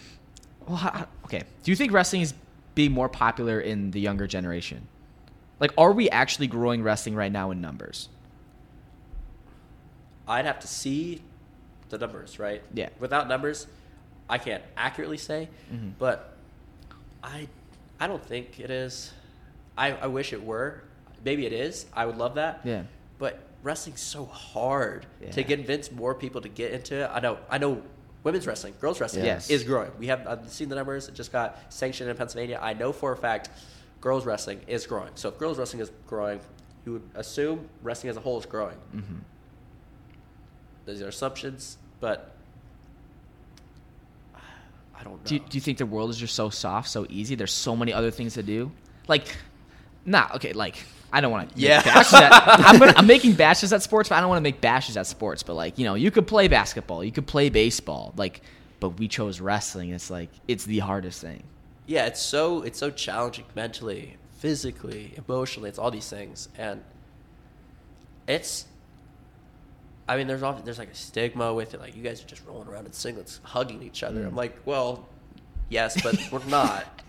well, 0.67 0.77
how, 0.77 0.91
how- 0.93 1.09
okay? 1.27 1.43
Do 1.63 1.71
you 1.73 1.77
think 1.77 1.93
wrestling 1.93 2.23
is 2.23 2.33
being 2.75 2.93
more 2.93 3.09
popular 3.09 3.61
in 3.61 3.91
the 3.91 4.01
younger 4.01 4.27
generation? 4.27 4.89
Like, 5.61 5.73
are 5.79 5.93
we 5.93 6.11
actually 6.11 6.47
growing 6.47 6.83
wrestling 6.83 7.15
right 7.15 7.31
now 7.33 7.51
in 7.51 7.61
numbers? 7.61 8.09
I'd 10.27 10.45
have 10.47 10.61
to 10.61 10.67
see 10.69 11.23
the 11.91 11.99
numbers, 11.99 12.39
right? 12.39 12.63
Yeah. 12.73 12.89
Without 12.99 13.29
numbers, 13.29 13.67
I 14.29 14.39
can't 14.39 14.63
accurately 14.77 15.19
say, 15.19 15.49
Mhm. 15.73 15.93
but 15.99 16.35
I 17.23 17.49
I 18.01 18.09
don't 18.09 18.25
think 18.25 18.59
it 18.59 18.71
is. 18.71 19.13
I, 19.79 19.93
I 19.93 20.07
wish 20.09 20.33
it 20.33 20.43
were. 20.43 20.83
Maybe 21.25 21.47
it 21.47 21.53
is. 21.53 21.87
I 21.95 22.07
would 22.07 22.17
love 22.19 22.35
that. 22.35 22.61
Yeah. 22.65 22.83
But 23.19 23.39
wrestling's 23.63 24.01
so 24.03 24.25
hard 24.27 25.07
to 25.31 25.45
convince 25.45 25.93
more 25.93 26.15
people 26.15 26.41
to 26.41 26.49
get 26.49 26.73
into 26.73 27.05
it. 27.05 27.11
I 27.13 27.21
know. 27.21 27.39
I 27.49 27.59
know. 27.59 27.83
Women's 28.25 28.47
wrestling, 28.47 28.75
girls 28.81 29.01
wrestling 29.01 29.25
Yes. 29.27 29.49
is 29.51 29.63
growing. 29.63 29.93
We 29.99 30.07
have 30.09 30.27
I've 30.27 30.49
seen 30.51 30.69
the 30.71 30.75
numbers. 30.75 31.09
It 31.09 31.15
just 31.15 31.31
got 31.31 31.61
sanctioned 31.73 32.11
in 32.11 32.17
Pennsylvania. 32.17 32.59
I 32.61 32.73
know 32.73 32.93
for 32.93 33.13
a 33.13 33.17
fact, 33.17 33.51
girls 34.05 34.27
wrestling 34.27 34.61
is 34.67 34.87
growing. 34.87 35.09
So 35.15 35.31
if 35.31 35.39
girls 35.39 35.59
wrestling 35.59 35.81
is 35.81 35.91
growing, 36.07 36.39
you 36.85 36.93
would 36.93 37.03
assume 37.15 37.67
wrestling 37.83 38.11
as 38.11 38.19
a 38.19 38.21
whole 38.21 38.39
is 38.39 38.45
growing. 38.45 38.77
Mm-hmm. 38.95 39.15
These 40.87 41.01
are 41.01 41.09
assumptions, 41.09 41.79
but 42.01 42.37
I 44.95 45.03
don't 45.03 45.15
know. 45.15 45.21
Do 45.25 45.35
you, 45.37 45.41
do 45.41 45.57
you 45.57 45.61
think 45.63 45.79
the 45.79 45.87
world 45.87 46.11
is 46.11 46.19
just 46.19 46.35
so 46.35 46.51
soft, 46.51 46.91
so 46.91 47.07
easy? 47.09 47.35
There's 47.35 47.51
so 47.51 47.75
many 47.75 47.95
other 47.95 48.11
things 48.11 48.35
to 48.35 48.43
do. 48.43 48.71
Like, 49.09 49.35
nah, 50.05 50.29
okay, 50.35 50.53
like 50.53 50.85
I 51.11 51.23
don't 51.23 51.33
want 51.33 51.55
to. 51.55 51.59
Yeah. 51.59 51.83
at, 51.87 52.07
I'm, 52.13 52.79
gonna, 52.79 52.93
I'm 52.97 53.07
making 53.07 53.33
bashes 53.33 53.73
at 53.73 53.83
sports, 53.83 54.11
but 54.11 54.17
I 54.17 54.21
don't 54.21 54.29
want 54.29 54.39
to 54.39 54.43
make 54.43 54.61
bashes 54.61 54.99
at 54.99 55.07
sports. 55.07 55.43
But 55.43 55.55
like, 55.55 55.79
you 55.79 55.87
know, 55.87 55.95
you 55.95 56.11
could 56.11 56.27
play 56.27 56.49
basketball, 56.49 57.03
you 57.03 57.13
could 57.13 57.27
play 57.27 57.49
baseball, 57.49 58.13
like, 58.19 58.43
but 58.81 58.91
we 58.99 59.09
chose 59.09 59.41
wrestling. 59.41 59.91
It's 59.91 60.11
like 60.11 60.29
it's 60.47 60.67
the 60.67 60.81
hardest 60.81 61.23
thing. 61.23 61.43
Yeah, 61.87 62.07
it's 62.07 62.21
so 62.21 62.63
it's 62.63 62.79
so 62.79 62.91
challenging 62.91 63.45
mentally, 63.55 64.17
physically, 64.39 65.15
emotionally. 65.17 65.69
It's 65.69 65.79
all 65.79 65.91
these 65.91 66.09
things, 66.09 66.49
and 66.57 66.83
it's. 68.27 68.67
I 70.07 70.17
mean, 70.19 70.27
there's 70.27 70.43
often 70.43 70.65
there's 70.65 70.79
like 70.79 70.91
a 70.91 70.95
stigma 70.95 71.53
with 71.53 71.75
it. 71.75 71.81
Like 71.81 71.97
you 71.97 72.03
guys 72.03 72.23
are 72.23 72.27
just 72.27 72.47
rolling 72.47 72.69
around 72.69 72.87
in 72.87 72.93
singlets, 72.93 73.41
hugging 73.43 73.83
each 73.83 74.03
other. 74.03 74.23
Mm. 74.23 74.29
I'm 74.29 74.37
like, 74.37 74.57
well, 74.65 75.09
yes, 75.69 76.01
but 76.03 76.17
we're 76.33 76.45
not. 76.47 76.87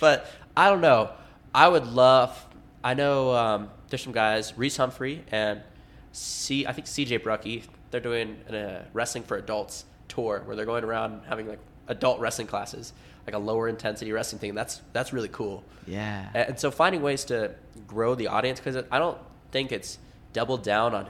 But 0.00 0.26
I 0.56 0.68
don't 0.68 0.80
know. 0.80 1.10
I 1.54 1.68
would 1.68 1.86
love. 1.86 2.46
I 2.82 2.94
know 2.94 3.32
um, 3.32 3.70
there's 3.88 4.02
some 4.02 4.12
guys, 4.12 4.58
Reece 4.58 4.76
Humphrey 4.76 5.22
and 5.30 5.62
C. 6.10 6.66
I 6.66 6.72
think 6.72 6.88
C.J. 6.88 7.18
Brucky. 7.18 7.62
They're 7.92 8.00
doing 8.00 8.40
a 8.48 8.82
wrestling 8.92 9.22
for 9.22 9.36
adults 9.36 9.84
tour 10.12 10.42
where 10.44 10.54
they're 10.56 10.66
going 10.66 10.84
around 10.84 11.22
having 11.28 11.48
like 11.48 11.58
adult 11.88 12.20
wrestling 12.20 12.46
classes, 12.46 12.92
like 13.26 13.34
a 13.34 13.38
lower 13.38 13.68
intensity 13.68 14.12
wrestling 14.12 14.40
thing. 14.40 14.54
That's 14.54 14.80
that's 14.92 15.12
really 15.12 15.28
cool. 15.28 15.64
Yeah. 15.86 16.28
And 16.34 16.58
so 16.58 16.70
finding 16.70 17.02
ways 17.02 17.24
to 17.26 17.54
grow 17.86 18.14
the 18.14 18.28
audience 18.28 18.60
because 18.60 18.76
I 18.90 18.98
don't 18.98 19.18
think 19.50 19.72
it's 19.72 19.98
doubled 20.32 20.62
down 20.62 20.94
on 20.94 21.08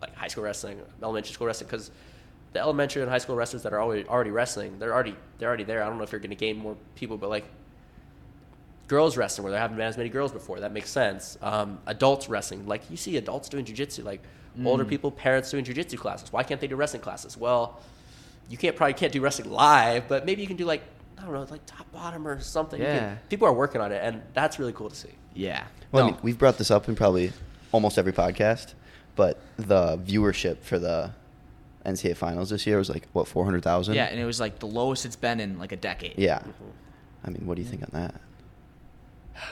like 0.00 0.14
high 0.14 0.28
school 0.28 0.44
wrestling, 0.44 0.80
elementary 1.02 1.32
school 1.32 1.46
wrestling 1.46 1.68
because 1.68 1.90
the 2.52 2.60
elementary 2.60 3.02
and 3.02 3.10
high 3.10 3.18
school 3.18 3.36
wrestlers 3.36 3.62
that 3.64 3.72
are 3.72 3.80
already 3.82 4.04
already 4.08 4.30
wrestling, 4.30 4.78
they're 4.78 4.94
already 4.94 5.14
they're 5.38 5.48
already 5.48 5.64
there. 5.64 5.82
I 5.82 5.86
don't 5.88 5.98
know 5.98 6.04
if 6.04 6.12
you're 6.12 6.20
going 6.20 6.30
to 6.30 6.36
gain 6.36 6.56
more 6.56 6.76
people, 6.94 7.16
but 7.18 7.28
like 7.30 7.44
girls 8.86 9.16
wrestling 9.18 9.44
where 9.44 9.50
there 9.52 9.60
haven't 9.60 9.76
been 9.76 9.86
as 9.86 9.98
many 9.98 10.08
girls 10.08 10.32
before, 10.32 10.60
that 10.60 10.72
makes 10.72 10.88
sense. 10.90 11.36
Um, 11.42 11.78
adults 11.86 12.28
wrestling, 12.28 12.66
like 12.66 12.90
you 12.90 12.96
see 12.96 13.16
adults 13.18 13.48
doing 13.50 13.64
jujitsu, 13.66 14.02
like 14.04 14.22
older 14.64 14.84
Mm. 14.84 14.88
people, 14.88 15.10
parents 15.10 15.50
doing 15.50 15.64
jujitsu 15.64 15.98
classes. 15.98 16.32
Why 16.32 16.42
can't 16.42 16.60
they 16.60 16.66
do 16.66 16.74
wrestling 16.74 17.02
classes? 17.02 17.36
Well, 17.36 17.80
you 18.48 18.56
can't 18.56 18.74
probably 18.76 18.94
can't 18.94 19.12
do 19.12 19.20
wrestling 19.20 19.50
live, 19.50 20.08
but 20.08 20.24
maybe 20.26 20.40
you 20.42 20.48
can 20.48 20.56
do 20.56 20.64
like 20.64 20.82
I 21.18 21.22
don't 21.22 21.32
know, 21.32 21.44
like 21.50 21.66
top 21.66 21.90
bottom 21.92 22.26
or 22.28 22.40
something. 22.40 22.78
You 22.80 22.86
can- 22.86 22.94
Yeah. 22.96 23.14
people 23.28 23.48
are 23.48 23.52
working 23.52 23.80
on 23.80 23.90
it, 23.92 24.00
and 24.02 24.22
that's 24.34 24.58
really 24.60 24.72
cool 24.72 24.88
to 24.88 24.94
see. 24.96 25.10
Yeah. 25.34 25.64
Well, 25.90 26.04
I 26.04 26.10
mean, 26.10 26.16
we've 26.22 26.38
brought 26.38 26.58
this 26.58 26.70
up 26.70 26.88
in 26.88 26.94
probably 26.94 27.32
almost 27.72 27.98
every 27.98 28.12
podcast, 28.12 28.74
but 29.16 29.40
the 29.56 29.98
viewership 29.98 30.58
for 30.62 30.78
the 30.78 31.10
NCAA 31.84 32.16
finals 32.16 32.50
this 32.50 32.66
year 32.66 32.78
was 32.78 32.88
like 32.88 33.08
what 33.14 33.26
four 33.26 33.44
hundred 33.44 33.62
thousand. 33.64 33.94
yeah, 33.96 34.04
and 34.04 34.20
it 34.20 34.24
was 34.24 34.38
like 34.38 34.58
the 34.60 34.66
lowest 34.66 35.04
it's 35.06 35.16
been 35.16 35.40
in 35.40 35.58
like 35.58 35.72
a 35.72 35.76
decade. 35.76 36.14
Yeah. 36.18 36.38
Mhm. 36.38 36.52
I 37.24 37.30
mean, 37.30 37.46
what 37.46 37.56
do 37.56 37.62
you 37.62 37.68
think 37.68 37.82
on 37.82 37.90
that? 37.92 38.14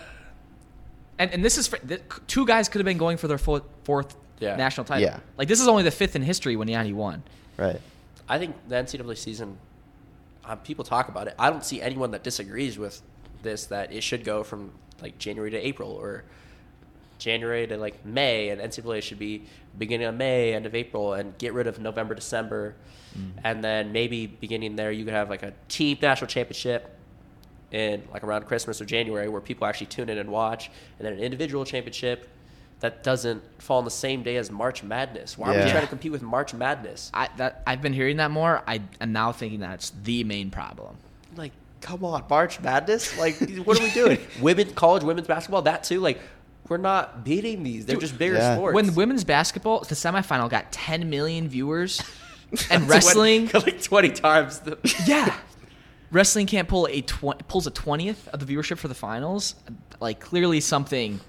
And, 1.19 1.31
and 1.33 1.43
this 1.45 1.57
is 1.57 1.67
for, 1.67 1.79
th- 1.79 2.03
two 2.27 2.45
guys 2.47 2.69
could 2.69 2.79
have 2.81 2.85
been 2.85 2.99
going 2.99 3.17
for 3.17 3.27
their 3.27 3.39
fourth, 3.39 3.63
fourth 3.85 4.15
Yeah. 4.39 4.55
national 4.57 4.85
title. 4.85 5.03
Yeah. 5.03 5.21
Like 5.39 5.49
this 5.49 5.61
is 5.63 5.67
only 5.69 5.83
the 5.83 5.91
fifth 5.91 6.15
in 6.15 6.23
history 6.23 6.57
when 6.57 6.69
Yianni 6.69 6.93
won. 6.93 7.23
Right. 7.57 7.81
I 8.29 8.39
think 8.39 8.57
the 8.69 8.75
NCAA 8.77 9.17
season, 9.17 9.59
um, 10.45 10.59
people 10.59 10.85
talk 10.85 11.09
about 11.09 11.29
it. 11.29 11.35
I 11.39 11.51
don't 11.51 11.65
see 11.65 11.81
anyone 11.81 12.11
that 12.13 12.23
disagrees 12.23 12.79
with 12.79 13.03
this 13.43 13.67
that 13.67 13.93
it 13.93 14.03
should 14.03 14.25
go 14.25 14.43
from 14.43 14.73
like 15.01 15.19
January 15.19 15.51
to 15.51 15.59
April 15.59 15.91
or 15.91 16.25
January 17.19 17.67
to 17.67 17.77
like 17.77 18.05
May, 18.05 18.51
and 18.51 18.61
NCAA 18.61 19.03
should 19.03 19.19
be 19.19 19.45
beginning 19.79 20.07
of 20.07 20.15
May, 20.15 20.55
end 20.55 20.67
of 20.67 20.75
April, 20.75 21.15
and 21.15 21.37
get 21.39 21.55
rid 21.55 21.67
of 21.67 21.79
November, 21.79 22.15
December, 22.15 22.75
and 23.45 23.65
then 23.65 23.93
maybe 23.93 24.27
beginning 24.27 24.77
there 24.77 24.93
you 24.93 25.05
could 25.05 25.15
have 25.15 25.31
like 25.31 25.43
a 25.43 25.53
team 25.69 25.97
national 26.03 26.29
championship 26.29 26.95
in 27.73 28.03
like 28.13 28.23
around 28.23 28.47
Christmas 28.47 28.81
or 28.81 28.85
January 28.85 29.29
where 29.29 29.41
people 29.41 29.67
actually 29.67 29.87
tune 29.87 30.09
in 30.09 30.19
and 30.19 30.31
watch, 30.31 30.71
and 30.99 31.07
then 31.07 31.15
an 31.15 31.21
individual 31.21 31.65
championship 31.65 32.29
that 32.81 33.03
doesn't 33.03 33.43
fall 33.63 33.79
on 33.79 33.85
the 33.85 33.91
same 33.91 34.23
day 34.23 34.37
as 34.37 34.51
March 34.51 34.83
Madness. 34.83 35.39
Why 35.39 35.55
are 35.55 35.65
we 35.65 35.71
trying 35.71 35.83
to 35.83 35.89
compete 35.89 36.13
with 36.13 36.23
March 36.23 36.53
Madness? 36.55 37.11
I 37.15 37.29
that 37.39 37.63
I've 37.67 37.81
been 37.83 37.93
hearing 37.95 38.19
that 38.19 38.31
more. 38.31 38.63
I 38.67 38.83
am 39.01 39.13
now 39.13 39.33
thinking 39.33 39.61
that's 39.61 39.91
the 40.03 40.25
main 40.25 40.51
problem. 40.51 40.97
like 41.37 41.53
come 41.83 42.05
on 42.05 42.25
march 42.31 42.59
madness 42.63 43.17
like 43.19 43.37
what 43.65 43.79
are 43.79 43.83
we 43.83 43.91
doing 43.93 44.19
women 44.41 44.73
college 44.73 45.05
women's 45.05 45.29
basketball 45.29 45.61
that 45.63 45.85
too 45.85 46.01
like 46.01 46.19
we're 46.69 46.79
not 46.79 47.23
beating 47.23 47.63
these 47.63 47.85
they're 47.85 47.95
Dude, 47.97 48.01
just 48.01 48.19
bigger 48.19 48.37
Yeah. 48.37 48.57
sports 48.57 48.75
When 48.75 48.95
women's 48.95 49.25
basketball, 49.25 49.81
the 49.81 49.95
semifinal 49.95 50.49
got 50.51 50.73
10 50.73 51.09
million 51.11 51.49
viewers, 51.49 52.03
and 52.71 52.89
wrestling, 52.89 53.49
when- 53.49 53.63
like 53.63 53.83
20 53.83 54.09
times 54.11 54.61
the 54.61 54.79
yeah, 55.07 55.37
wrestling 56.11 56.47
can't 56.47 56.67
pull 56.67 56.89
a 56.91 57.03
tw- 57.03 57.47
pulls 57.47 57.67
a 57.67 57.71
twentieth 57.71 58.27
of 58.29 58.45
the 58.45 58.53
viewership 58.53 58.79
for 58.79 58.89
the 58.89 58.95
finals. 58.95 59.55
Like 60.01 60.19
clearly 60.19 60.61
something, 60.61 61.21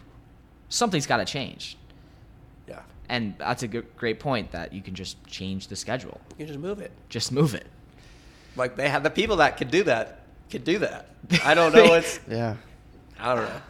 something's 0.69 1.05
got 1.07 1.17
to 1.17 1.25
change. 1.25 1.77
yeah 2.67 2.81
And 3.09 3.35
that's 3.37 3.63
a 3.63 3.67
good, 3.67 3.85
great 3.97 4.19
point 4.19 4.51
that 4.51 4.73
you 4.73 4.81
can 4.81 4.95
just 4.95 5.23
change 5.27 5.67
the 5.67 5.75
schedule. 5.75 6.19
you 6.31 6.37
can 6.45 6.47
just 6.47 6.59
move 6.59 6.79
it 6.81 6.91
Just 7.09 7.31
move 7.31 7.53
it. 7.55 7.67
like 8.55 8.75
they 8.75 8.89
have 8.89 9.03
the 9.03 9.09
people 9.09 9.37
that 9.37 9.57
could 9.57 9.71
do 9.71 9.83
that 9.83 10.21
could 10.49 10.63
do 10.63 10.79
that 10.79 11.09
i 11.43 11.53
don't 11.53 11.73
know 11.73 11.93
it's 11.99 12.19
Yeah. 12.29 12.55
i 13.19 13.35
don't 13.35 13.43
know 13.45 13.61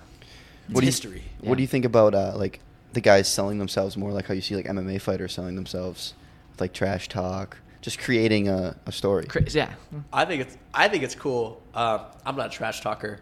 it's 0.66 0.74
What 0.74 0.82
do 0.82 0.86
you- 0.86 0.92
history 0.92 1.24
Yeah. 1.42 1.50
What 1.50 1.56
do 1.58 1.62
you 1.64 1.68
think 1.68 1.86
about 1.86 2.14
uh, 2.16 2.34
like 2.36 2.60
the 2.94 3.02
guys 3.02 3.28
selling 3.28 3.60
themselves 3.60 3.96
more, 3.96 4.12
like 4.12 4.26
how 4.26 4.34
you 4.34 4.42
see 4.42 4.56
like 4.56 4.66
MMA 4.66 5.00
fighters 5.00 5.34
selling 5.34 5.56
themselves, 5.56 6.14
with, 6.52 6.62
like 6.62 6.74
trash 6.74 7.08
talk, 7.10 7.58
just 7.82 8.00
creating 8.00 8.48
a, 8.48 8.76
a 8.88 8.92
story? 8.92 9.28
Yeah. 9.52 9.74
i 10.12 10.26
think 10.26 10.42
it's 10.42 10.58
i 10.74 10.88
think 10.88 11.04
it's 11.04 11.14
cool 11.16 11.62
um, 11.76 12.02
i'm 12.26 12.36
not 12.36 12.48
a 12.48 12.50
trash 12.50 12.82
talker 12.82 13.20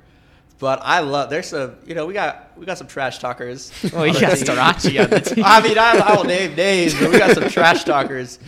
but 0.59 0.79
I 0.83 0.99
love. 0.99 1.29
There's 1.29 1.47
some, 1.47 1.75
you 1.85 1.95
know, 1.95 2.05
we 2.05 2.13
got 2.13 2.57
we 2.57 2.65
got 2.65 2.77
some 2.77 2.87
trash 2.87 3.19
talkers. 3.19 3.71
Oh, 3.93 4.03
you 4.03 4.13
got. 4.13 4.37
Starocci 4.37 5.03
on 5.03 5.09
the 5.09 5.19
team. 5.35 5.43
I 5.45 5.61
mean, 5.61 5.77
I, 5.77 5.97
I 5.97 6.15
will 6.15 6.23
name 6.23 6.55
names, 6.55 6.93
but 6.99 7.11
we 7.11 7.17
got 7.19 7.35
some 7.35 7.49
trash 7.49 7.83
talkers, 7.83 8.39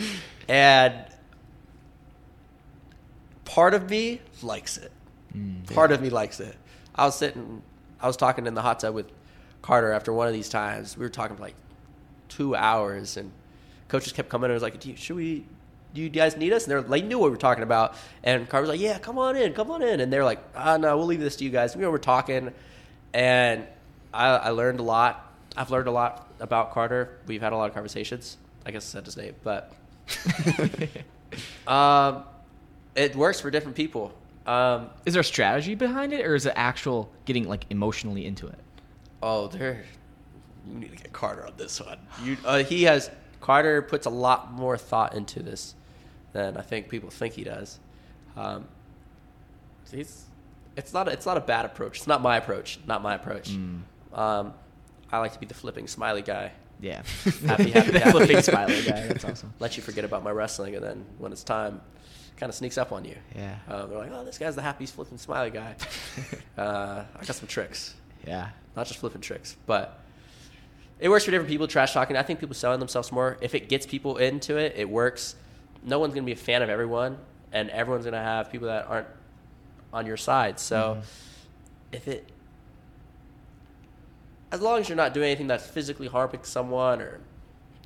and 0.48 0.94
part 3.46 3.74
of 3.74 3.90
me 3.90 4.22
likes 4.42 4.78
it. 4.78 4.92
Mm. 5.36 5.74
Part 5.74 5.92
of 5.92 6.02
me 6.02 6.10
likes 6.10 6.40
it. 6.40 6.56
I 6.96 7.06
was 7.06 7.16
sitting, 7.18 7.62
I 8.02 8.08
was 8.08 8.18
talking 8.18 8.46
in 8.48 8.54
the 8.54 8.62
hot 8.62 8.80
tub 8.80 8.96
with 8.96 9.12
Carter 9.62 9.92
after 9.92 10.14
one 10.14 10.28
of 10.28 10.34
these 10.34 10.50
times. 10.50 10.98
We 10.98 11.04
were 11.04 11.10
talking 11.10 11.36
for 11.36 11.44
like 11.44 11.56
two 12.30 12.56
hours, 12.56 13.18
and 13.18 13.32
coaches 13.88 14.14
kept 14.14 14.30
coming 14.30 14.46
and 14.46 14.54
was 14.54 14.64
like, 14.64 14.80
do 14.80 14.90
you, 14.90 14.96
"Should 14.96 15.16
we? 15.18 15.46
Do 15.94 16.02
you 16.02 16.10
guys 16.10 16.38
need 16.38 16.54
us?" 16.54 16.64
And 16.64 16.72
they're 16.72 16.82
they 16.82 17.02
knew 17.02 17.20
what 17.20 17.26
we 17.26 17.32
were 17.32 17.38
talking 17.38 17.64
about. 17.64 17.96
And 18.24 18.48
Carter 18.48 18.64
was 18.64 18.70
like, 18.70 18.80
"Yeah, 18.80 19.00
come 19.00 19.18
on 19.18 19.36
in, 19.36 19.54
come 19.54 19.72
on 19.72 19.82
in." 19.82 20.00
And 20.00 20.12
they're 20.12 20.24
like, 20.24 20.40
"Ah, 20.56 20.78
no, 20.78 20.98
we'll 20.98 21.08
leave 21.08 21.20
this 21.20 21.36
to 21.38 21.44
you 21.44 21.50
guys." 21.50 21.76
We 21.76 21.86
were 21.86 22.00
talking, 22.00 22.52
and 23.14 23.66
I, 24.14 24.28
I 24.28 24.50
learned 24.50 24.80
a 24.80 24.84
lot. 24.84 25.34
I've 25.56 25.72
learned 25.72 25.88
a 25.88 25.92
lot 25.92 26.28
about 26.40 26.74
Carter. 26.74 27.18
We've 27.26 27.42
had 27.42 27.54
a 27.54 27.58
lot 27.58 27.68
of 27.70 27.74
conversations. 27.74 28.38
I 28.66 28.72
guess 28.72 28.84
I 28.84 29.00
said 29.00 29.06
his 29.06 29.18
name, 29.18 29.34
but 29.44 29.74
um, 31.68 32.24
it 32.96 33.16
works 33.16 33.40
for 33.40 33.50
different 33.50 33.76
people. 33.76 34.14
Um, 34.46 34.90
Is 35.06 35.14
there 35.14 35.22
a 35.22 35.26
strategy 35.26 35.76
behind 35.76 36.14
it, 36.14 36.26
or 36.26 36.36
is 36.36 36.46
it 36.46 36.54
actual 36.56 37.10
getting 37.26 37.48
like 37.48 37.66
emotionally 37.70 38.26
into 38.26 38.48
it? 38.48 38.60
Oh, 39.22 39.48
there. 39.48 39.84
You 40.70 40.80
need 40.80 40.92
to 40.92 40.98
get 40.98 41.14
Carter 41.14 41.46
on 41.46 41.54
this 41.58 41.82
one. 41.82 41.98
You, 42.24 42.38
uh, 42.46 42.64
he 42.64 42.84
has 42.84 43.10
Carter 43.48 43.82
puts 43.82 44.06
a 44.06 44.10
lot 44.10 44.52
more 44.52 44.78
thought 44.78 45.16
into 45.16 45.42
this 45.42 45.74
than 46.34 46.58
I 46.58 46.62
think 46.62 46.90
people 46.90 47.10
think 47.10 47.34
he 47.36 47.46
does. 47.46 47.80
Um, 48.36 48.68
he's, 49.90 50.26
it's 50.76 50.92
not 50.94 51.08
a, 51.08 51.12
it's 51.12 51.26
not 51.26 51.38
a 51.38 51.40
bad 51.40 51.64
approach. 51.64 52.00
It's 52.00 52.08
not 52.08 52.22
my 52.22 52.36
approach. 52.36 52.78
Not 52.86 53.02
my 53.02 53.16
approach. 53.16 53.52
Um, 54.12 54.54
I 55.10 55.20
like 55.20 55.32
to 55.32 55.40
be 55.40 55.46
the 55.46 55.54
flipping 55.54 55.88
smiley 55.88 56.22
guy. 56.22 56.52
Yeah. 56.82 57.04
Happy, 57.46 57.72
happy, 57.72 57.98
happy. 57.98 58.12
flipping 58.12 58.42
smiley 58.42 58.84
guy. 58.84 59.08
That's 59.08 59.24
awesome. 59.30 59.54
Let 59.60 59.78
you 59.78 59.82
forget 59.82 60.04
about 60.04 60.26
my 60.26 60.32
wrestling, 60.32 60.76
and 60.76 60.84
then 60.84 61.06
when 61.18 61.32
it's 61.32 61.46
time, 61.46 61.80
kind 62.36 62.50
of 62.50 62.56
sneaks 62.56 62.78
up 62.78 62.92
on 62.92 63.06
you. 63.06 63.16
Yeah. 63.34 63.56
Um, 63.70 63.90
they're 63.90 63.98
like, 63.98 64.12
oh, 64.12 64.26
this 64.26 64.38
guy's 64.38 64.56
the 64.56 64.62
happy 64.62 64.86
flipping 64.88 65.18
smiley 65.18 65.52
guy. 65.52 65.74
uh, 66.58 67.06
I 67.16 67.26
got 67.26 67.34
some 67.38 67.48
tricks 67.48 67.96
Yeah. 68.26 68.50
not 68.76 68.88
just 68.88 69.00
flipping 69.00 69.22
tricks, 69.22 69.56
but 69.66 70.02
it 71.00 71.10
works 71.10 71.26
for 71.26 71.32
different 71.32 71.50
people. 71.50 71.68
Trash 71.68 71.94
talking. 71.94 72.16
I 72.16 72.24
think 72.24 72.40
people 72.40 72.56
selling 72.56 72.80
themselves 72.80 73.12
more. 73.12 73.38
If 73.42 73.54
it 73.56 73.70
gets 73.70 73.86
people 73.86 74.18
into 74.18 74.58
it, 74.58 74.74
it 74.76 74.90
works. 74.90 75.36
No 75.84 76.00
one's 76.00 76.14
gonna 76.14 76.26
be 76.26 76.32
a 76.32 76.36
fan 76.36 76.62
of 76.62 76.70
everyone, 76.70 77.18
and 77.52 77.70
everyone's 77.70 78.06
gonna 78.06 78.22
have 78.22 78.52
people 78.52 78.68
that 78.68 78.88
aren't 78.88 79.08
on 79.94 80.06
your 80.06 80.18
side. 80.18 80.60
So 80.60 80.76
mm-hmm. 80.78 81.02
if 81.92 82.08
it, 82.08 82.30
as 84.52 84.62
long 84.62 84.80
as 84.80 84.90
you're 84.90 84.96
not 84.96 85.14
doing 85.14 85.28
anything 85.28 85.48
that's 85.48 85.66
physically 85.66 86.08
harming 86.08 86.44
someone 86.44 87.02
or 87.02 87.20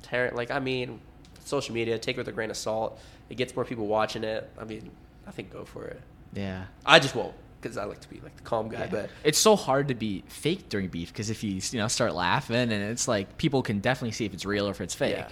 tearing, 0.00 0.34
like 0.34 0.50
I 0.50 0.58
mean, 0.58 1.00
social 1.44 1.74
media, 1.74 1.98
take 1.98 2.16
it 2.16 2.20
with 2.20 2.28
a 2.28 2.32
grain 2.32 2.50
of 2.50 2.56
salt. 2.56 2.98
It 3.28 3.36
gets 3.36 3.54
more 3.54 3.64
people 3.64 3.86
watching 3.86 4.24
it. 4.24 4.50
I 4.58 4.64
mean, 4.64 4.90
I 5.26 5.30
think 5.30 5.52
go 5.52 5.64
for 5.64 5.84
it. 5.84 6.00
Yeah. 6.32 6.64
I 6.84 6.98
just 6.98 7.14
won't 7.14 7.34
because 7.62 7.76
I 7.76 7.84
like 7.84 8.00
to 8.00 8.08
be 8.08 8.20
like 8.20 8.34
the 8.36 8.42
calm 8.42 8.68
guy, 8.68 8.80
Yeah. 8.80 8.88
but. 8.90 9.10
it's 9.24 9.38
so 9.38 9.54
hard 9.56 9.88
to 9.88 9.94
be 9.94 10.24
fake 10.28 10.68
during 10.68 10.88
beef 10.88 11.12
because 11.12 11.30
if 11.30 11.44
you 11.44 11.60
you 11.70 11.78
know 11.78 11.88
start 11.88 12.14
laughing 12.14 12.56
and 12.56 12.72
it's 12.72 13.06
like 13.06 13.36
people 13.38 13.62
can 13.62 13.78
definitely 13.78 14.12
see 14.12 14.24
if 14.24 14.34
it's 14.34 14.44
real 14.44 14.66
or 14.66 14.72
if 14.72 14.80
it's 14.80 14.94
fake. 14.94 15.14
Yeah. 15.16 15.28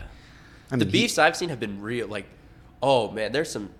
I 0.70 0.76
the 0.76 0.84
mean, 0.84 0.86
he- 0.94 1.00
beefs 1.02 1.18
I've 1.18 1.36
seen 1.36 1.48
have 1.48 1.58
been 1.60 1.80
real. 1.82 2.06
Like, 2.06 2.26
oh 2.82 3.10
man, 3.10 3.32
there's 3.32 3.50
some. 3.50 3.70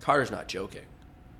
Carter's 0.00 0.30
not 0.30 0.48
joking. 0.48 0.82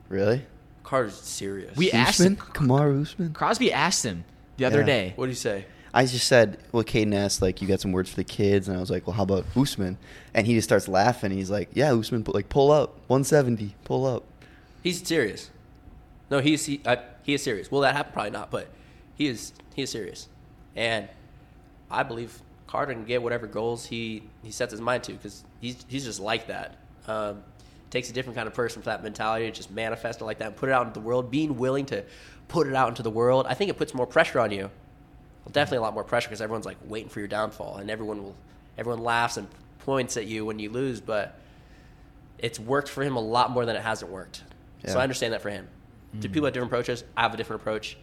Really? 0.08 0.44
Carter's 0.84 1.14
serious. 1.20 1.76
We 1.76 1.90
asked 1.92 2.20
him. 2.20 2.38
Usman? 2.40 2.54
Kamaru 2.68 3.02
Usman? 3.02 3.32
Crosby 3.32 3.72
asked 3.72 4.04
him 4.04 4.24
the 4.56 4.64
other 4.64 4.80
Yeah. 4.80 4.86
day. 4.86 5.12
What 5.16 5.26
do 5.26 5.30
you 5.30 5.36
say? 5.36 5.66
I 5.92 6.04
just 6.04 6.26
said, 6.28 6.58
well, 6.70 6.84
Cayden 6.84 7.14
asked, 7.14 7.40
like, 7.40 7.62
you 7.62 7.68
got 7.68 7.80
some 7.80 7.92
words 7.92 8.10
for 8.10 8.16
the 8.16 8.24
kids, 8.24 8.68
and 8.68 8.76
I 8.76 8.80
was 8.80 8.90
like, 8.90 9.06
well, 9.06 9.16
how 9.16 9.22
about 9.22 9.46
Usman? 9.56 9.96
And 10.34 10.46
he 10.46 10.54
just 10.54 10.68
starts 10.68 10.86
laughing. 10.86 11.30
He's 11.30 11.50
like, 11.50 11.70
yeah, 11.72 11.92
Usman, 11.94 12.24
pu- 12.24 12.32
like, 12.32 12.50
pull 12.50 12.70
up, 12.70 12.90
170, 13.08 13.74
pull 13.84 14.04
up. 14.06 14.22
He's 14.82 15.06
serious. 15.06 15.50
No, 16.30 16.40
he's 16.40 16.66
he, 16.66 16.80
uh, 16.84 16.96
he 17.22 17.34
is 17.34 17.42
serious. 17.42 17.70
Will 17.70 17.80
that 17.80 17.96
happen? 17.96 18.12
Probably 18.12 18.30
not, 18.30 18.50
but 18.50 18.68
he 19.14 19.26
is 19.26 19.52
he 19.74 19.82
is 19.82 19.90
serious, 19.90 20.28
and 20.76 21.08
I 21.90 22.02
believe 22.02 22.40
Carter 22.66 22.92
can 22.92 23.04
get 23.04 23.22
whatever 23.22 23.46
goals 23.46 23.86
he 23.86 24.22
he 24.42 24.50
sets 24.50 24.72
his 24.72 24.80
mind 24.80 25.04
to 25.04 25.12
because 25.12 25.44
he's 25.60 25.84
he's 25.88 26.04
just 26.04 26.20
like 26.20 26.46
that. 26.48 26.76
Um, 27.06 27.42
takes 27.90 28.10
a 28.10 28.12
different 28.12 28.36
kind 28.36 28.46
of 28.46 28.52
person 28.52 28.82
for 28.82 28.86
that 28.86 29.02
mentality 29.02 29.46
to 29.46 29.50
just 29.50 29.70
manifest 29.70 30.20
it 30.20 30.24
like 30.24 30.38
that 30.38 30.48
and 30.48 30.56
put 30.56 30.68
it 30.68 30.72
out 30.72 30.86
into 30.86 31.00
the 31.00 31.04
world. 31.06 31.30
Being 31.30 31.56
willing 31.56 31.86
to 31.86 32.04
put 32.48 32.66
it 32.66 32.74
out 32.74 32.88
into 32.88 33.02
the 33.02 33.10
world, 33.10 33.46
I 33.48 33.54
think 33.54 33.70
it 33.70 33.78
puts 33.78 33.94
more 33.94 34.06
pressure 34.06 34.40
on 34.40 34.50
you. 34.50 34.70
Well, 35.44 35.52
definitely 35.52 35.78
a 35.78 35.82
lot 35.82 35.94
more 35.94 36.04
pressure 36.04 36.28
because 36.28 36.42
everyone's 36.42 36.66
like 36.66 36.76
waiting 36.84 37.08
for 37.08 37.20
your 37.20 37.28
downfall, 37.28 37.78
and 37.78 37.90
everyone 37.90 38.22
will 38.22 38.34
everyone 38.76 39.02
laughs 39.02 39.38
and 39.38 39.48
points 39.80 40.16
at 40.18 40.26
you 40.26 40.44
when 40.44 40.58
you 40.58 40.70
lose, 40.70 41.00
but 41.00 41.38
it's 42.38 42.60
worked 42.60 42.88
for 42.88 43.02
him 43.02 43.16
a 43.16 43.20
lot 43.20 43.50
more 43.50 43.64
than 43.64 43.74
it 43.74 43.82
hasn't 43.82 44.10
worked. 44.10 44.42
So 44.86 44.98
I 44.98 45.02
understand 45.02 45.32
that 45.32 45.42
for 45.42 45.50
him. 45.50 45.68
Do 46.20 46.28
people 46.28 46.44
have 46.46 46.54
different 46.54 46.72
approaches? 46.72 47.04
I 47.16 47.22
have 47.22 47.34
a 47.34 47.36
different 47.36 47.62
approach. 47.62 47.96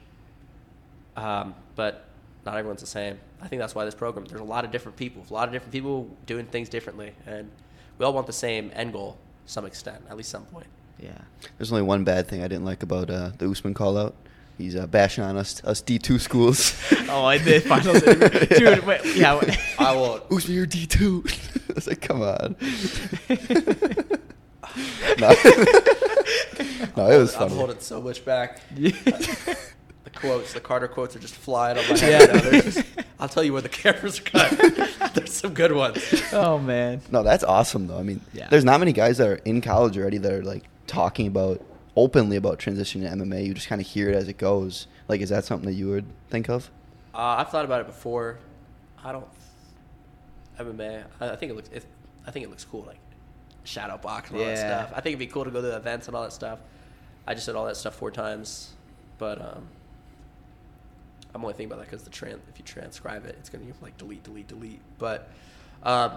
Um, 1.16 1.56
but 1.76 2.06
not 2.46 2.58
everyone's 2.58 2.82
the 2.82 2.88
same. 2.88 3.18
I 3.42 3.48
think 3.48 3.60
that's 3.60 3.74
why 3.74 3.86
this 3.86 3.96
program, 3.96 4.26
there's 4.26 4.42
a 4.42 4.44
lot 4.44 4.66
of 4.66 4.72
different 4.72 4.98
people, 4.98 5.26
a 5.30 5.34
lot 5.34 5.48
of 5.48 5.54
different 5.54 5.72
people 5.72 6.10
doing 6.26 6.46
things 6.46 6.70
differently. 6.70 7.14
And 7.26 7.50
we 7.98 8.06
all 8.06 8.14
want 8.14 8.28
the 8.28 8.34
same 8.34 8.72
end 8.74 8.94
goal 8.94 9.18
to 9.46 9.52
some 9.52 9.66
extent, 9.66 10.04
at 10.10 10.18
least 10.18 10.30
some 10.30 10.46
point. 10.46 10.68
Yeah. 11.00 11.18
There's 11.58 11.72
only 11.72 11.84
one 11.84 12.04
bad 12.04 12.28
thing 12.28 12.44
I 12.44 12.48
didn't 12.48 12.66
like 12.66 12.84
about 12.84 13.10
uh, 13.10 13.32
the 13.38 13.50
Usman 13.50 13.74
call 13.74 13.98
out. 13.98 14.16
He's 14.58 14.76
uh, 14.76 14.88
bashing 14.88 15.24
on 15.24 15.36
us, 15.36 15.62
us 15.66 15.82
D2 15.82 16.20
schools. 16.20 16.82
Oh, 17.08 17.24
I 17.24 17.38
did 17.38 17.64
finals, 17.68 18.02
dude. 18.02 18.86
Wait, 18.86 19.16
yeah. 19.16 19.40
I 19.80 19.96
will. 19.96 20.22
Usman, 20.32 20.56
you're 20.56 20.66
D2. 20.66 21.70
I 21.70 21.74
was 21.74 21.88
like, 21.88 22.02
come 22.02 22.22
on. 22.24 22.56
no. 25.20 25.30
no, 26.98 27.10
it 27.12 27.18
was 27.18 27.34
funny. 27.34 27.46
I'm 27.46 27.50
funny. 27.50 27.56
holding 27.56 27.80
so 27.80 28.02
much 28.02 28.24
back. 28.26 28.62
Yeah. 28.76 28.92
The 30.04 30.10
quotes, 30.14 30.54
the 30.54 30.60
Carter 30.60 30.88
quotes 30.88 31.16
are 31.16 31.20
just 31.20 31.36
flying 31.36 31.78
on 31.78 31.84
my 31.90 31.96
Yeah. 31.96 32.02
head. 32.26 32.34
now. 32.54 32.62
Just- 32.62 32.84
I'll 33.20 33.30
tell 33.30 33.44
you 33.44 33.54
where 33.54 33.62
the 33.62 33.70
cameras 33.70 34.20
are 34.20 34.24
cut. 34.24 34.52
There's 35.16 35.32
some 35.34 35.54
good 35.54 35.72
ones. 35.72 35.98
oh 36.34 36.60
man. 36.60 37.02
No, 37.12 37.24
that's 37.24 37.44
awesome 37.44 37.88
though. 37.88 37.98
I 37.98 38.04
mean, 38.04 38.22
Yeah. 38.34 38.48
there's 38.50 38.66
not 38.66 38.80
many 38.80 38.92
guys 38.92 39.18
that 39.18 39.28
are 39.28 39.36
in 39.46 39.62
college 39.62 39.98
already 39.98 40.18
that 40.20 40.32
are 40.34 40.44
like 40.44 40.64
talking 40.88 41.28
about 41.28 41.62
openly 41.96 42.36
about 42.38 42.60
transitioning 42.60 43.10
to 43.10 43.16
MMA. 43.16 43.46
You 43.48 43.54
just 43.54 43.68
kind 43.68 43.80
of 43.82 43.88
hear 43.88 44.10
it 44.10 44.16
as 44.16 44.28
it 44.28 44.38
goes. 44.38 44.88
Like, 45.08 45.22
is 45.22 45.30
that 45.30 45.46
something 45.46 45.66
that 45.70 45.76
you 45.76 45.88
would 45.90 46.06
think 46.30 46.50
of? 46.50 46.70
Uh, 47.14 47.38
I've 47.40 47.50
thought 47.50 47.64
about 47.66 47.80
it 47.82 47.88
before. 47.88 48.38
I 49.04 49.12
don't 49.14 49.26
MMA. 50.60 51.06
I, 51.22 51.30
I 51.32 51.36
think 51.38 51.52
it 51.52 51.56
looks. 51.56 51.70
It, 51.70 51.86
I 52.28 52.32
think 52.32 52.46
it 52.46 52.50
looks 52.50 52.66
cool, 52.66 52.84
like 52.86 52.98
shadow 53.66 53.98
box 53.98 54.30
and 54.30 54.40
all 54.40 54.46
that 54.46 54.52
Yeah. 54.58 54.86
stuff. 54.86 54.92
I 54.96 55.02
think 55.02 55.08
it'd 55.14 55.20
be 55.20 55.28
cool 55.28 55.44
to 55.44 55.52
go 55.52 55.62
to 55.62 55.76
events 55.76 56.08
and 56.08 56.16
all 56.16 56.24
that 56.24 56.34
stuff. 56.34 56.60
I 57.28 57.34
just 57.34 57.46
did 57.46 57.56
all 57.56 57.66
that 57.66 57.76
stuff 57.78 57.96
four 57.96 58.12
times, 58.12 58.72
but 59.18 59.42
um, 59.42 59.68
I'm 61.34 61.42
only 61.44 61.54
thinking 61.54 61.68
about 61.74 61.80
that 61.84 61.90
because 61.92 62.04
the 62.04 62.10
tran 62.12 62.40
if 62.50 62.58
you 62.58 62.64
transcribe 62.64 63.26
it, 63.26 63.36
it's 63.40 63.50
gonna 63.50 63.66
be 63.66 63.74
like 63.82 63.98
delete, 63.98 64.24
delete, 64.24 64.48
delete. 64.48 64.80
But 65.00 65.30
um, 65.84 66.14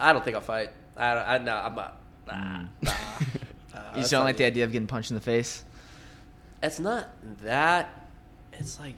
I 0.00 0.12
don't 0.12 0.24
think 0.24 0.36
I'll 0.36 0.40
fight. 0.42 0.70
I, 0.96 1.14
don't- 1.14 1.28
I 1.28 1.38
no, 1.38 1.56
I'm 1.56 1.74
not. 1.74 2.00
Nah, 2.26 2.34
Mm. 2.34 2.68
nah, 2.82 2.90
nah, 2.92 2.92
You 3.94 3.96
that's 3.96 4.10
don't 4.10 4.24
like 4.24 4.36
the 4.36 4.44
idea 4.44 4.64
of 4.64 4.72
getting 4.72 4.86
punched 4.88 5.10
in 5.10 5.14
the 5.16 5.20
face? 5.20 5.64
It's 6.62 6.78
not 6.80 7.08
that. 7.42 7.88
It's 8.52 8.78
like, 8.80 8.94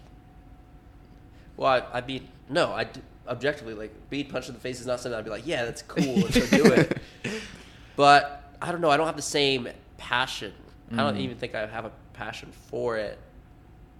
well, 1.56 1.86
I, 1.92 1.98
I 1.98 2.00
mean, 2.06 2.26
no, 2.48 2.72
I 2.72 2.84
d- 2.84 3.00
objectively 3.28 3.74
like 3.74 3.92
being 4.10 4.26
punched 4.28 4.48
in 4.48 4.54
the 4.54 4.60
face 4.60 4.80
is 4.80 4.86
not 4.86 4.98
something 5.00 5.18
I'd 5.18 5.24
be 5.24 5.30
like, 5.30 5.46
yeah, 5.46 5.64
that's 5.64 5.82
cool, 5.82 6.16
let's 6.16 6.36
go 6.50 6.64
do 6.64 6.72
it. 6.72 6.98
But 8.00 8.54
I 8.62 8.72
don't 8.72 8.80
know. 8.80 8.88
I 8.90 8.96
don't 8.96 9.06
have 9.06 9.16
the 9.16 9.20
same 9.40 9.68
passion. 9.98 10.54
I 10.90 10.96
don't 10.96 11.16
Mm. 11.16 11.20
even 11.20 11.36
think 11.36 11.54
I 11.54 11.66
have 11.66 11.84
a 11.84 11.92
passion 12.14 12.50
for 12.50 12.96
it. 12.96 13.18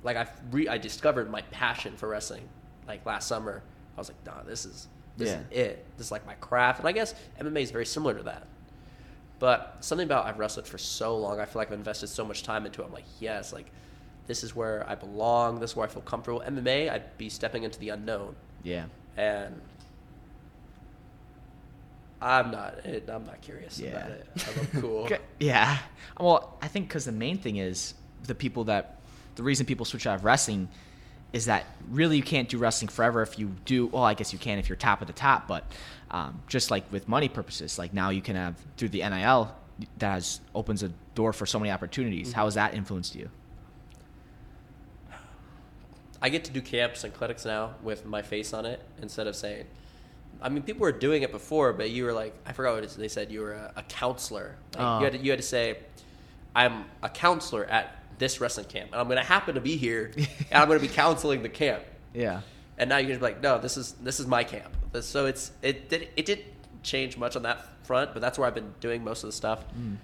Like 0.03 0.17
I 0.17 0.27
re- 0.51 0.69
I 0.69 0.79
discovered 0.79 1.31
my 1.31 1.43
passion 1.51 1.97
for 1.99 2.09
wrestling 2.09 2.49
like 2.89 3.05
last 3.05 3.29
summer. 3.29 3.63
I 3.97 4.01
was 4.01 4.09
like, 4.09 4.17
nah, 4.25 4.43
this 4.43 4.65
is 4.65 4.89
this 5.19 5.29
Yeah. 5.29 5.41
is 5.41 5.45
it. 5.51 5.87
This 5.99 6.07
is 6.07 6.11
like 6.13 6.25
my 6.27 6.33
craft, 6.37 6.79
and 6.79 6.89
I 6.89 6.93
guess 6.93 7.15
MMA 7.39 7.61
is 7.61 7.71
very 7.71 7.85
similar 7.85 8.15
to 8.15 8.23
that. 8.23 8.47
But 9.39 9.77
something 9.81 10.07
about 10.07 10.25
I've 10.25 10.39
wrestled 10.39 10.67
for 10.67 10.79
so 10.79 11.19
long, 11.19 11.39
I 11.39 11.45
feel 11.45 11.61
like 11.61 11.69
I've 11.69 11.75
invested 11.75 12.07
so 12.07 12.25
much 12.25 12.43
time 12.43 12.65
into 12.65 12.81
it. 12.81 12.87
I'm 12.87 12.93
like, 12.95 13.05
yes, 13.21 13.53
like 13.53 13.67
this 14.29 14.43
is 14.43 14.57
where 14.57 14.89
I 14.89 14.95
belong. 14.95 15.61
This 15.61 15.71
is 15.73 15.77
where 15.77 15.87
I 15.87 15.91
feel 15.91 16.03
comfortable. 16.03 16.41
MMA, 16.47 16.89
I'd 16.91 17.19
be 17.19 17.29
stepping 17.29 17.65
into 17.65 17.79
the 17.79 17.91
unknown, 17.91 18.35
Yeah. 18.63 18.87
and 19.19 19.61
I'm 22.23 22.51
not. 22.51 22.75
I'm 22.87 23.25
not 23.25 23.41
curious 23.41 23.79
Yeah. 23.79 23.91
about 23.91 24.11
it. 24.11 24.27
I 24.37 24.61
look 24.61 24.73
cool. 24.83 25.09
Yeah. 25.39 25.79
Well, 26.19 26.57
I 26.61 26.69
think 26.69 26.89
because 26.89 27.05
the 27.07 27.13
main 27.13 27.39
thing 27.39 27.57
is 27.57 27.95
the 28.25 28.35
people 28.35 28.65
that 28.65 28.99
the 29.37 29.43
reason 29.43 29.65
people 29.67 29.87
switch 29.87 30.07
out 30.07 30.17
of 30.17 30.25
wrestling 30.25 30.69
is 31.33 31.47
that 31.47 31.65
really 31.89 32.17
you 32.17 32.23
can't 32.23 32.49
do 32.49 32.59
wrestling 32.59 32.89
forever 32.89 33.23
if 33.23 33.39
you 33.39 33.53
do. 33.65 33.87
Well, 33.87 34.03
I 34.03 34.15
guess 34.15 34.33
you 34.33 34.39
can 34.39 34.59
if 34.59 34.69
you're 34.69 34.77
top 34.77 35.01
of 35.01 35.07
the 35.07 35.13
top, 35.13 35.47
but 35.49 35.65
um, 36.11 36.43
just 36.47 36.71
like 36.71 36.91
with 36.93 37.09
money 37.09 37.29
purposes, 37.29 37.79
like 37.79 37.95
now 37.95 38.11
you 38.11 38.21
can 38.21 38.37
have 38.37 38.57
through 38.77 38.89
the 38.91 38.99
NIL 39.09 39.55
that 39.99 40.11
has 40.13 40.41
opens 40.55 40.83
a 40.83 40.91
door 41.15 41.33
for 41.33 41.47
so 41.47 41.59
many 41.59 41.71
opportunities. 41.71 42.33
How 42.33 42.45
has 42.45 42.55
that 42.55 42.75
influenced 42.75 43.15
you? 43.15 43.31
I 46.23 46.29
get 46.29 46.45
to 46.45 46.51
do 46.53 46.61
camps 46.61 47.03
and 47.05 47.15
clinics 47.15 47.47
now 47.47 47.77
with 47.83 48.05
my 48.05 48.21
face 48.21 48.53
on 48.53 48.67
it 48.67 48.83
instead 49.01 49.27
of 49.27 49.35
saying. 49.35 49.67
I 50.43 50.49
mean, 50.49 50.63
people 50.63 50.81
were 50.83 50.93
doing 50.93 51.23
it 51.23 51.33
before, 51.33 51.73
but 51.73 51.91
you 51.91 52.05
were 52.05 52.13
like, 52.13 52.35
I 52.47 52.53
forgot 52.53 52.75
what 52.75 52.83
it 52.85 52.87
is. 52.87 52.97
they 52.97 53.09
said. 53.09 53.31
You 53.31 53.41
were 53.41 53.53
a, 53.53 53.73
a 53.77 53.83
counselor. 53.85 54.57
Like, 54.75 54.83
Oh. 54.85 54.99
you, 54.99 55.05
had 55.05 55.13
to, 55.13 55.19
you 55.19 55.31
had 55.31 55.39
to 55.39 55.47
say, 55.47 55.79
I'm 56.57 56.85
a 57.03 57.09
counselor 57.09 57.65
at 57.67 57.97
this 58.19 58.41
wrestling 58.41 58.67
camp, 58.67 58.91
and 58.93 59.01
I'm 59.01 59.07
going 59.07 59.19
to 59.19 59.25
happen 59.25 59.55
to 59.55 59.61
be 59.61 59.77
here, 59.77 60.13
and 60.17 60.27
I'm 60.53 60.67
going 60.69 60.81
to 60.81 60.87
be 60.87 60.93
counseling 60.93 61.43
the 61.43 61.49
camp. 61.49 61.83
Yeah. 62.15 62.41
And 62.79 62.89
now 62.91 62.97
you 62.97 63.09
can 63.09 63.17
be 63.17 63.23
like, 63.23 63.43
no, 63.43 63.59
this 63.59 63.77
is 63.77 63.93
this 64.01 64.19
is 64.21 64.27
my 64.27 64.43
camp. 64.45 64.75
So 65.03 65.27
it's 65.27 65.53
it 65.63 65.89
did 65.91 66.09
it 66.17 66.25
did 66.27 66.45
change 66.83 67.17
much 67.19 67.37
on 67.37 67.43
that 67.43 67.67
front, 67.85 68.15
but 68.15 68.21
that's 68.23 68.39
where 68.39 68.49
I've 68.49 68.55
been 68.55 68.73
doing 68.81 69.05
most 69.05 69.23
of 69.23 69.29
the 69.29 69.33
stuff. 69.33 69.63
Mm. 69.79 69.97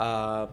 Uh, 0.00 0.46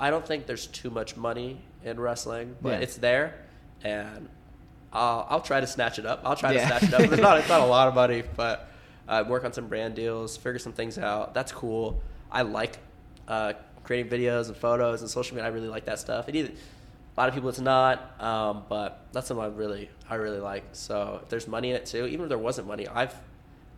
I 0.00 0.10
don't 0.10 0.26
think 0.26 0.46
there's 0.46 0.66
too 0.68 0.90
much 0.90 1.16
money 1.16 1.60
in 1.84 1.98
wrestling, 1.98 2.56
but 2.62 2.70
Yeah. 2.74 2.78
it's 2.78 2.96
there, 2.96 3.34
and 3.82 4.28
I'll, 4.92 5.26
I'll 5.28 5.40
try 5.40 5.60
to 5.60 5.66
snatch 5.66 5.98
it 5.98 6.06
up. 6.06 6.22
I'll 6.24 6.36
try 6.36 6.52
Yeah. 6.52 6.68
to 6.78 6.86
snatch 6.86 6.92
it 6.92 6.94
up. 6.94 7.12
It's 7.12 7.22
not 7.22 7.38
it's 7.38 7.48
not 7.48 7.60
a 7.60 7.66
lot 7.66 7.88
of 7.88 7.94
money, 7.94 8.22
but 8.36 8.68
uh, 9.08 9.24
work 9.28 9.44
on 9.44 9.52
some 9.52 9.68
brand 9.68 9.94
deals, 9.94 10.36
figure 10.36 10.58
some 10.58 10.72
things 10.72 10.98
out. 10.98 11.34
That's 11.34 11.52
cool. 11.52 12.00
I 12.30 12.42
like 12.42 12.78
uh, 13.26 13.54
creating 13.84 14.10
videos 14.10 14.48
and 14.48 14.56
photos 14.56 15.00
and 15.02 15.10
social 15.10 15.34
media. 15.36 15.48
I 15.48 15.52
really 15.52 15.68
like 15.68 15.84
that 15.86 15.98
stuff. 15.98 16.28
It 16.28 16.36
either 16.36 16.50
a 16.50 17.20
lot 17.20 17.28
of 17.28 17.34
people 17.34 17.48
it's 17.48 17.58
not, 17.60 18.20
um, 18.22 18.64
but 18.68 19.06
that's 19.12 19.26
something 19.28 19.44
I 19.44 19.48
really 19.48 19.90
I 20.08 20.14
really 20.16 20.40
like. 20.40 20.64
So 20.72 21.20
if 21.22 21.28
there's 21.28 21.48
money 21.48 21.70
in 21.70 21.76
it 21.76 21.86
too, 21.86 22.06
even 22.06 22.22
if 22.24 22.28
there 22.28 22.38
wasn't 22.38 22.68
money, 22.68 22.86
I've 22.86 23.14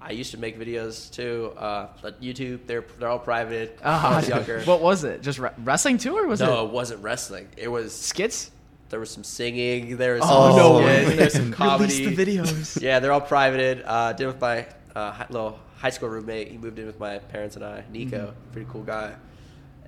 I 0.03 0.13
used 0.13 0.31
to 0.33 0.39
make 0.39 0.59
videos 0.59 1.11
too. 1.13 1.53
Uh, 1.59 1.89
but 2.03 2.21
YouTube, 2.23 2.67
they're 2.67 2.85
they're 2.99 3.09
all 3.09 3.19
private. 3.19 3.79
when 3.83 3.93
I 3.93 4.17
was 4.17 4.29
younger. 4.29 4.61
what 4.65 4.81
was 4.81 5.05
it? 5.05 5.23
Just 5.23 5.39
re- 5.39 5.51
wrestling 5.59 5.99
too, 5.99 6.17
or 6.17 6.27
was 6.27 6.41
no, 6.41 6.47
it 6.47 6.51
No, 6.55 6.67
it 6.67 6.73
wasn't 6.73 7.03
wrestling. 7.03 7.49
It 7.57 7.69
was 7.69 7.95
skits? 7.95 8.51
There 8.91 9.01
was 9.01 9.11
some 9.11 9.25
singing. 9.25 9.97
There 9.97 10.15
was 10.15 10.23
Oh, 10.25 10.49
some 10.51 10.57
no 10.83 10.83
skits. 11.03 11.17
There's 11.17 11.33
some 11.33 11.53
comedy. 11.53 12.05
Release 12.05 12.17
the 12.17 12.27
videos. 12.27 12.83
Yeah, 12.83 13.01
they're 13.01 13.13
all 13.13 13.21
privated. 13.21 13.83
Uh, 13.87 14.13
did 14.13 14.25
it 14.25 14.27
with 14.27 14.41
my 14.41 14.67
uh, 14.95 15.25
little 15.31 15.59
high 15.77 15.91
school 15.91 16.09
roommate. 16.11 16.49
He 16.49 16.59
moved 16.59 16.79
in 16.79 16.87
with 16.87 17.01
my 17.01 17.19
parents 17.19 17.57
and 17.57 17.65
I. 17.65 17.85
Nico, 17.91 18.19
Mm-hmm. 18.19 18.53
pretty 18.53 18.69
cool 18.71 18.83
guy. 18.83 19.15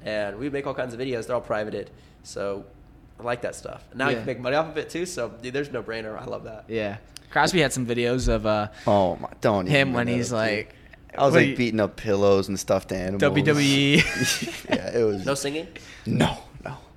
And 0.04 0.38
we 0.38 0.50
make 0.50 0.66
all 0.66 0.74
kinds 0.74 0.94
of 0.94 1.00
videos. 1.00 1.26
They're 1.26 1.36
all 1.36 1.42
privated. 1.42 1.90
So 2.22 2.64
I 3.20 3.22
like 3.22 3.42
that 3.42 3.54
stuff. 3.54 3.84
And 3.90 3.98
now 3.98 4.08
you 4.08 4.16
can 4.16 4.26
make 4.26 4.40
money 4.40 4.56
off 4.56 4.68
of 4.68 4.76
it 4.78 4.90
too. 4.90 5.06
So 5.06 5.28
dude, 5.42 5.52
there's 5.52 5.70
no 5.70 5.82
brainer. 5.82 6.20
I 6.20 6.24
love 6.24 6.44
that. 6.44 6.64
Yeah. 6.68 6.96
Crosby 7.30 7.60
had 7.60 7.72
some 7.72 7.86
videos 7.86 8.28
of 8.28 8.44
uh, 8.46 8.68
Oh 8.86 9.16
my! 9.16 9.28
Don't 9.40 9.66
him 9.66 9.92
when 9.94 10.06
he's 10.06 10.32
up, 10.34 10.46
dude. 10.46 10.56
like, 10.58 10.74
I 11.16 11.24
was 11.24 11.32
what 11.32 11.40
like 11.40 11.48
you- 11.48 11.56
beating 11.56 11.80
up 11.80 11.96
pillows 11.96 12.48
and 12.48 12.58
stuffed 12.60 12.92
animals. 12.92 13.22
WWE. 13.22 14.68
yeah, 14.68 14.98
it 14.98 15.02
was 15.04 15.24
No 15.24 15.34
singing. 15.34 15.66
No, 16.04 16.36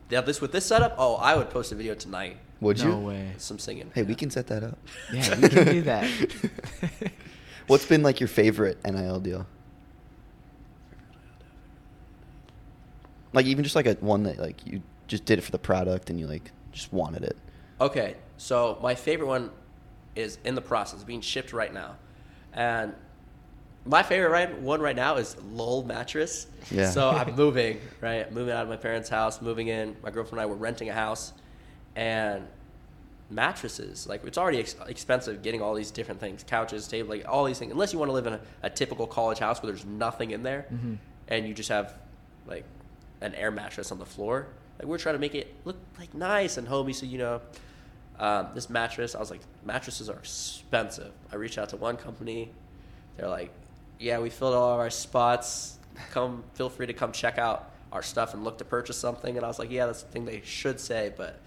no. 0.10 0.18
Yeah, 0.18 0.22
this 0.22 0.41
with 0.41 0.51
this 0.51 0.66
setup. 0.66 0.95
Oh, 0.97 1.16
I 1.16 1.36
would 1.36 1.49
post 1.49 1.72
a 1.72 1.76
video 1.76 1.95
tonight. 1.95 2.38
Would 2.62 2.80
no 2.80 2.99
you? 2.99 3.06
way. 3.06 3.34
Some 3.38 3.60
singing. 3.60 3.91
Hey, 3.93 4.03
we 4.03 4.16
can 4.16 4.30
set 4.30 4.47
that 4.47 4.64
up. 4.64 4.78
Yeah, 5.14 5.39
we 5.39 5.49
can 5.49 5.66
do 5.66 5.82
that. 5.84 6.10
What's 7.68 7.86
been 7.86 8.03
like 8.03 8.20
your 8.20 8.30
favorite 8.30 8.78
NIL 8.86 9.20
deal? 9.20 9.47
Like 13.34 13.45
even 13.47 13.64
just 13.64 13.76
like 13.76 13.86
a 13.86 13.93
one 13.95 14.24
that 14.24 14.38
like 14.39 14.66
you 14.66 14.82
just 15.08 15.26
did 15.26 15.39
it 15.39 15.41
for 15.41 15.51
the 15.51 15.60
product 15.60 16.10
and 16.10 16.20
you 16.20 16.28
like 16.28 16.51
just 16.72 16.93
wanted 16.93 17.24
it. 17.24 17.38
Okay, 17.82 18.16
so 18.38 18.78
my 18.82 18.95
favorite 18.95 19.28
one 19.28 19.51
is 20.16 20.38
in 20.45 20.56
the 20.56 20.62
process 20.62 21.03
being 21.03 21.20
shipped 21.20 21.51
right 21.51 21.74
now, 21.74 21.97
and 22.53 22.93
my 23.86 24.02
favorite 24.04 24.30
right 24.30 24.60
one 24.62 24.82
right 24.82 24.96
now 24.96 25.18
is 25.18 25.36
Lowell 25.52 25.84
mattress. 25.84 26.48
Yeah. 26.72 26.90
So 26.90 27.10
I'm 27.10 27.36
moving 27.36 27.80
right, 28.02 28.32
moving 28.32 28.54
out 28.54 28.64
of 28.64 28.70
my 28.70 28.78
parents' 28.78 29.10
house, 29.10 29.42
moving 29.42 29.68
in. 29.68 29.96
My 30.02 30.10
girlfriend 30.12 30.34
and 30.34 30.42
I 30.42 30.46
were 30.48 30.56
renting 30.56 30.90
a 30.90 30.94
house, 30.94 31.34
and 31.96 32.48
mattresses 33.30 34.06
like 34.08 34.24
it's 34.24 34.38
already 34.38 34.60
ex- 34.60 34.76
expensive 34.88 35.42
getting 35.42 35.62
all 35.62 35.74
these 35.74 35.90
different 35.92 36.20
things, 36.20 36.44
couches, 36.44 36.88
table, 36.88 37.10
like 37.10 37.28
all 37.28 37.44
these 37.46 37.58
things. 37.60 37.72
Unless 37.72 37.94
you 37.94 38.00
want 38.00 38.10
to 38.10 38.14
live 38.14 38.28
in 38.28 38.34
a, 38.34 38.40
a 38.64 38.70
typical 38.70 39.08
college 39.08 39.40
house 39.40 39.62
where 39.62 39.72
there's 39.72 39.86
nothing 39.86 40.32
in 40.32 40.44
there, 40.44 40.66
Mhm. 40.72 40.98
and 41.28 41.48
you 41.48 41.54
just 41.54 41.70
have 41.70 41.96
like 42.48 42.64
an 43.22 43.34
air 43.36 43.52
mattress 43.52 43.92
on 43.92 43.98
the 44.00 44.06
floor. 44.06 44.48
Like 44.80 44.88
we're 44.88 44.98
trying 44.98 45.16
to 45.16 45.20
make 45.20 45.36
it 45.36 45.54
look 45.66 45.78
like 45.98 46.14
nice 46.14 46.58
and 46.58 46.68
homey, 46.68 46.94
so 46.94 47.06
you 47.06 47.18
know. 47.18 47.42
Um, 48.18 48.48
this 48.56 48.70
mattress, 48.70 49.14
I 49.14 49.20
was 49.20 49.30
like, 49.30 49.42
mattresses 49.66 50.10
are 50.10 50.18
expensive. 50.20 51.12
I 51.34 51.36
reached 51.36 51.58
out 51.58 51.68
to 51.70 51.76
one 51.78 51.98
company. 51.98 52.50
They're 53.18 53.28
like, 53.28 53.52
yeah, 54.00 54.20
we 54.20 54.30
filled 54.30 54.54
all 54.56 54.74
of 54.74 54.80
our 54.80 54.89
spots. 54.89 55.78
Come, 56.12 56.43
feel 56.56 56.70
free 56.70 56.88
to 56.88 56.93
come 56.93 57.12
check 57.12 57.38
out 57.38 57.72
our 57.91 58.02
stuff 58.04 58.34
and 58.34 58.43
look 58.43 58.58
to 58.58 58.66
purchase 58.66 58.98
something. 58.98 59.36
And 59.38 59.46
I 59.46 59.48
was 59.48 59.60
like, 59.60 59.72
yeah, 59.72 59.86
that's 59.86 60.04
the 60.04 60.12
thing 60.12 60.26
they 60.26 60.41
should 60.43 60.80
say, 60.80 61.14
but 61.16 61.39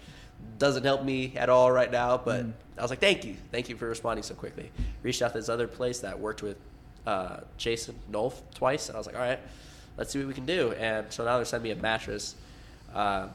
doesn't 0.57 0.83
help 0.83 1.03
me 1.03 1.33
at 1.35 1.49
all 1.49 1.71
right 1.71 1.91
now. 1.91 2.17
But 2.17 2.45
Mm. 2.45 2.53
I 2.77 2.81
was 2.81 2.89
like, 2.91 2.99
thank 3.01 3.25
you, 3.25 3.35
thank 3.51 3.67
you 3.69 3.75
for 3.75 3.87
responding 3.87 4.23
so 4.23 4.33
quickly. 4.35 4.71
Reached 5.03 5.21
out 5.21 5.33
to 5.33 5.37
this 5.37 5.49
other 5.49 5.67
place 5.67 5.99
that 5.99 6.17
worked 6.19 6.41
with 6.41 6.57
uh, 7.05 7.41
Jason 7.57 7.95
Nolf 8.11 8.35
twice, 8.55 8.87
and 8.87 8.95
I 8.95 8.99
was 8.99 9.05
like, 9.05 9.15
all 9.17 9.21
right, 9.21 9.39
let's 9.97 10.11
see 10.13 10.19
what 10.19 10.27
we 10.29 10.33
can 10.33 10.45
do. 10.45 10.71
And 10.73 11.11
so 11.11 11.25
now 11.25 11.35
they're 11.35 11.45
sending 11.45 11.73
me 11.73 11.77
a 11.77 11.81
mattress. 11.81 12.35
Uh, 12.95 13.27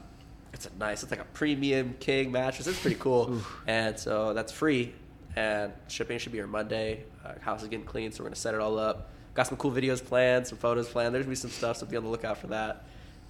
it's 0.55 0.67
a 0.67 0.71
nice, 0.79 1.03
it's 1.03 1.11
like 1.13 1.21
a 1.21 1.25
premium 1.35 1.95
king 2.01 2.33
mattress. 2.33 2.67
It's 2.67 2.81
pretty 2.81 2.97
cool, 2.99 3.43
and 3.67 3.99
so 3.99 4.33
that's 4.33 4.51
free. 4.53 4.95
And 5.37 5.73
shipping 5.89 6.19
should 6.19 6.33
be 6.33 6.39
here 6.39 6.47
Monday. 6.47 7.05
Uh, 7.25 7.33
house 7.41 7.63
is 7.63 7.69
getting 7.69 7.87
clean, 7.87 8.13
so 8.13 8.23
we're 8.23 8.29
gonna 8.29 8.37
set 8.37 8.55
it 8.55 8.61
all 8.61 8.79
up. 8.79 9.11
Got 9.35 9.49
some 9.49 9.57
cool 9.59 9.73
videos 9.73 10.05
planned, 10.05 10.47
some 10.47 10.59
photos 10.59 10.89
planned. 10.89 11.15
There's 11.15 11.25
gonna 11.25 11.33
be 11.33 11.37
some 11.37 11.51
stuff, 11.51 11.77
so 11.79 11.87
be 11.87 11.97
on 11.97 12.05
the 12.05 12.09
lookout 12.11 12.39
for 12.39 12.47
that. 12.49 12.85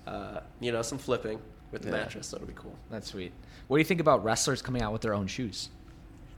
Uh, 0.07 0.40
you 0.61 0.70
know, 0.70 0.82
some 0.82 0.98
flipping 0.98 1.40
with 1.72 1.82
the 1.82 1.88
Yeah. 1.88 1.96
mattress, 1.96 2.26
so 2.28 2.36
it'll 2.36 2.46
be 2.46 2.52
cool. 2.55 2.76
That's 2.90 3.09
sweet. 3.09 3.32
What 3.68 3.78
do 3.78 3.80
you 3.80 3.84
think 3.86 4.00
about 4.00 4.22
wrestlers 4.22 4.61
coming 4.61 4.82
out 4.82 4.92
with 4.92 5.00
their 5.00 5.14
own 5.14 5.26
shoes? 5.26 5.70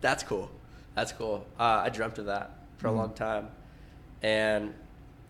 That's 0.01 0.23
cool. 0.23 0.51
That's 0.95 1.11
cool. 1.13 1.45
Uh, 1.59 1.83
I 1.85 1.89
dreamt 1.89 2.19
of 2.19 2.27
that 2.27 2.51
for 2.79 2.87
a 2.89 2.91
Mhm. 2.93 2.97
long 2.97 3.15
time, 3.15 3.49
and 4.23 4.73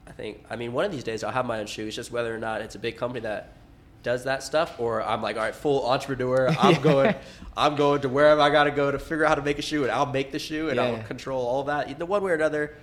I 0.06 0.12
think. 0.12 0.44
I 0.50 0.56
mean, 0.56 0.72
one 0.72 0.84
of 0.84 0.92
these 0.92 1.02
days 1.02 1.24
I'll 1.24 1.32
have 1.32 1.46
my 1.46 1.58
own 1.60 1.66
shoe. 1.66 1.86
It's 1.86 1.96
just 1.96 2.12
whether 2.12 2.32
or 2.34 2.38
not 2.38 2.60
it's 2.60 2.74
a 2.74 2.78
big 2.78 2.96
company 2.98 3.20
that 3.20 3.52
does 4.06 4.22
that 4.22 4.44
stuff, 4.44 4.78
or 4.78 5.02
I'm 5.02 5.20
like, 5.20 5.36
all 5.36 5.42
right, 5.42 5.54
full 5.54 5.84
entrepreneur. 5.84 6.48
I'm 6.60 6.74
Yeah. 6.76 6.80
going. 6.80 7.14
I'm 7.56 7.74
going 7.74 8.02
to 8.02 8.08
wherever 8.08 8.40
I 8.40 8.50
got 8.50 8.64
to 8.64 8.70
go 8.70 8.90
to 8.92 8.98
figure 9.00 9.24
out 9.24 9.30
how 9.30 9.34
to 9.34 9.42
make 9.42 9.58
a 9.58 9.62
shoe, 9.62 9.82
and 9.82 9.90
I'll 9.90 10.06
make 10.06 10.30
the 10.30 10.38
shoe, 10.38 10.68
and 10.68 10.76
Yeah. 10.76 10.82
I'll 10.84 11.02
control 11.02 11.44
all 11.44 11.64
that. 11.64 11.90
Either 11.90 12.06
one 12.06 12.22
way 12.22 12.30
or 12.30 12.34
another, 12.34 12.76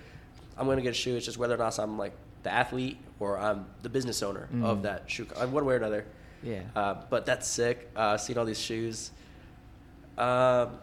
I'm 0.58 0.66
going 0.66 0.76
to 0.78 0.84
get 0.84 0.90
a 0.92 0.94
shoe. 0.94 1.16
It's 1.16 1.26
just 1.26 1.38
whether 1.38 1.54
or 1.56 1.58
not 1.58 1.80
I'm 1.80 1.98
like 1.98 2.12
the 2.44 2.52
athlete 2.52 2.98
or 3.22 3.38
I'm 3.40 3.66
the 3.84 3.90
business 3.90 4.22
owner 4.22 4.50
of 4.62 4.84
that 4.84 5.10
shoe. 5.10 5.24
co- 5.26 5.48
One 5.48 5.64
way 5.66 5.76
or 5.76 5.78
another. 5.78 6.06
Yeah. 6.44 6.64
Uh, 6.76 6.96
but 7.10 7.26
that's 7.26 7.48
sick. 7.48 7.90
Uh, 7.96 8.18
seeing 8.18 8.38
all 8.38 8.44
these 8.46 8.60
shoes. 8.60 9.12
Um, 10.18 10.78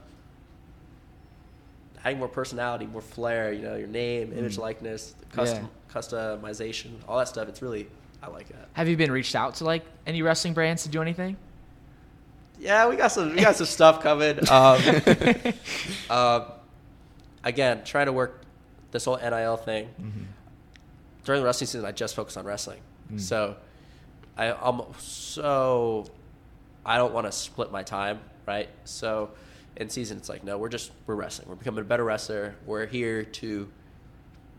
adding 2.02 2.18
more 2.18 2.28
personality, 2.28 2.86
more 2.86 3.02
flair. 3.02 3.52
You 3.52 3.62
know, 3.62 3.76
your 3.76 3.88
name, 3.88 4.32
image, 4.32 4.56
likeness, 4.56 5.14
custom, 5.32 5.68
customization, 5.92 6.92
all 7.06 7.18
that 7.18 7.28
stuff. 7.28 7.46
It's 7.48 7.60
really, 7.60 7.88
I 8.22 8.28
like 8.28 8.48
that. 8.48 8.68
Have 8.74 8.88
you 8.88 8.96
been 8.96 9.10
reached 9.12 9.34
out 9.34 9.56
to 9.56 9.64
like 9.64 9.84
any 10.06 10.22
wrestling 10.22 10.54
brands 10.54 10.82
to 10.84 10.88
do 10.88 11.00
anything? 11.02 11.36
Yeah, 12.58 12.88
we 12.88 12.96
got 12.96 13.08
some, 13.08 13.34
we 13.34 13.40
got 13.40 13.56
some 13.56 13.66
stuff 13.78 14.02
coming. 14.02 14.38
Um, 14.50 14.80
uh, 16.10 16.44
again, 17.42 17.82
trying 17.84 18.06
to 18.06 18.12
work 18.12 18.42
this 18.90 19.06
whole 19.06 19.16
NIL 19.16 19.56
thing. 19.56 19.88
During 21.24 21.40
the 21.40 21.46
wrestling 21.46 21.66
season, 21.66 21.84
I 21.84 21.92
just 21.92 22.14
focus 22.14 22.36
on 22.36 22.44
wrestling. 22.44 22.80
So, 23.16 23.56
I, 24.36 24.52
I'm 24.52 24.82
so 24.98 26.06
I 26.86 26.96
don't 26.96 27.12
want 27.12 27.26
to 27.26 27.32
split 27.32 27.72
my 27.72 27.82
time, 27.82 28.20
right? 28.46 28.68
So, 28.84 29.30
in 29.76 29.88
season, 29.90 30.18
it's 30.18 30.28
like 30.28 30.44
no, 30.44 30.58
we're 30.58 30.68
just 30.68 30.92
we're 31.06 31.16
wrestling. 31.16 31.48
We're 31.48 31.56
becoming 31.56 31.80
a 31.80 31.84
better 31.84 32.04
wrestler. 32.04 32.54
We're 32.66 32.86
here 32.86 33.24
to, 33.24 33.68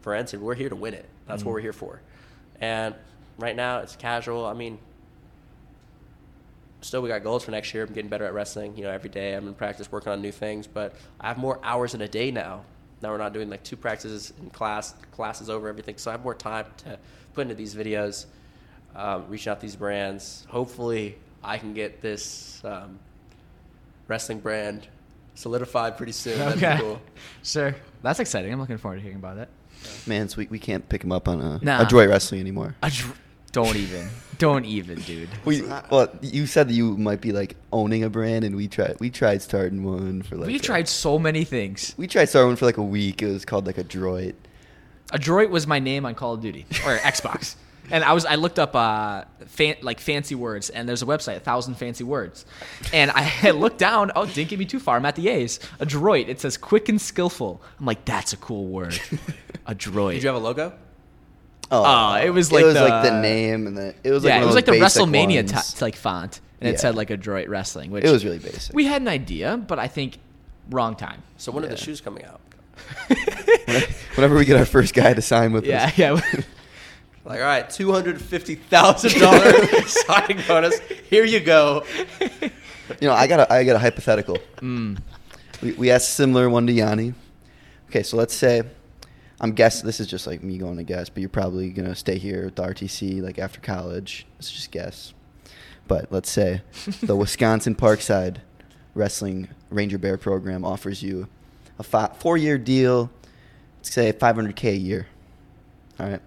for 0.01 0.13
instance, 0.15 0.43
we're 0.43 0.55
here 0.55 0.67
to 0.67 0.75
win 0.75 0.93
it. 0.93 1.07
That's 1.27 1.45
what 1.45 1.53
we're 1.53 1.61
here 1.61 1.71
for. 1.71 2.01
And 2.59 2.93
right 3.41 3.55
now, 3.55 3.79
it's 3.79 3.95
casual. 3.95 4.45
I 4.45 4.53
mean, 4.53 4.77
still 6.81 7.01
we 7.01 7.09
got 7.09 7.23
goals 7.23 7.43
for 7.43 7.51
next 7.51 7.73
year. 7.73 7.83
I'm 7.85 7.93
getting 7.93 8.09
better 8.09 8.25
at 8.25 8.33
wrestling. 8.33 8.75
You 8.75 8.83
know, 8.83 8.89
every 8.91 9.09
day 9.09 9.33
I'm 9.33 9.47
in 9.47 9.53
practice 9.53 9.91
working 9.91 10.11
on 10.11 10.21
new 10.21 10.31
things. 10.31 10.67
But 10.67 10.95
I 11.19 11.27
have 11.27 11.37
more 11.37 11.59
hours 11.63 11.93
in 11.93 12.01
a 12.01 12.07
day 12.07 12.31
now. 12.31 12.63
Now 13.01 13.09
we're 13.11 13.17
not 13.17 13.33
doing 13.33 13.49
like 13.49 13.63
two 13.63 13.75
practices 13.75 14.31
in 14.41 14.49
class. 14.51 14.93
classes 15.11 15.49
over, 15.49 15.67
everything. 15.67 15.97
So 15.97 16.11
I 16.11 16.13
have 16.13 16.23
more 16.23 16.35
time 16.35 16.65
to 16.85 16.97
put 17.33 17.41
into 17.41 17.55
these 17.55 17.73
videos, 17.75 18.25
um, 18.95 19.25
reaching 19.27 19.51
out 19.51 19.59
to 19.59 19.65
these 19.65 19.75
brands. 19.75 20.45
Hopefully, 20.49 21.17
I 21.43 21.57
can 21.57 21.73
get 21.73 22.01
this 22.01 22.61
um, 22.63 22.99
wrestling 24.07 24.39
brand 24.39 24.87
solidified 25.33 25.97
pretty 25.97 26.11
soon. 26.11 26.37
That'd 26.37 26.59
be 26.59 26.81
cool. 26.83 27.01
Sure. 27.43 27.75
That's 28.03 28.19
exciting. 28.19 28.51
I'm 28.53 28.59
looking 28.59 28.77
forward 28.77 28.97
to 28.97 29.01
hearing 29.01 29.17
about 29.17 29.37
it. 29.37 29.49
Man, 30.05 30.29
so 30.29 30.37
we, 30.37 30.45
we 30.47 30.59
can't 30.59 30.87
pick 30.89 31.03
him 31.03 31.11
up 31.11 31.27
on 31.27 31.41
a, 31.41 31.59
Nah. 31.63 31.81
a 31.81 31.85
Joy 31.87 32.07
Wrestling 32.07 32.39
anymore. 32.41 32.75
I 32.83 32.89
dr- 32.89 33.17
don't 33.51 33.75
even. 33.75 34.09
Don't 34.37 34.65
even, 34.65 34.99
dude. 35.01 35.29
We, 35.45 35.61
well, 35.61 36.09
you 36.21 36.47
said 36.47 36.67
that 36.69 36.73
you 36.73 36.97
might 36.97 37.21
be 37.21 37.31
like 37.31 37.55
owning 37.71 38.03
a 38.03 38.09
brand, 38.09 38.43
and 38.43 38.55
we 38.55 38.67
tried. 38.67 38.97
We 38.99 39.11
tried 39.11 39.41
starting 39.43 39.83
one 39.83 40.23
for 40.23 40.35
like. 40.35 40.47
We've 40.47 40.59
a- 40.59 40.63
tried 40.63 40.87
so 40.87 41.19
many 41.19 41.43
things. 41.43 41.93
We 41.97 42.07
tried 42.07 42.25
starting 42.25 42.47
one 42.49 42.55
for 42.55 42.65
like 42.65 42.77
a 42.77 42.83
week. 42.83 43.21
It 43.21 43.27
was 43.31 43.45
called 43.45 43.67
like 43.67 43.77
a 43.77 43.83
Droid. 43.83 44.33
Adroit 45.11 45.49
was 45.51 45.67
my 45.67 45.79
name 45.79 46.05
on 46.05 46.15
Call 46.15 46.33
of 46.33 46.41
Duty 46.41 46.65
or 46.85 46.97
Xbox. 46.97 47.55
And 47.89 48.03
I 48.03 48.13
was 48.13 48.25
I 48.25 48.35
looked 48.35 48.57
up 48.57 48.75
uh 48.75 49.25
fan, 49.47 49.75
like 49.81 49.99
fancy 49.99 50.33
words 50.35 50.69
and 50.69 50.87
there's 50.87 51.01
a 51.01 51.05
website, 51.05 51.35
a 51.35 51.39
thousand 51.41 51.75
fancy 51.75 52.05
words. 52.05 52.45
And 52.93 53.11
I 53.11 53.21
had 53.43 53.55
looked 53.55 53.79
down, 53.79 54.11
oh, 54.15 54.25
didn't 54.25 54.49
get 54.49 54.59
me 54.59 54.65
too 54.65 54.79
far. 54.79 54.95
I'm 54.95 55.05
at 55.05 55.15
the 55.17 55.27
A's. 55.27 55.59
Adroit. 55.81 56.29
It 56.29 56.39
says 56.39 56.57
quick 56.57 56.87
and 56.89 57.01
skillful. 57.01 57.61
I'm 57.79 57.85
like, 57.85 58.05
that's 58.05 58.31
a 58.33 58.37
cool 58.37 58.67
word. 58.67 58.97
Adroit. 59.65 60.13
Did 60.13 60.23
you 60.23 60.29
have 60.29 60.37
a 60.37 60.39
logo? 60.39 60.73
Oh, 61.71 62.15
it 62.15 62.29
was 62.31 62.51
like 62.51 62.63
it 62.63 62.65
was 62.65 62.73
the- 62.75 62.81
like 62.83 63.03
the 63.03 63.21
name, 63.21 63.67
and 63.67 63.77
then 63.77 63.93
it 64.03 64.11
was 64.11 64.23
like 64.23 64.31
yeah, 64.33 64.41
it 64.41 64.45
was 64.45 64.55
like 64.55 64.65
the 64.65 64.73
WrestleMania 64.73 65.49
ones. 65.51 65.73
t- 65.73 65.81
like 65.85 65.95
font, 65.95 66.41
and 66.59 66.67
it 66.69 66.73
Yeah. 66.73 66.77
said 66.79 66.95
like 66.95 67.09
Adroit 67.09 67.47
Wrestling, 67.47 67.91
which 67.91 68.03
It 68.03 68.11
was 68.11 68.25
really 68.25 68.39
basic. 68.39 68.75
we 68.75 68.85
had 68.85 69.01
an 69.01 69.07
idea, 69.07 69.57
but 69.57 69.79
I 69.79 69.87
think 69.87 70.17
wrong 70.69 70.95
time. 70.95 71.21
So 71.37 71.51
when 71.51 71.63
are 71.63 71.67
the 71.67 71.77
shoes 71.77 72.01
coming 72.01 72.25
out? 72.25 72.41
Whenever 74.15 74.35
we 74.35 74.45
get 74.45 74.57
our 74.57 74.65
first 74.65 74.93
guy 74.93 75.13
to 75.13 75.21
sign 75.21 75.53
with 75.53 75.65
Yeah, 75.65 75.85
us, 75.85 75.97
yeah. 75.97 76.19
Yeah. 76.33 76.41
Like, 77.23 77.39
all 77.39 77.45
right, 77.45 77.69
two 77.69 77.91
hundred 77.91 78.19
fifty 78.19 78.55
thousand 78.55 79.19
dollars 79.21 79.91
signing 80.07 80.39
bonus. 80.47 80.79
Here 81.07 81.23
you 81.23 81.39
go. 81.39 81.85
you 82.19 82.49
know, 83.07 83.13
I 83.13 83.27
got 83.27 83.41
a, 83.41 83.53
I 83.53 83.63
got 83.63 83.75
a 83.75 83.79
hypothetical. 83.79 84.39
Mm. 84.57 84.97
We, 85.61 85.73
we 85.73 85.91
asked 85.91 86.09
a 86.09 86.13
similar 86.13 86.49
one 86.49 86.65
to 86.65 86.73
Yianni. 86.73 87.13
Okay, 87.91 88.01
so 88.01 88.17
let's 88.17 88.33
say 88.33 88.63
I'm 89.41 89.53
guessing 89.53 89.87
this 89.87 89.99
is 89.99 90.05
just 90.05 90.27
like 90.27 90.43
me 90.43 90.59
going 90.59 90.77
to 90.77 90.83
guess, 90.83 91.09
but 91.09 91.19
you're 91.19 91.29
probably 91.29 91.71
gonna 91.71 91.95
stay 91.95 92.19
here 92.19 92.45
at 92.45 92.55
the 92.55 92.61
RTC 92.61 93.23
like 93.23 93.39
after 93.39 93.59
college. 93.59 94.27
Let's 94.35 94.51
just 94.51 94.69
guess. 94.69 95.15
But 95.87 96.11
let's 96.11 96.29
say 96.29 96.61
the 97.01 97.15
Wisconsin 97.15 97.73
Parkside 97.73 98.37
Wrestling 98.93 99.49
Ranger 99.71 99.97
Bear 99.97 100.17
program 100.17 100.63
offers 100.63 101.01
you 101.01 101.27
a 101.79 101.83
fi- 101.83 102.13
four-year 102.19 102.59
deal. 102.59 103.09
Let's 103.79 103.91
say 103.91 104.13
500k 104.13 104.63
a 104.65 104.77
year. 104.77 105.07
All 105.99 106.07
right. 106.07 106.21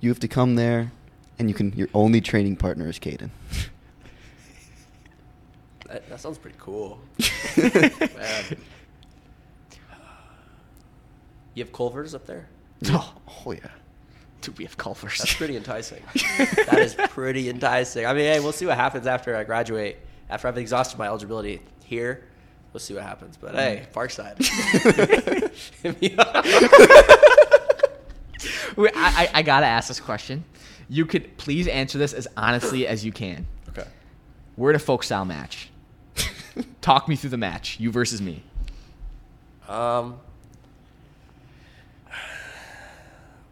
You 0.00 0.08
have 0.08 0.20
to 0.20 0.28
come 0.28 0.54
there, 0.54 0.92
and 1.38 1.48
you 1.48 1.54
can. 1.54 1.72
Your 1.74 1.88
only 1.92 2.22
training 2.22 2.56
partner 2.56 2.88
is 2.88 2.98
Cayden. 2.98 3.30
That, 5.88 6.08
that 6.08 6.20
sounds 6.20 6.38
pretty 6.38 6.56
cool. 6.58 6.98
Man. 11.54 11.58
You 11.58 11.64
have 11.64 11.72
Culver's 11.72 12.14
up 12.14 12.26
there? 12.26 12.48
oh, 12.88 13.14
Oh 13.46 13.52
yeah. 13.52 13.60
dude, 14.40 14.58
we 14.58 14.64
have 14.64 14.76
Culver's. 14.76 15.18
That's 15.18 15.34
pretty 15.34 15.56
enticing. 15.56 16.02
that 16.38 16.78
is 16.80 16.94
pretty 17.10 17.48
enticing. 17.48 18.06
I 18.06 18.12
mean, 18.12 18.24
hey, 18.24 18.40
we'll 18.40 18.52
see 18.52 18.66
what 18.66 18.76
happens 18.76 19.06
after 19.06 19.36
I 19.36 19.44
graduate. 19.44 19.96
After 20.30 20.48
I've 20.48 20.58
exhausted 20.58 20.98
my 20.98 21.06
eligibility 21.06 21.60
here, 21.84 22.24
we'll 22.72 22.80
see 22.80 22.94
what 22.94 23.02
happens. 23.04 23.36
But 23.36 23.54
hey, 23.54 23.86
Parkside. 23.92 24.38
Hit 25.82 26.00
me. 26.00 26.16
Wait, 28.76 28.92
I, 28.96 29.24
I, 29.24 29.30
I 29.34 29.42
gotta 29.42 29.66
ask 29.66 29.88
this 29.88 30.00
question. 30.00 30.44
You 30.88 31.06
could 31.06 31.36
please 31.36 31.68
answer 31.68 31.96
this 31.98 32.12
as 32.12 32.26
honestly 32.36 32.86
as 32.86 33.04
you 33.04 33.12
can. 33.12 33.46
okay. 33.70 33.86
We're 34.56 34.70
in 34.70 34.76
a 34.76 34.80
folk 34.80 35.02
style 35.04 35.24
match. 35.24 35.70
Talk 36.80 37.08
me 37.08 37.16
through 37.16 37.30
the 37.30 37.36
match. 37.38 37.78
You 37.80 37.90
versus 37.92 38.20
me. 38.20 38.42
Um, 39.68 40.18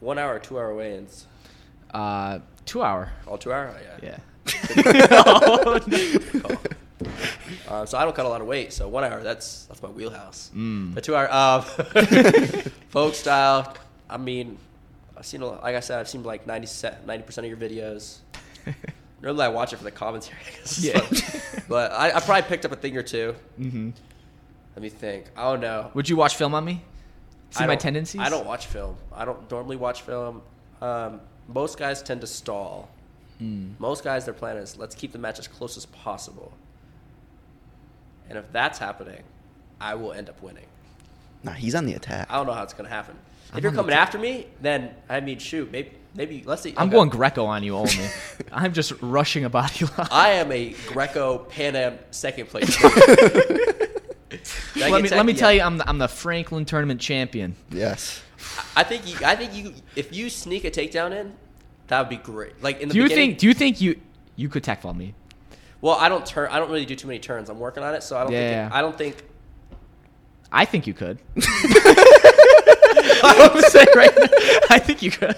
one 0.02 0.18
hour, 0.18 0.38
two 0.38 0.58
hour 0.58 0.74
weigh-ins. 0.74 1.26
Uh, 1.94 2.40
two 2.66 2.82
hour. 2.82 3.10
All 3.26 3.38
two 3.38 3.52
hour? 3.52 3.74
Oh, 3.74 3.98
yeah. 4.02 4.18
Yeah. 4.76 4.88
no. 5.90 6.58
Um, 7.68 7.86
so 7.86 7.96
I 7.96 8.04
don't 8.04 8.14
cut 8.14 8.26
a 8.26 8.28
lot 8.28 8.40
of 8.40 8.46
weight. 8.46 8.72
So 8.72 8.86
one 8.88 9.02
hour, 9.02 9.22
that's 9.22 9.64
that's 9.64 9.82
my 9.82 9.88
wheelhouse. 9.88 10.50
Mm. 10.54 10.94
But 10.94 11.04
two 11.04 11.16
hour, 11.16 11.32
um, 11.32 11.62
folk 12.90 13.14
style. 13.14 13.74
I 14.10 14.18
mean, 14.18 14.58
I've 15.16 15.24
seen 15.24 15.42
a 15.42 15.46
lot, 15.46 15.62
like 15.62 15.74
I 15.74 15.80
said, 15.80 15.98
I've 15.98 16.08
seen 16.08 16.22
like 16.22 16.46
90 16.46 16.66
percent 17.24 17.46
of 17.46 17.46
your 17.46 17.56
videos. 17.56 18.18
Normally, 19.22 19.44
I 19.44 19.48
watch 19.48 19.72
it 19.72 19.76
for 19.76 19.84
the 19.84 19.90
commentary. 19.90 20.38
Yeah. 20.78 21.00
But, 21.00 21.64
but 21.68 21.92
I, 21.92 22.10
I 22.12 22.20
probably 22.20 22.42
picked 22.42 22.64
up 22.64 22.72
a 22.72 22.76
thing 22.76 22.96
or 22.96 23.02
two. 23.02 23.34
mm-hmm. 23.58 23.90
Let 24.76 24.82
me 24.82 24.88
think. 24.88 25.26
Oh 25.36 25.56
no. 25.56 25.90
Would 25.94 26.08
you 26.08 26.16
watch 26.16 26.36
film 26.36 26.54
on 26.54 26.64
me? 26.64 26.82
See 27.52 27.62
I 27.62 27.66
my 27.66 27.74
don't- 27.74 27.80
tendencies? 27.82 28.20
I 28.20 28.28
don't 28.28 28.46
watch 28.46 28.66
film. 28.66 28.96
I 29.14 29.24
don't 29.24 29.50
normally 29.50 29.76
watch 29.76 30.02
film. 30.02 30.42
Um, 30.80 31.20
most 31.48 31.78
guys 31.78 32.02
tend 32.02 32.20
to 32.22 32.26
stall. 32.26 32.88
Mm. 33.40 33.78
Most 33.78 34.04
guys, 34.04 34.24
their 34.24 34.34
plan 34.34 34.56
is 34.56 34.76
let's 34.76 34.94
keep 34.94 35.12
the 35.12 35.18
match 35.18 35.38
as 35.38 35.48
close 35.48 35.76
as 35.76 35.86
possible. 35.86 36.52
And 38.28 38.38
if 38.38 38.50
that's 38.52 38.78
happening, 38.78 39.22
I 39.80 39.94
will 39.94 40.12
end 40.12 40.28
up 40.28 40.40
winning. 40.42 40.66
Nah, 41.42 41.52
he's 41.52 41.74
on 41.74 41.86
the 41.86 41.94
attack. 41.94 42.28
I 42.30 42.36
don't 42.36 42.46
know 42.46 42.52
how 42.52 42.62
it's 42.62 42.72
going 42.72 42.88
to 42.88 42.94
happen. 42.94 43.16
I'm 43.52 43.58
if 43.58 43.64
you're 43.64 43.72
coming 43.72 43.94
after 43.94 44.18
me, 44.18 44.46
then 44.60 44.94
I 45.08 45.20
mean, 45.20 45.38
shoot, 45.38 45.70
maybe, 45.70 45.90
maybe 46.14 46.42
let's 46.46 46.62
see. 46.62 46.72
I'm 46.76 46.86
okay. 46.88 46.96
going 46.96 47.08
Greco 47.10 47.44
on 47.44 47.62
you 47.62 47.76
only. 47.76 47.92
I'm 48.52 48.72
just 48.72 48.92
rushing 49.02 49.44
a 49.44 49.50
body 49.50 49.84
lock. 49.84 50.08
I 50.10 50.30
am 50.30 50.50
a 50.52 50.74
Greco 50.86 51.38
Pan 51.38 51.76
Am 51.76 51.98
second 52.12 52.46
place. 52.48 52.76
Did 54.86 54.92
let 54.92 55.02
me 55.02 55.08
tech? 55.08 55.16
let 55.16 55.26
me 55.26 55.32
Yeah. 55.32 55.38
tell 55.38 55.52
you, 55.52 55.62
I'm 55.62 55.78
the, 55.78 55.88
I'm 55.88 55.98
the 55.98 56.08
Franklin 56.08 56.64
tournament 56.64 57.00
champion. 57.00 57.54
Yes. 57.70 58.22
I 58.76 58.82
think 58.82 59.06
you. 59.06 59.16
I 59.24 59.36
think 59.36 59.54
you. 59.54 59.74
If 59.96 60.12
you 60.14 60.28
sneak 60.30 60.64
a 60.64 60.70
takedown 60.70 61.12
in, 61.12 61.32
that 61.88 62.00
would 62.00 62.08
be 62.08 62.16
great. 62.16 62.60
Like 62.62 62.80
in 62.80 62.88
the 62.88 62.94
Do 62.94 63.00
you 63.00 63.08
think? 63.08 63.38
Do 63.38 63.46
you 63.46 63.54
think 63.54 63.80
you 63.80 64.00
you 64.36 64.48
could 64.48 64.64
tech 64.64 64.82
fall 64.82 64.94
me? 64.94 65.14
Well, 65.80 65.96
I 65.96 66.08
don't 66.08 66.24
turn. 66.26 66.48
I 66.50 66.58
don't 66.58 66.68
really 66.70 66.84
do 66.84 66.94
too 66.96 67.06
many 67.06 67.18
turns. 67.20 67.48
I'm 67.50 67.58
working 67.60 67.82
on 67.82 67.94
it, 67.94 68.02
so 68.02 68.16
I 68.16 68.22
don't 68.24 68.32
Yeah. 68.32 68.62
think. 68.64 68.72
It, 68.72 68.76
I 68.76 68.80
don't 68.80 68.98
think. 68.98 69.22
I 70.50 70.64
think 70.64 70.86
you 70.86 70.94
could. 70.94 71.18
I'm 73.24 73.60
saying 73.62 73.86
right 73.94 74.12
now, 74.16 74.26
I 74.70 74.78
think 74.78 75.02
you 75.02 75.10
could. 75.10 75.36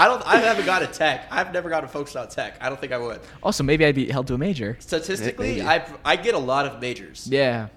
I, 0.00 0.04
I 0.04 0.08
don't. 0.08 0.26
I 0.26 0.36
haven't 0.38 0.64
got 0.64 0.82
a 0.82 0.86
tech. 0.86 1.26
I've 1.30 1.52
never 1.52 1.68
got 1.68 1.84
a 1.84 1.88
folk 1.88 2.08
style 2.08 2.26
tech. 2.26 2.56
I 2.58 2.70
don't 2.70 2.80
think 2.80 2.92
I 2.92 2.96
would. 2.96 3.20
Also, 3.42 3.62
maybe 3.62 3.84
I'd 3.84 3.94
be 3.94 4.10
held 4.10 4.26
to 4.28 4.34
a 4.34 4.38
major. 4.38 4.76
Statistically, 4.80 5.56
Maybe. 5.56 5.62
I 5.62 5.84
I 6.04 6.16
get 6.16 6.34
a 6.34 6.38
lot 6.38 6.64
of 6.64 6.80
majors. 6.80 7.28
Yeah. 7.30 7.68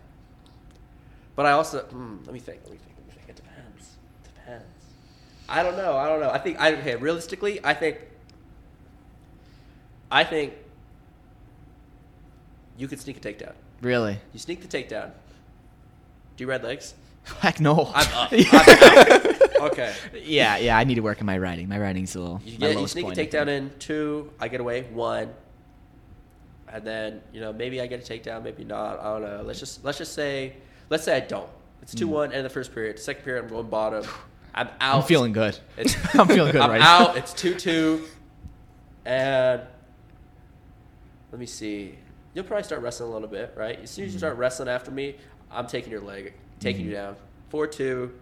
But 1.35 1.47
I 1.47 1.51
also. 1.51 1.81
Hmm, 1.81 2.17
let 2.23 2.33
me 2.33 2.39
think. 2.39 2.61
Let 2.63 2.71
me 2.71 2.77
think. 2.77 2.95
Let 2.97 3.07
me 3.07 3.13
think. 3.13 3.29
It 3.29 3.35
depends. 3.35 3.89
Depends. 4.23 4.63
I 5.49 5.63
don't 5.63 5.75
know. 5.75 5.97
I 5.97 6.07
don't 6.07 6.21
know. 6.21 6.29
I 6.29 6.37
think 6.37 6.61
I 6.61 6.73
okay. 6.75 6.95
Realistically, 6.95 7.59
I 7.61 7.73
think. 7.73 7.97
I 10.09 10.23
think. 10.23 10.53
You 12.77 12.87
could 12.87 13.01
sneak 13.01 13.17
a 13.17 13.19
takedown. 13.19 13.53
Really? 13.81 14.17
You 14.31 14.39
sneak 14.39 14.67
the 14.67 14.67
takedown. 14.67 15.11
Do 16.37 16.43
you 16.43 16.49
ride 16.49 16.63
legs? 16.63 16.93
Heck 17.41 17.59
no. 17.59 17.91
I'm 17.93 18.07
up. 18.13 18.31
I'm 18.31 19.11
out. 19.11 19.22
Okay. 19.63 19.93
yeah, 20.23 20.57
yeah. 20.57 20.77
I 20.77 20.83
need 20.83 20.95
to 20.95 21.01
work 21.01 21.19
on 21.19 21.25
my 21.25 21.37
writing. 21.37 21.69
My 21.69 21.79
writing's 21.79 22.15
a 22.15 22.19
little. 22.19 22.41
You 22.43 22.57
get 22.57 22.77
you 22.77 22.87
sneak 22.87 23.05
a 23.05 23.11
takedown 23.11 23.47
in 23.47 23.71
two. 23.79 24.31
I 24.39 24.47
get 24.47 24.59
away 24.61 24.83
one. 24.83 25.33
And 26.67 26.85
then 26.85 27.21
you 27.31 27.39
know 27.39 27.53
maybe 27.53 27.79
I 27.81 27.87
get 27.87 28.07
a 28.07 28.13
takedown, 28.13 28.43
maybe 28.43 28.63
not. 28.63 28.99
I 28.99 29.03
don't 29.03 29.21
know. 29.21 29.43
Let's 29.43 29.59
just 29.59 29.83
let's 29.83 29.97
just 29.97 30.13
say 30.13 30.55
let's 30.89 31.03
say 31.03 31.15
I 31.15 31.19
don't. 31.19 31.49
It's 31.81 31.93
two 31.93 32.07
hmm. 32.07 32.13
one 32.13 32.29
end 32.31 32.39
of 32.39 32.43
the 32.43 32.49
first 32.49 32.73
period. 32.73 32.99
Second 32.99 33.23
period 33.23 33.43
I'm 33.43 33.49
going 33.49 33.69
bottom. 33.69 34.05
I'm 34.55 34.69
out. 34.79 34.97
I'm 34.97 35.03
feeling 35.03 35.33
good. 35.33 35.57
It's, 35.77 35.95
I'm 36.15 36.27
feeling 36.27 36.51
good 36.51 36.61
I'm 36.61 36.69
right 36.69 36.81
out. 36.81 37.13
now. 37.13 37.15
It's 37.15 37.33
two 37.33 37.55
two. 37.55 38.05
And 39.05 39.61
let 41.31 41.39
me 41.39 41.45
see. 41.45 41.97
You'll 42.33 42.45
probably 42.45 42.63
start 42.63 42.81
wrestling 42.81 43.11
a 43.11 43.13
little 43.13 43.27
bit, 43.27 43.53
right? 43.55 43.79
As 43.81 43.91
soon 43.91 44.05
as 44.05 44.11
you 44.11 44.17
hmm. 44.17 44.19
start 44.19 44.37
wrestling 44.37 44.69
after 44.69 44.89
me, 44.89 45.15
I'm 45.51 45.67
taking 45.67 45.91
your 45.91 46.01
leg, 46.01 46.33
taking 46.59 46.85
you 46.85 46.91
hmm. 46.91 46.95
down. 46.95 47.15
Four 47.49 47.67
two. 47.67 48.13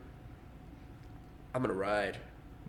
I'm 1.54 1.62
gonna 1.62 1.74
ride. 1.74 2.18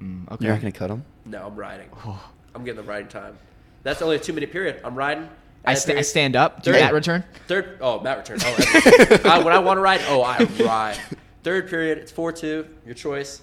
Mm, 0.01 0.31
okay. 0.33 0.45
You're 0.45 0.55
not 0.55 0.61
gonna 0.63 0.73
cut 0.73 0.91
him. 0.91 1.05
No, 1.25 1.47
I'm 1.47 1.57
riding. 1.57 1.89
Oh. 2.05 2.31
I'm 2.55 2.65
getting 2.65 2.83
the 2.85 2.89
riding 2.89 3.09
time. 3.09 3.37
That's 3.83 4.03
only 4.03 4.17
a 4.17 4.19
two 4.19 4.33
minute 4.33 4.53
period. 4.53 4.81
I'm 4.85 4.95
riding. 4.95 5.29
I, 5.65 5.71
And 5.73 5.79
sta- 5.79 5.97
I 5.99 6.03
stand 6.03 6.35
up. 6.37 6.63
Do 6.63 6.73
Third- 6.73 6.81
that 6.83 6.93
return. 6.93 7.25
Third. 7.47 7.79
Oh, 7.81 8.01
Matt 8.01 8.19
return. 8.19 8.39
Oh, 8.43 8.55
everything. 8.75 9.27
uh, 9.31 9.43
when 9.43 9.53
I 9.55 9.59
want 9.59 9.79
to 9.79 9.81
ride, 9.81 10.01
oh, 10.09 10.23
I 10.23 10.39
ride. 10.65 10.99
Third 11.45 11.69
period, 11.71 11.99
it's 11.99 12.11
four 12.13 12.33
two. 12.33 12.67
Your 12.85 12.95
choice. 12.95 13.43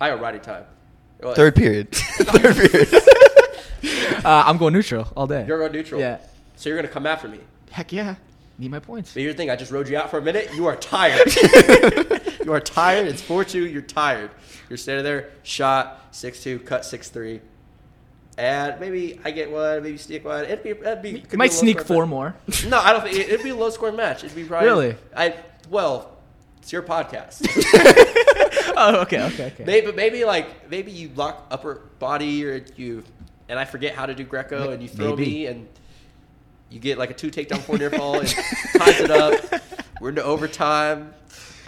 I 0.00 0.10
got 0.10 0.20
riding 0.20 0.40
time. 0.42 0.64
What? 1.20 1.34
Third 1.36 1.54
period. 1.56 1.90
Third 1.94 2.56
period. 2.56 2.88
Uh, 4.24 4.44
I'm 4.46 4.56
going 4.58 4.72
neutral 4.74 5.06
all 5.16 5.26
day. 5.26 5.44
You're 5.46 5.58
going 5.58 5.72
neutral. 5.72 6.00
Yeah. 6.00 6.18
So 6.56 6.68
you're 6.68 6.78
gonna 6.78 6.88
come 6.88 7.06
after 7.06 7.26
me. 7.28 7.40
Heck 7.70 7.92
yeah. 7.92 8.14
Need 8.58 8.70
my 8.70 8.78
points. 8.78 9.12
But 9.14 9.22
here's 9.22 9.34
the 9.34 9.38
thing: 9.38 9.50
I 9.50 9.56
just 9.56 9.72
rode 9.72 9.88
you 9.88 9.96
out 9.98 10.10
for 10.10 10.18
a 10.18 10.22
minute. 10.22 10.50
You 10.54 10.66
are 10.66 10.76
tired. 10.76 11.26
You 12.44 12.52
are 12.52 12.60
tired. 12.60 13.06
It's 13.06 13.22
four 13.22 13.44
two. 13.44 13.66
You're 13.66 13.82
tired. 13.82 14.30
You're 14.68 14.76
standing 14.76 15.04
there, 15.04 15.30
shot 15.42 16.08
six 16.10 16.42
two, 16.42 16.58
cut 16.58 16.84
six 16.84 17.08
three, 17.08 17.40
and 18.38 18.78
maybe 18.80 19.20
I 19.24 19.30
get 19.30 19.50
one, 19.50 19.82
maybe 19.82 19.96
sneak 19.98 20.24
one. 20.24 20.44
It'd 20.44 20.62
be, 20.62 20.70
it'd 20.70 21.02
be. 21.02 21.20
Be 21.20 21.36
might 21.36 21.50
low 21.50 21.56
sneak 21.56 21.80
four 21.82 22.04
match. 22.06 22.10
more. 22.10 22.34
No, 22.68 22.78
I 22.78 22.92
don't 22.92 23.02
think 23.02 23.16
it, 23.16 23.28
it'd 23.28 23.42
be 23.44 23.50
a 23.50 23.56
low 23.56 23.70
scoring 23.70 23.96
match. 23.96 24.24
It'd 24.24 24.36
be 24.36 24.44
probably 24.44 24.68
Really? 24.68 24.96
I 25.16 25.34
well, 25.70 26.16
it's 26.60 26.72
your 26.72 26.82
podcast. 26.82 27.46
oh, 28.76 29.00
okay, 29.02 29.22
okay, 29.22 29.46
okay. 29.46 29.64
maybe, 29.64 29.86
but 29.86 29.96
maybe 29.96 30.24
like 30.24 30.70
maybe 30.70 30.90
you 30.92 31.10
lock 31.14 31.46
upper 31.50 31.82
body 31.98 32.44
or 32.44 32.64
you, 32.76 33.04
and 33.48 33.58
I 33.58 33.64
forget 33.64 33.94
how 33.94 34.06
to 34.06 34.14
do 34.14 34.24
Greco, 34.24 34.70
and 34.70 34.82
you 34.82 34.88
throw 34.88 35.10
Maybe. 35.16 35.30
me, 35.30 35.46
and 35.46 35.68
you 36.70 36.80
get 36.80 36.98
like 36.98 37.10
a 37.10 37.14
two 37.14 37.30
takedown 37.30 37.58
four 37.58 37.78
near 37.78 37.90
fall, 37.90 38.18
and 38.18 38.28
ties 38.28 39.00
it 39.00 39.10
up. 39.10 39.62
We're 40.00 40.08
into 40.10 40.24
overtime, 40.24 41.14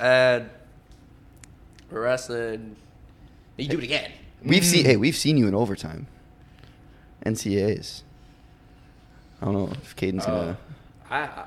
and 0.00 0.50
wrestling. 1.90 2.54
And 2.54 2.76
you 3.56 3.68
do 3.68 3.78
it 3.78 3.84
again. 3.84 4.12
We've 4.42 4.64
seen. 4.64 4.84
Mm. 4.84 4.86
Hey, 4.88 4.96
we've 4.96 5.16
seen 5.16 5.36
you 5.36 5.46
in 5.48 5.54
overtime. 5.54 6.06
NCAs. 7.24 8.02
I 9.40 9.44
don't 9.46 9.54
know 9.54 9.70
if 9.82 9.96
Cayden's 9.96 10.24
Uh, 10.24 10.30
gonna. 10.30 10.58
I, 11.10 11.18
I, 11.20 11.44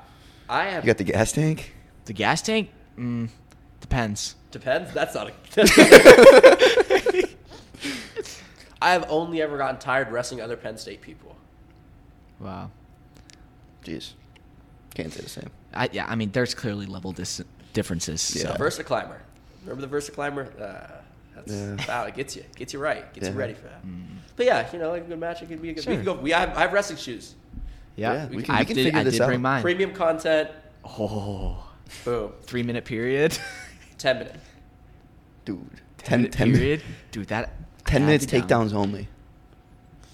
I 0.48 0.64
have 0.70 0.84
You 0.84 0.88
got 0.88 0.98
the 0.98 1.04
gas 1.04 1.32
tank. 1.32 1.74
The 2.04 2.12
gas 2.12 2.42
tank? 2.42 2.70
Mm, 2.98 3.28
depends. 3.80 4.36
Depends. 4.50 4.92
That's 4.92 5.14
not 5.14 5.28
a. 5.28 5.32
That's 5.54 5.76
not 5.76 5.86
a 5.88 7.28
I 8.82 8.92
have 8.92 9.04
only 9.10 9.42
ever 9.42 9.58
gotten 9.58 9.78
tired 9.78 10.10
wrestling 10.10 10.40
other 10.40 10.56
Penn 10.56 10.78
State 10.78 11.02
people. 11.02 11.36
Wow. 12.38 12.70
Jeez, 13.84 14.12
can't 14.94 15.12
say 15.12 15.20
the 15.22 15.28
same. 15.28 15.50
I, 15.74 15.88
yeah, 15.92 16.06
I 16.08 16.14
mean, 16.14 16.30
there's 16.32 16.54
clearly 16.54 16.86
level 16.86 17.12
dis- 17.12 17.42
differences. 17.74 18.34
Yeah. 18.34 18.52
So. 18.52 18.54
Versa 18.58 18.82
climber. 18.84 19.20
Remember 19.64 19.86
the 19.86 19.96
VersaClimber? 19.96 20.60
Uh, 20.60 20.86
that's 21.34 21.52
Yeah. 21.52 21.76
wow. 21.88 22.04
It 22.04 22.14
gets 22.14 22.36
you. 22.36 22.44
Gets 22.56 22.72
you 22.72 22.78
right. 22.80 23.12
Gets 23.14 23.28
you 23.28 23.34
ready 23.34 23.54
for 23.54 23.62
that. 23.64 23.86
Mm. 23.86 24.04
But 24.36 24.46
yeah, 24.46 24.68
you 24.72 24.78
know, 24.78 24.90
like 24.90 25.02
a 25.04 25.06
good 25.06 25.18
match. 25.18 25.42
It 25.42 25.48
could 25.48 25.60
be 25.62 25.70
a 25.70 25.74
good. 25.74 25.84
We 25.86 25.94
Sure. 25.94 25.96
can 25.96 26.04
go. 26.04 26.14
We 26.14 26.30
have. 26.30 26.56
I 26.56 26.62
have 26.62 26.72
wrestling 26.72 26.98
shoes. 26.98 27.34
Yeah, 27.96 28.12
Yeah, 28.14 28.26
we 28.28 28.36
we 28.36 28.42
can, 28.42 28.54
I 28.54 28.60
we 28.60 28.64
can 28.66 28.76
did, 28.76 28.84
figure 28.84 29.00
I 29.00 29.04
this 29.04 29.14
did 29.14 29.22
out. 29.22 29.26
bring 29.26 29.42
mine. 29.42 29.62
Premium 29.62 29.92
content. 29.92 30.50
Oh, 30.84 31.68
Boom. 32.04 32.32
three 32.42 32.62
minute 32.62 32.84
period. 32.84 33.36
Ten 33.98 34.18
minute. 34.20 34.36
Dude, 35.44 35.66
10, 35.98 36.20
minute 36.22 36.32
10 36.32 36.52
period. 36.52 36.82
Dude, 37.10 37.26
that. 37.28 37.52
10 37.84 38.02
I'd 38.02 38.06
minutes 38.06 38.26
be 38.26 38.40
down. 38.40 38.48
takedowns 38.68 38.74
only. 38.74 39.08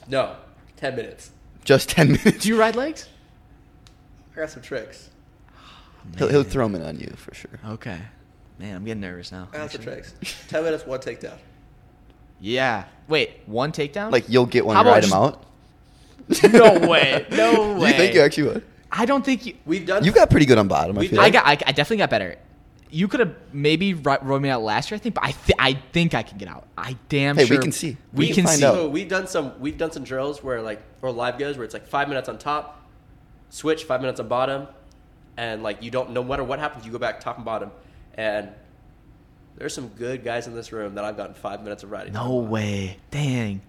No. 0.09 0.37
Ten 0.77 0.97
minutes. 0.97 1.31
Just 1.65 1.89
10 1.91 2.09
minutes. 2.13 2.39
Do 2.39 2.49
you 2.49 2.59
ride 2.59 2.75
legs? 2.77 3.09
I 4.35 4.41
got 4.41 4.51
some 4.51 4.63
tricks. 4.63 5.11
He'll, 6.19 6.29
he'll 6.29 6.45
throw 6.45 6.67
them 6.67 6.77
in 6.77 6.83
on 6.83 6.99
you 6.99 7.13
for 7.17 7.35
sure. 7.35 7.59
Okay. 7.71 7.99
Man, 8.59 8.77
I'm 8.77 8.85
getting 8.85 9.01
nervous 9.01 9.33
now. 9.33 9.49
I 9.53 9.59
got 9.59 9.71
some 9.73 9.81
actually. 9.83 10.03
tricks. 10.03 10.15
Ten 10.49 10.65
minutes, 10.65 10.87
one 10.87 11.01
takedown. 11.01 11.37
Yeah. 12.41 12.85
Wait, 13.09 13.41
one 13.47 13.73
takedown? 13.73 14.13
Like 14.13 14.25
you'll 14.29 14.47
get 14.47 14.65
one 14.65 14.75
How 14.77 14.81
and 14.83 14.89
ride 14.89 15.05
about 15.05 15.35
him 15.35 15.41
just- 16.31 16.45
out. 16.45 16.53
no 16.81 16.89
way. 16.89 17.27
No 17.31 17.75
way. 17.79 17.91
You 17.91 17.97
think 17.97 18.15
you 18.15 18.21
actually 18.21 18.49
would? 18.49 18.65
I 18.91 19.05
don't 19.05 19.25
think 19.25 19.47
you. 19.47 19.55
We've 19.67 19.87
done. 19.87 20.05
You 20.05 20.13
got 20.13 20.31
pretty 20.31 20.47
good 20.47 20.59
on 20.59 20.69
bottom. 20.69 20.97
I 20.97 21.01
We- 21.01 21.09
feel. 21.09 21.21
I 21.21 21.25
like. 21.25 21.33
got. 21.35 21.47
I, 21.47 21.51
I 21.51 21.73
definitely 21.73 21.99
got 21.99 22.11
better. 22.11 22.37
You 22.89 23.09
could 23.09 23.21
have 23.21 23.35
maybe 23.53 23.95
ri- 23.95 24.19
rode 24.23 24.41
me 24.41 24.49
out 24.49 24.63
last 24.63 24.91
year, 24.91 24.97
I 24.97 25.01
think, 25.01 25.17
but 25.17 25.25
I 25.25 25.33
th- 25.33 25.57
I 25.59 25.75
think 25.93 26.15
I 26.15 26.23
can 26.23 26.39
get 26.39 26.49
out. 26.49 26.67
I 26.79 26.97
damn 27.09 27.37
sure. 27.37 27.45
Hey, 27.45 27.51
we 27.57 27.59
can 27.59 27.73
see. 27.73 27.97
We, 28.13 28.19
We 28.21 28.27
can 28.29 28.35
can 28.37 28.45
find 28.47 28.59
see. 28.61 28.65
out. 28.65 28.75
So 28.75 28.89
we've 28.89 29.09
done 29.09 29.27
some. 29.27 29.59
We've 29.61 29.77
done 29.77 29.91
some 29.93 30.05
drills 30.05 30.43
where 30.43 30.63
like 30.63 30.81
or 31.03 31.11
live 31.11 31.37
goes 31.39 31.57
where 31.59 31.65
it's 31.65 31.75
like 31.75 31.87
five 31.87 32.09
minutes 32.09 32.29
on 32.29 32.39
top, 32.39 32.81
switch 33.51 33.85
five 33.85 34.01
minutes 34.01 34.21
on 34.21 34.29
bottom, 34.29 34.69
and 35.37 35.63
like 35.63 35.83
you 35.83 35.91
don't 35.91 36.11
no 36.11 36.23
matter 36.25 36.45
what 36.45 36.59
happens 36.59 36.87
you 36.87 36.93
go 36.93 36.99
back 36.99 37.21
top 37.21 37.37
and 37.37 37.45
bottom, 37.45 37.71
and 38.17 38.49
there's 39.57 39.75
some 39.75 39.89
good 39.89 40.25
guys 40.25 40.47
in 40.47 40.55
this 40.55 40.73
room 40.73 40.95
that 40.97 41.05
I've 41.05 41.17
gotten 41.17 41.35
five 41.35 41.62
minutes 41.62 41.83
of 41.83 41.91
riding. 41.91 42.12
No 42.12 42.37
way. 42.37 42.99
Dang. 43.11 43.61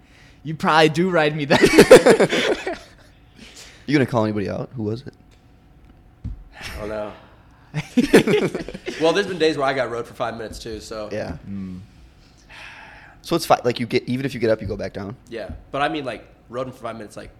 You 0.42 0.54
probably 0.54 0.88
do 0.90 1.10
ride 1.10 1.34
me 1.36 1.44
that. 1.46 2.78
You 3.86 3.94
gonna 3.94 4.04
call 4.04 4.24
anybody 4.24 4.50
out? 4.50 4.68
Who 4.76 4.82
was 4.82 5.02
it? 5.06 5.14
I 6.54 6.78
don't 6.80 6.88
know. 6.90 7.12
well, 9.00 9.14
there's 9.14 9.26
been 9.26 9.38
days 9.38 9.56
where 9.56 9.66
I 9.66 9.72
got 9.72 9.90
rode 9.90 10.06
for 10.06 10.12
five 10.12 10.36
minutes 10.36 10.58
too. 10.58 10.78
So 10.80 11.08
Yeah. 11.10 11.38
Mm. 11.48 11.80
So 13.22 13.34
it's 13.34 13.46
fine. 13.46 13.60
Like 13.64 13.80
you 13.80 13.86
get 13.86 14.02
even 14.06 14.26
if 14.26 14.34
you 14.34 14.40
get 14.40 14.50
up, 14.50 14.60
you 14.60 14.66
go 14.66 14.76
back 14.76 14.92
down. 14.92 15.16
yeah. 15.30 15.52
But 15.70 15.80
I 15.80 15.88
mean 15.88 16.04
like 16.04 16.26
rode 16.50 16.66
for 16.74 16.82
five 16.82 16.96
minutes. 16.96 17.16
Like 17.16 17.30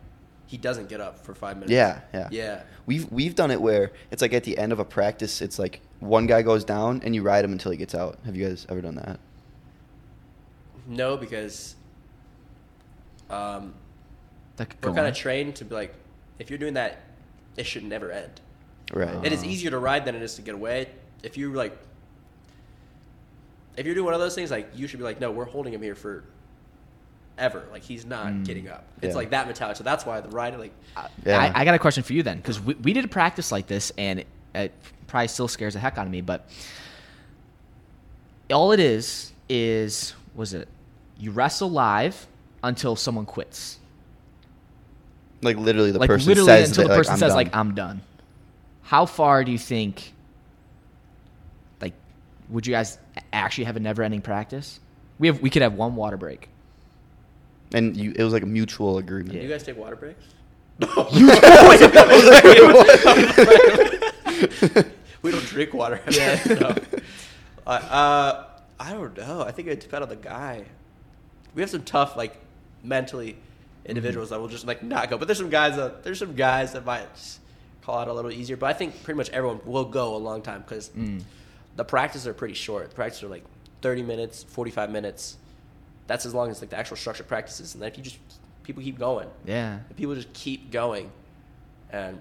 he 0.48 0.56
doesn't 0.56 0.88
get 0.88 1.00
up 1.00 1.18
for 1.18 1.34
five 1.34 1.56
minutes. 1.56 1.72
Yeah, 1.72 2.00
yeah. 2.12 2.28
Yeah. 2.30 2.62
We've 2.86 3.10
we've 3.12 3.34
done 3.34 3.50
it 3.50 3.60
where 3.60 3.92
it's 4.10 4.22
like 4.22 4.32
at 4.32 4.44
the 4.44 4.56
end 4.56 4.72
of 4.72 4.78
a 4.78 4.84
practice, 4.84 5.42
it's 5.42 5.58
like 5.58 5.82
one 6.00 6.26
guy 6.26 6.40
goes 6.40 6.64
down 6.64 7.02
and 7.04 7.14
you 7.14 7.22
ride 7.22 7.44
him 7.44 7.52
until 7.52 7.70
he 7.70 7.76
gets 7.76 7.94
out. 7.94 8.18
Have 8.24 8.34
you 8.34 8.48
guys 8.48 8.66
ever 8.70 8.80
done 8.80 8.94
that? 8.94 9.20
No, 10.86 11.18
because 11.18 11.76
um, 13.28 13.74
That 14.56 14.70
could 14.70 14.82
we're 14.82 14.94
kind 14.94 15.06
of 15.06 15.14
trained 15.14 15.56
to 15.56 15.66
be 15.66 15.74
like, 15.74 15.94
if 16.38 16.48
you're 16.48 16.58
doing 16.58 16.74
that, 16.74 17.02
it 17.58 17.66
should 17.66 17.84
never 17.84 18.10
end. 18.10 18.40
Right. 18.94 19.10
Oh. 19.12 19.20
It 19.22 19.34
is 19.34 19.44
easier 19.44 19.70
to 19.70 19.78
ride 19.78 20.06
than 20.06 20.14
it 20.14 20.22
is 20.22 20.36
to 20.36 20.42
get 20.42 20.54
away. 20.54 20.88
If 21.22 21.36
you 21.36 21.52
like, 21.52 21.76
if 23.76 23.84
you're 23.84 23.94
doing 23.94 24.06
one 24.06 24.14
of 24.14 24.20
those 24.20 24.34
things, 24.34 24.50
like 24.50 24.70
you 24.74 24.86
should 24.86 24.98
be 24.98 25.04
like, 25.04 25.20
no, 25.20 25.30
we're 25.30 25.44
holding 25.44 25.74
him 25.74 25.82
here 25.82 25.94
for 25.94 26.24
ever. 27.38 27.64
Like 27.70 27.82
he's 27.82 28.04
not 28.04 28.26
Mm. 28.26 28.44
getting 28.44 28.68
up. 28.68 28.84
It's 29.00 29.12
Yeah. 29.12 29.16
like 29.16 29.30
that 29.30 29.46
mentality. 29.46 29.78
So 29.78 29.84
that's 29.84 30.04
why 30.04 30.20
the 30.20 30.28
ride, 30.28 30.58
like, 30.58 30.72
Yeah. 31.24 31.38
I, 31.38 31.60
I 31.60 31.64
got 31.64 31.74
a 31.74 31.78
question 31.78 32.02
for 32.02 32.12
you 32.12 32.22
then, 32.22 32.36
because 32.38 32.60
we, 32.60 32.74
we 32.74 32.92
did 32.92 33.04
a 33.04 33.08
practice 33.08 33.50
like 33.52 33.66
this, 33.66 33.92
and 33.96 34.20
it, 34.20 34.26
it 34.54 34.72
probably 35.06 35.28
still 35.28 35.48
scares 35.48 35.74
the 35.74 35.80
heck 35.80 35.96
out 35.98 36.06
of 36.06 36.12
me. 36.12 36.20
But 36.20 36.48
all 38.52 38.72
it 38.72 38.80
is 38.80 39.32
is 39.48 40.14
was 40.34 40.54
it 40.54 40.68
you 41.18 41.30
wrestle 41.30 41.70
live 41.70 42.26
until 42.62 42.96
someone 42.96 43.26
quits, 43.26 43.78
Like 45.42 45.56
literally, 45.56 45.90
the 45.92 45.98
like 45.98 46.08
person 46.08 46.28
literally 46.28 46.46
says 46.48 46.68
until 46.70 46.84
that, 46.84 46.94
the 46.94 46.96
person 46.98 47.12
like, 47.12 47.20
says 47.20 47.30
I'm 47.32 47.36
like 47.36 47.52
done. 47.52 47.60
I'm 47.68 47.74
done. 47.74 48.00
How 48.82 49.06
far 49.06 49.44
do 49.44 49.52
you 49.52 49.58
think? 49.58 50.12
Like, 51.80 51.92
would 52.48 52.66
you 52.66 52.72
guys 52.72 52.98
actually 53.32 53.64
have 53.64 53.76
a 53.76 53.80
never-ending 53.80 54.22
practice? 54.22 54.80
We 55.18 55.26
have 55.28 55.40
we 55.40 55.50
could 55.50 55.62
have 55.62 55.74
one 55.74 55.94
water 55.96 56.16
break. 56.16 56.48
And 57.74 57.96
you, 57.96 58.12
it 58.16 58.24
was 58.24 58.32
like 58.32 58.42
a 58.42 58.46
mutual 58.46 58.98
agreement. 58.98 59.34
Yeah. 59.34 59.42
you 59.42 59.48
guys 59.48 59.62
take 59.62 59.76
water 59.76 59.96
breaks? 59.96 60.24
we 65.22 65.30
don't 65.30 65.44
drink 65.46 65.74
water. 65.74 66.00
Yeah. 66.10 66.40
no. 66.60 66.74
uh, 67.66 67.70
uh, 67.70 68.44
I 68.80 68.92
don't 68.92 69.16
know. 69.16 69.42
I 69.42 69.50
think 69.50 69.68
it 69.68 69.80
depends 69.80 70.04
on 70.04 70.08
the 70.08 70.16
guy. 70.16 70.64
We 71.54 71.62
have 71.62 71.70
some 71.70 71.82
tough, 71.82 72.16
like, 72.16 72.36
mentally 72.84 73.36
individuals 73.84 74.30
that 74.30 74.40
will 74.40 74.48
just 74.48 74.66
like 74.66 74.82
not 74.82 75.10
go. 75.10 75.18
But 75.18 75.26
there's 75.28 75.38
some 75.38 75.50
guys 75.50 75.76
that 75.76 76.04
there's 76.04 76.18
some 76.18 76.34
guys 76.34 76.72
that 76.74 76.84
might 76.84 77.08
call 77.82 77.98
out 77.98 78.08
a 78.08 78.12
little 78.12 78.30
easier. 78.30 78.56
But 78.56 78.70
I 78.70 78.72
think 78.74 79.02
pretty 79.02 79.16
much 79.16 79.30
everyone 79.30 79.60
will 79.64 79.86
go 79.86 80.14
a 80.14 80.18
long 80.18 80.42
time 80.42 80.60
because 80.60 80.90
Mm. 80.90 81.22
the 81.76 81.84
practices 81.84 82.26
are 82.26 82.34
pretty 82.34 82.54
short. 82.54 82.90
The 82.90 82.94
practices 82.94 83.24
are 83.24 83.28
like 83.28 83.44
30 83.82 84.02
minutes, 84.02 84.42
45 84.44 84.90
minutes, 84.90 85.36
that's 86.08 86.26
as 86.26 86.34
long 86.34 86.50
as 86.50 86.60
like 86.60 86.70
the 86.70 86.76
actual 86.76 86.96
structured 86.96 87.28
practices. 87.28 87.74
And 87.74 87.82
then 87.82 87.90
if 87.92 87.96
you 87.96 88.02
just 88.02 88.18
people 88.64 88.82
keep 88.82 88.98
going, 88.98 89.28
Yeah. 89.46 89.78
if 89.88 89.96
people 89.96 90.14
just 90.16 90.32
keep 90.32 90.70
going, 90.72 91.10
and 91.90 92.18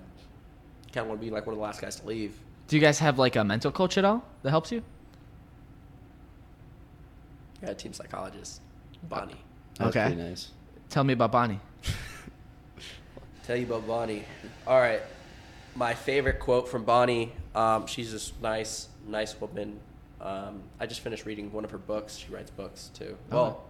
kind 0.93 1.03
of 1.03 1.07
want 1.07 1.19
to 1.19 1.25
be 1.25 1.31
like 1.31 1.45
one 1.47 1.53
of 1.53 1.57
the 1.57 1.63
last 1.63 1.81
guys 1.81 1.95
to 1.99 2.05
leave. 2.07 2.37
Do 2.67 2.75
you 2.75 2.81
guys 2.81 2.99
have 2.99 3.17
like 3.17 3.35
a 3.35 3.43
mental 3.43 3.71
coach 3.71 3.97
at 3.97 4.05
all 4.05 4.23
that 4.43 4.51
helps 4.51 4.71
you? 4.71 4.83
Yeah, 7.63 7.73
team 7.73 7.93
psychologist, 7.93 8.61
Bonnie. 9.03 9.35
That 9.77 9.87
was 9.87 9.95
Okay. 9.95 10.05
pretty 10.13 10.21
nice. 10.29 10.51
Tell 10.89 11.03
me 11.03 11.13
about 11.13 11.31
Bonnie. 11.31 11.59
Tell 13.45 13.55
you 13.57 13.65
about 13.65 13.87
Bonnie. 13.87 14.23
All 14.65 14.79
right, 14.79 15.01
my 15.75 15.93
favorite 15.93 16.39
quote 16.39 16.67
from 16.67 16.83
Bonnie. 16.83 17.31
Um, 17.55 17.87
she's 17.87 18.11
this 18.11 18.31
nice, 18.41 18.89
nice 19.07 19.39
woman. 19.39 19.79
Um, 20.21 20.63
I 20.79 20.85
just 20.85 21.01
finished 21.01 21.25
reading 21.25 21.51
one 21.51 21.63
of 21.65 21.71
her 21.71 21.77
books. 21.77 22.17
She 22.17 22.31
writes 22.33 22.51
books 22.51 22.89
too. 22.93 23.17
Oh. 23.31 23.35
Well, 23.35 23.63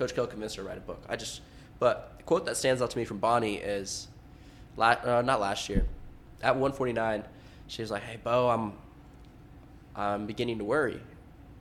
Coach 0.00 0.14
Cael 0.14 0.28
convinced 0.28 0.56
her 0.56 0.62
to 0.62 0.68
write 0.68 0.78
a 0.78 0.80
book. 0.80 1.04
I 1.10 1.16
just, 1.16 1.42
but 1.78 2.14
the 2.16 2.22
quote 2.24 2.46
that 2.46 2.56
stands 2.56 2.80
out 2.80 2.90
to 2.90 2.98
me 2.98 3.04
from 3.04 3.18
Bonnie 3.18 3.56
is, 3.56 4.08
la- 4.76 4.96
uh, 5.04 5.22
not 5.22 5.40
last 5.40 5.68
year, 5.68 5.86
at 6.42 6.54
149, 6.54 7.22
she 7.66 7.82
was 7.82 7.90
like, 7.90 8.02
"Hey, 8.02 8.16
Beau, 8.16 8.48
I'm, 8.48 8.72
I'm 9.94 10.26
beginning 10.26 10.56
to 10.58 10.64
worry," 10.64 10.98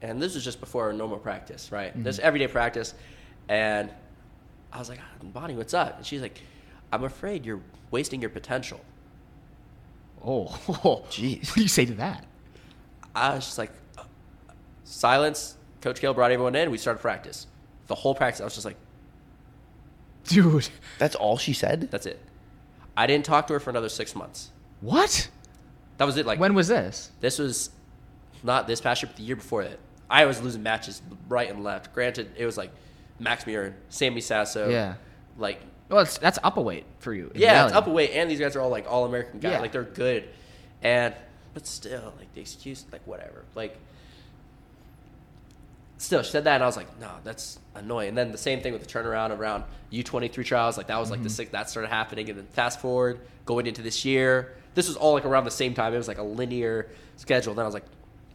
and 0.01 0.21
this 0.21 0.35
was 0.35 0.43
just 0.45 0.61
before 0.61 0.91
normal 0.93 1.17
practice, 1.17 1.69
right? 1.69 1.91
This 2.01 2.17
everyday 2.19 2.47
practice, 2.47 2.93
and 3.49 3.91
I 4.71 4.79
was 4.79 4.87
like, 4.87 4.99
"Ah, 5.01 5.23
Bonnie, 5.23 5.57
what's 5.57 5.73
up? 5.73 5.97
And 5.97 6.05
she's 6.05 6.21
like, 6.21 6.41
I'm 6.93 7.03
afraid 7.03 7.45
you're 7.45 7.61
wasting 7.91 8.21
your 8.21 8.29
potential. 8.29 8.79
Oh, 10.25 10.45
Jeez. 11.09 11.49
What 11.49 11.55
do 11.55 11.61
you 11.61 11.67
say 11.67 11.85
to 11.85 11.93
that? 11.95 12.25
I 13.13 13.35
was 13.35 13.45
just 13.45 13.57
like, 13.57 13.71
silence. 14.85 15.55
Coach 15.81 16.01
Cael 16.01 16.15
brought 16.15 16.31
everyone 16.31 16.55
in. 16.55 16.71
We 16.71 16.77
started 16.77 16.99
practice. 16.99 17.47
The 17.89 17.95
whole 17.95 18.15
practice, 18.15 18.39
I 18.39 18.45
was 18.45 18.53
just 18.53 18.65
like, 18.65 18.77
Dude, 20.25 20.69
That's 20.99 21.15
all 21.15 21.37
she 21.37 21.53
said. 21.53 21.89
that's 21.91 22.05
it. 22.05 22.19
I 22.95 23.07
didn't 23.07 23.25
talk 23.25 23.47
to 23.47 23.53
her 23.53 23.59
for 23.59 23.69
another 23.69 23.89
six 23.89 24.15
months. 24.15 24.51
what? 24.81 25.29
That 25.97 26.05
was 26.05 26.15
it. 26.17 26.25
Like 26.25 26.39
when 26.39 26.53
was 26.53 26.67
this? 26.69 27.11
this 27.19 27.39
was 27.39 27.71
not 28.41 28.67
this 28.67 28.79
past 28.79 29.01
year, 29.01 29.07
but 29.09 29.17
the 29.17 29.23
year 29.23 29.35
before 29.35 29.63
that. 29.65 29.79
I 30.09 30.25
was 30.25 30.41
losing 30.41 30.63
matches 30.63 31.01
right 31.27 31.49
and 31.49 31.61
left. 31.63 31.93
Granted, 31.93 32.31
it 32.37 32.45
was 32.45 32.57
like 32.57 32.71
Max 33.19 33.43
Murin, 33.43 33.73
Sammy 33.89 34.21
Sasso. 34.21 34.69
Yeah. 34.69 34.95
Like 35.37 35.59
Well, 35.89 35.99
it's, 36.01 36.17
that's 36.17 36.39
up 36.43 36.55
a 36.57 36.61
weight 36.61 36.85
for 36.99 37.13
you. 37.13 37.31
in 37.35 37.41
Yeah, 37.41 37.65
it's 37.65 37.71
reality. 37.73 37.75
up 37.75 37.87
a 37.87 37.89
weight, 37.91 38.11
and 38.13 38.31
these 38.31 38.39
guys 38.39 38.55
are 38.55 38.61
all 38.61 38.69
like 38.69 38.85
all 38.89 39.05
American 39.05 39.39
guys. 39.39 39.53
Yeah. 39.53 39.59
Like 39.59 39.71
they're 39.73 39.83
good, 39.83 40.29
and 40.81 41.13
but 41.53 41.65
still, 41.67 42.13
like 42.17 42.33
the 42.33 42.41
excuse, 42.41 42.85
like 42.93 43.05
whatever. 43.05 43.43
Like 43.55 43.77
still, 45.99 46.23
she 46.23 46.31
said 46.31 46.45
that, 46.45 46.55
and 46.55 46.63
I 46.63 46.65
was 46.65 46.77
like, 46.77 46.99
no, 46.99 47.11
that's 47.23 47.59
annoying. 47.75 48.09
And 48.09 48.17
then 48.17 48.31
the 48.31 48.37
same 48.37 48.61
thing 48.61 48.73
with 48.73 48.85
the 48.85 48.91
turnaround 48.91 49.37
around 49.37 49.65
U 49.91 50.01
twenty 50.03 50.27
three 50.27 50.43
trials. 50.43 50.77
Like 50.77 50.87
that 50.87 50.97
was 50.97 51.11
like 51.11 51.21
the 51.21 51.29
mm-hmm. 51.29 51.35
six 51.35 51.51
that 51.51 51.69
started 51.69 51.89
happening, 51.89 52.29
and 52.29 52.39
then 52.39 52.47
fast 52.47 52.79
forward 52.79 53.19
going 53.45 53.67
into 53.67 53.81
this 53.81 54.05
year, 54.05 54.55
this 54.75 54.87
was 54.87 54.95
all 54.95 55.13
like 55.13 55.25
around 55.25 55.43
the 55.43 55.51
same 55.51 55.73
time. 55.73 55.93
It 55.93 55.97
was 55.97 56.07
like 56.07 56.17
a 56.17 56.23
linear 56.23 56.89
schedule. 57.17 57.53
then 57.53 57.63
I 57.63 57.67
was 57.67 57.73
like, 57.73 57.85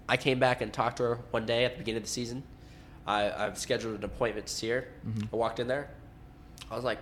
I 0.08 0.16
came 0.16 0.38
back 0.38 0.60
and 0.60 0.72
talked 0.72 0.98
to 0.98 1.02
her 1.04 1.18
one 1.30 1.46
day 1.46 1.64
at 1.64 1.72
the 1.72 1.78
beginning 1.78 1.98
of 1.98 2.04
the 2.04 2.10
season. 2.10 2.42
I, 3.06 3.30
I've 3.30 3.58
scheduled 3.58 3.98
an 3.98 4.04
appointment 4.04 4.46
to 4.46 4.52
see 4.52 4.68
her. 4.70 4.88
I 5.32 5.36
walked 5.36 5.60
in 5.60 5.66
there. 5.66 5.88
I 6.70 6.76
was 6.76 6.84
like, 6.84 6.98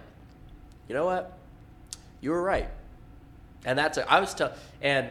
you 0.88 0.94
know 0.94 1.04
what? 1.04 1.38
You 2.20 2.30
were 2.30 2.42
right. 2.42 2.68
And 3.64 3.78
that's 3.78 3.98
a, 3.98 4.10
I 4.10 4.20
was 4.20 4.34
tell 4.34 4.52
and 4.80 5.10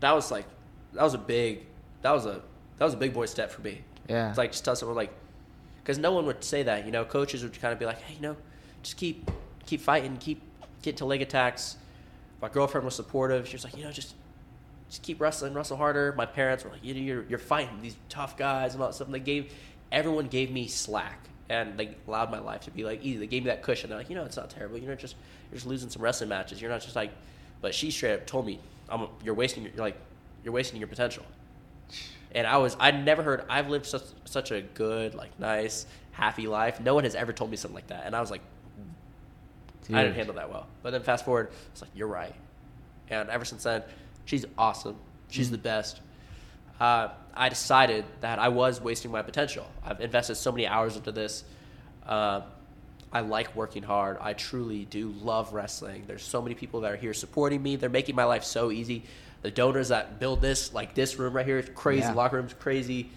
that 0.00 0.12
was 0.12 0.30
like 0.30 0.46
that 0.92 1.02
was 1.02 1.14
a 1.14 1.18
big 1.18 1.66
that 2.02 2.10
was 2.10 2.26
a 2.26 2.42
that 2.78 2.84
was 2.84 2.94
a 2.94 2.96
big 2.96 3.14
boy 3.14 3.26
step 3.26 3.50
for 3.50 3.62
me. 3.62 3.82
Yeah. 4.08 4.28
It's 4.28 4.38
like 4.38 4.52
just 4.52 4.64
tell 4.64 4.76
someone 4.76 4.96
like 4.96 5.12
because 5.82 5.98
no 5.98 6.12
one 6.12 6.26
would 6.26 6.42
say 6.42 6.62
that. 6.62 6.86
You 6.86 6.92
know, 6.92 7.04
coaches 7.04 7.42
would 7.42 7.58
kind 7.60 7.72
of 7.72 7.78
be 7.78 7.86
like, 7.86 8.00
hey, 8.02 8.14
you 8.14 8.20
know, 8.20 8.36
just 8.82 8.96
keep 8.96 9.30
keep 9.66 9.80
fighting, 9.80 10.16
keep 10.16 10.40
getting 10.82 10.98
to 10.98 11.04
leg 11.04 11.22
attacks. 11.22 11.76
My 12.40 12.48
girlfriend 12.48 12.84
was 12.84 12.94
supportive. 12.94 13.48
She 13.48 13.56
was 13.56 13.64
like, 13.64 13.76
you 13.76 13.84
know, 13.84 13.92
just 13.92 14.14
just 14.88 15.02
keep 15.02 15.20
wrestling, 15.20 15.54
wrestle 15.54 15.76
harder. 15.76 16.14
My 16.16 16.26
parents 16.26 16.64
were 16.64 16.70
like, 16.70 16.84
you 16.84 16.94
know, 16.94 17.00
you're 17.00 17.24
you're 17.24 17.38
fighting 17.38 17.80
these 17.82 17.96
tough 18.08 18.36
guys 18.36 18.74
and 18.74 18.82
all 18.82 18.88
that 18.88 18.94
stuff. 18.94 19.08
And 19.08 19.14
they 19.14 19.20
gave 19.20 19.52
everyone 19.90 20.26
gave 20.26 20.50
me 20.50 20.66
slack 20.66 21.28
and 21.48 21.78
they 21.78 21.94
allowed 22.08 22.30
my 22.30 22.38
life 22.38 22.62
to 22.62 22.70
be 22.70 22.84
like 22.84 23.02
easy. 23.02 23.18
They 23.18 23.26
gave 23.26 23.44
me 23.44 23.50
that 23.50 23.62
cushion. 23.62 23.90
They're 23.90 23.98
like, 23.98 24.10
you 24.10 24.16
know, 24.16 24.24
it's 24.24 24.36
not 24.36 24.50
terrible. 24.50 24.78
You're 24.78 24.90
not 24.90 24.98
just 24.98 25.16
you're 25.50 25.56
just 25.56 25.66
losing 25.66 25.90
some 25.90 26.02
wrestling 26.02 26.28
matches. 26.28 26.60
You're 26.60 26.70
not 26.70 26.80
just 26.80 26.96
like, 26.96 27.10
but 27.60 27.74
she 27.74 27.90
straight 27.90 28.14
up 28.14 28.26
told 28.26 28.46
me, 28.46 28.58
I'm 28.88 29.08
you're 29.22 29.34
wasting 29.34 29.62
your 29.62 29.72
you're 29.72 29.84
like 29.84 29.96
you're 30.42 30.52
wasting 30.54 30.78
your 30.78 30.88
potential. 30.88 31.24
And 32.34 32.46
I 32.46 32.56
was 32.56 32.76
I 32.80 32.90
never 32.90 33.22
heard 33.22 33.44
I've 33.48 33.68
lived 33.68 33.86
such 33.86 34.02
such 34.24 34.50
a 34.50 34.60
good 34.60 35.14
like 35.14 35.38
nice 35.38 35.86
happy 36.12 36.46
life. 36.46 36.80
No 36.80 36.94
one 36.94 37.04
has 37.04 37.14
ever 37.14 37.32
told 37.32 37.50
me 37.50 37.56
something 37.56 37.74
like 37.74 37.88
that. 37.88 38.04
And 38.06 38.14
I 38.14 38.20
was 38.20 38.30
like, 38.30 38.40
I 39.92 40.02
didn't 40.02 40.14
handle 40.14 40.34
that 40.36 40.50
well. 40.50 40.66
But 40.82 40.90
then 40.90 41.02
fast 41.02 41.24
forward, 41.24 41.50
it's 41.72 41.82
like 41.82 41.90
you're 41.94 42.08
right. 42.08 42.34
And 43.08 43.28
ever 43.28 43.44
since 43.44 43.64
then, 43.64 43.82
she's 44.24 44.46
awesome. 44.56 44.96
She's 45.28 45.50
the 45.50 45.58
best. 45.58 46.00
Uh, 46.80 47.08
I 47.34 47.48
decided 47.48 48.04
that 48.20 48.38
I 48.38 48.48
was 48.48 48.80
wasting 48.80 49.10
my 49.10 49.22
potential. 49.22 49.66
I've 49.84 50.00
invested 50.00 50.36
so 50.36 50.52
many 50.52 50.66
hours 50.66 50.96
into 50.96 51.12
this. 51.12 51.44
Uh, 52.06 52.42
I 53.12 53.20
like 53.20 53.54
working 53.54 53.82
hard. 53.82 54.18
I 54.20 54.32
truly 54.32 54.84
do 54.86 55.14
love 55.22 55.52
wrestling. 55.52 56.04
There's 56.06 56.24
so 56.24 56.42
many 56.42 56.54
people 56.54 56.80
that 56.80 56.92
are 56.92 56.96
here 56.96 57.14
supporting 57.14 57.62
me. 57.62 57.76
They're 57.76 57.88
making 57.88 58.16
my 58.16 58.24
life 58.24 58.42
so 58.44 58.70
easy. 58.72 59.04
The 59.44 59.50
donors 59.50 59.88
that 59.88 60.18
build 60.18 60.40
this, 60.40 60.72
like 60.72 60.94
this 60.94 61.18
room 61.18 61.34
right 61.34 61.44
here, 61.44 61.58
is 61.58 61.68
crazy. 61.74 62.00
Yeah. 62.00 62.14
Locker 62.14 62.36
room's 62.36 62.54
crazy. 62.54 63.10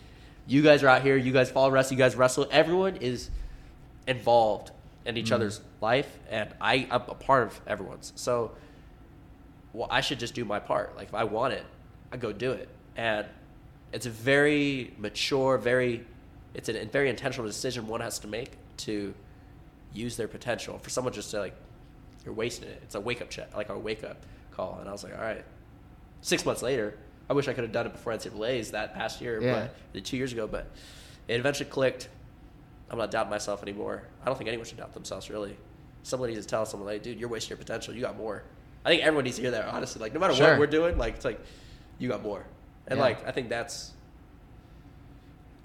You 0.45 0.61
guys 0.61 0.83
are 0.83 0.89
out 0.89 1.01
here. 1.01 1.15
You 1.15 1.31
guys 1.31 1.49
follow 1.49 1.71
wrestling. 1.71 1.97
You 1.97 2.03
guys 2.03 2.17
wrestle. 2.17 2.49
Everyone 2.51 2.97
is 2.97 3.29
involved 4.07 4.71
in 5.05 5.15
each 5.15 5.27
mm-hmm. 5.27 5.35
other's 5.35 5.61
life, 5.79 6.19
and 6.29 6.53
I, 6.59 6.85
I'm 6.91 7.03
a 7.07 7.15
part 7.15 7.43
of 7.43 7.61
everyone's. 7.65 8.11
So, 8.17 8.51
well, 9.71 9.87
I 9.89 10.01
should 10.01 10.19
just 10.19 10.33
do 10.33 10.43
my 10.43 10.59
part. 10.59 10.97
Like 10.97 11.07
if 11.07 11.13
I 11.13 11.23
want 11.23 11.53
it, 11.53 11.63
I 12.11 12.17
go 12.17 12.33
do 12.33 12.51
it. 12.51 12.67
And 12.97 13.25
it's 13.93 14.05
a 14.05 14.09
very 14.09 14.93
mature, 14.97 15.57
very, 15.57 16.05
it's 16.53 16.67
a 16.67 16.85
very 16.87 17.09
intentional 17.09 17.47
decision 17.47 17.87
one 17.87 18.01
has 18.01 18.19
to 18.19 18.27
make 18.27 18.51
to 18.79 19.13
use 19.93 20.17
their 20.17 20.27
potential. 20.27 20.77
For 20.79 20.89
someone 20.89 21.13
just 21.13 21.31
to 21.31 21.39
like, 21.39 21.55
you're 22.25 22.33
wasting 22.33 22.67
it. 22.67 22.81
It's 22.83 22.95
a 22.95 22.99
wake 22.99 23.21
up 23.21 23.29
check, 23.29 23.55
like 23.55 23.69
a 23.69 23.79
wake 23.79 24.03
up 24.03 24.17
call. 24.51 24.79
And 24.81 24.89
I 24.89 24.91
was 24.91 25.05
like, 25.05 25.15
all 25.15 25.23
right. 25.23 25.45
Six 26.21 26.45
months 26.45 26.61
later, 26.61 26.97
I 27.29 27.33
wish 27.33 27.47
I 27.47 27.53
could 27.53 27.63
have 27.63 27.73
done 27.73 27.85
it 27.85 27.93
before 27.93 28.13
NCAA's 28.13 28.71
that 28.71 28.93
past 28.93 29.21
year, 29.21 29.41
Yeah. 29.41 29.67
but 29.93 30.03
two 30.05 30.17
years 30.17 30.31
ago. 30.33 30.47
But 30.47 30.67
it 31.27 31.39
eventually 31.39 31.69
clicked. 31.69 32.09
I'm 32.89 32.97
not 32.97 33.11
doubting 33.11 33.29
myself 33.29 33.61
anymore. 33.63 34.03
I 34.21 34.25
don't 34.25 34.37
think 34.37 34.47
anyone 34.47 34.65
should 34.65 34.77
doubt 34.77 34.93
themselves 34.93 35.29
really. 35.29 35.57
Somebody 36.03 36.33
needs 36.33 36.45
to 36.45 36.49
tell 36.49 36.65
someone 36.65 36.87
like, 36.87 37.03
dude, 37.03 37.19
you're 37.19 37.27
wasting 37.29 37.49
your 37.49 37.57
potential. 37.57 37.93
You 37.93 38.01
got 38.01 38.17
more. 38.17 38.43
I 38.85 38.89
think 38.89 39.01
everyone 39.03 39.25
needs 39.25 39.35
to 39.35 39.41
hear 39.41 39.51
that. 39.51 39.65
Honestly, 39.67 39.99
like 40.01 40.13
no 40.13 40.19
matter 40.21 40.33
Sure. 40.33 40.51
what 40.51 40.59
we're 40.59 40.67
doing, 40.67 40.97
like 40.97 41.15
it's 41.15 41.25
like 41.25 41.39
you 41.99 42.07
got 42.07 42.23
more. 42.23 42.45
And 42.87 42.97
Yeah. 42.97 43.03
like 43.03 43.27
I 43.27 43.31
think 43.31 43.49
that's. 43.49 43.91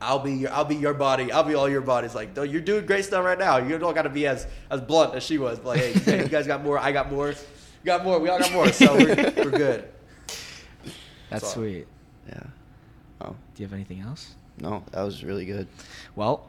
I'll 0.01 0.19
be 0.19 0.33
your, 0.33 0.53
I'll 0.53 0.65
be 0.65 0.75
your 0.75 0.95
body. 0.95 1.31
I'll 1.31 1.45
be 1.45 1.55
all 1.55 1.69
your 1.69 1.81
bodies. 1.81 2.13
Like, 2.13 2.35
you're 2.37 2.61
doing 2.61 2.87
great 2.87 3.05
stuff 3.05 3.25
right 3.25 3.39
now. 3.39 3.59
You 3.59 3.79
don't 3.79 3.95
got 3.95 4.03
to 4.03 4.09
be 4.11 4.27
as 4.27 4.49
as 4.69 4.81
blunt 4.81 5.15
as 5.15 5.23
she 5.23 5.39
was. 5.39 5.59
But 5.61 5.77
like, 5.77 5.81
hey, 5.81 5.93
hey, 5.93 6.23
you 6.25 6.29
guys 6.29 6.47
got 6.49 6.65
more. 6.65 6.77
I 6.77 6.91
got 6.91 7.13
more. 7.13 7.29
You 7.29 7.35
got 7.85 8.03
more. 8.05 8.19
We 8.19 8.29
all 8.29 8.41
got 8.41 8.53
more. 8.53 8.67
So 8.73 8.97
we're, 8.97 9.15
we're 9.37 9.51
good. 9.51 9.89
That's 11.33 11.49
So- 11.49 11.61
sweet. 11.61 11.87
Yeah. 12.29 12.41
Oh 13.21 13.31
Do 13.55 13.63
you 13.63 13.67
have 13.67 13.73
anything 13.75 14.01
else? 14.01 14.35
no, 14.61 14.85
that 14.93 15.03
was 15.03 15.25
really 15.25 15.45
good. 15.47 15.67
Well, 16.15 16.49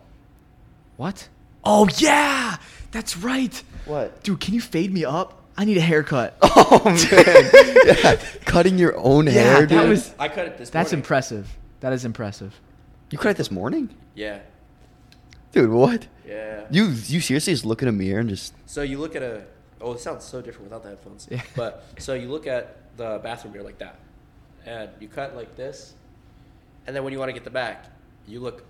what? 0.98 1.28
Oh 1.64 1.88
yeah, 1.98 2.58
that's 2.92 3.18
right. 3.18 3.64
What? 3.86 4.22
Dude, 4.24 4.40
can 4.40 4.54
you 4.54 4.62
fade 4.62 4.92
me 4.94 5.06
up? 5.06 5.42
I 5.58 5.66
need 5.66 5.78
a 5.78 5.82
haircut. 5.82 6.38
Oh 6.56 6.82
man, 6.86 6.98
yeah. 7.86 8.16
cutting 8.46 8.78
your 8.78 8.96
own 8.98 9.26
Yeah, 9.26 9.32
hair, 9.34 9.60
that 9.66 9.70
dude. 9.82 9.90
was- 9.90 10.14
I 10.20 10.28
cut 10.28 10.46
it 10.48 10.58
this. 10.58 10.70
That's 10.70 10.92
morning. 10.92 11.00
impressive. 11.04 11.58
That 11.82 11.94
is 11.94 12.06
impressive. 12.06 12.60
you 13.12 13.18
cut 13.18 13.30
it 13.32 13.38
this 13.38 13.52
morning, 13.52 13.90
Yeah. 14.16 14.40
dude. 15.52 15.70
What? 15.72 16.08
Yeah. 16.28 16.66
You 16.72 16.86
you 16.86 17.20
seriously 17.22 17.54
just 17.54 17.66
look 17.66 17.82
in 17.82 17.88
a 17.88 17.92
mirror 17.92 18.20
and 18.20 18.30
just 18.30 18.54
So 18.66 18.82
you 18.82 18.98
look 19.00 19.16
at 19.16 19.24
a. 19.24 19.44
Oh, 19.82 19.94
it 19.94 20.00
sounds 20.00 20.24
so 20.24 20.42
different 20.42 20.66
without 20.70 20.84
the 20.84 20.90
headphones. 20.90 21.28
Yeah. 21.30 21.42
But 21.56 21.84
so 22.00 22.14
you 22.14 22.30
look 22.30 22.48
at 22.48 22.78
the 22.98 23.20
bathroom 23.24 23.54
mirror 23.54 23.66
like 23.66 23.80
that, 23.80 23.96
and 24.66 24.90
you 25.00 25.08
cut 25.08 25.36
like 25.36 25.56
this, 25.56 25.94
and 26.88 26.96
then 26.96 27.04
when 27.04 27.14
you 27.14 27.20
want 27.20 27.30
to 27.30 27.34
get 27.34 27.44
the 27.44 27.50
back, 27.50 27.86
you 28.28 28.40
look 28.40 28.66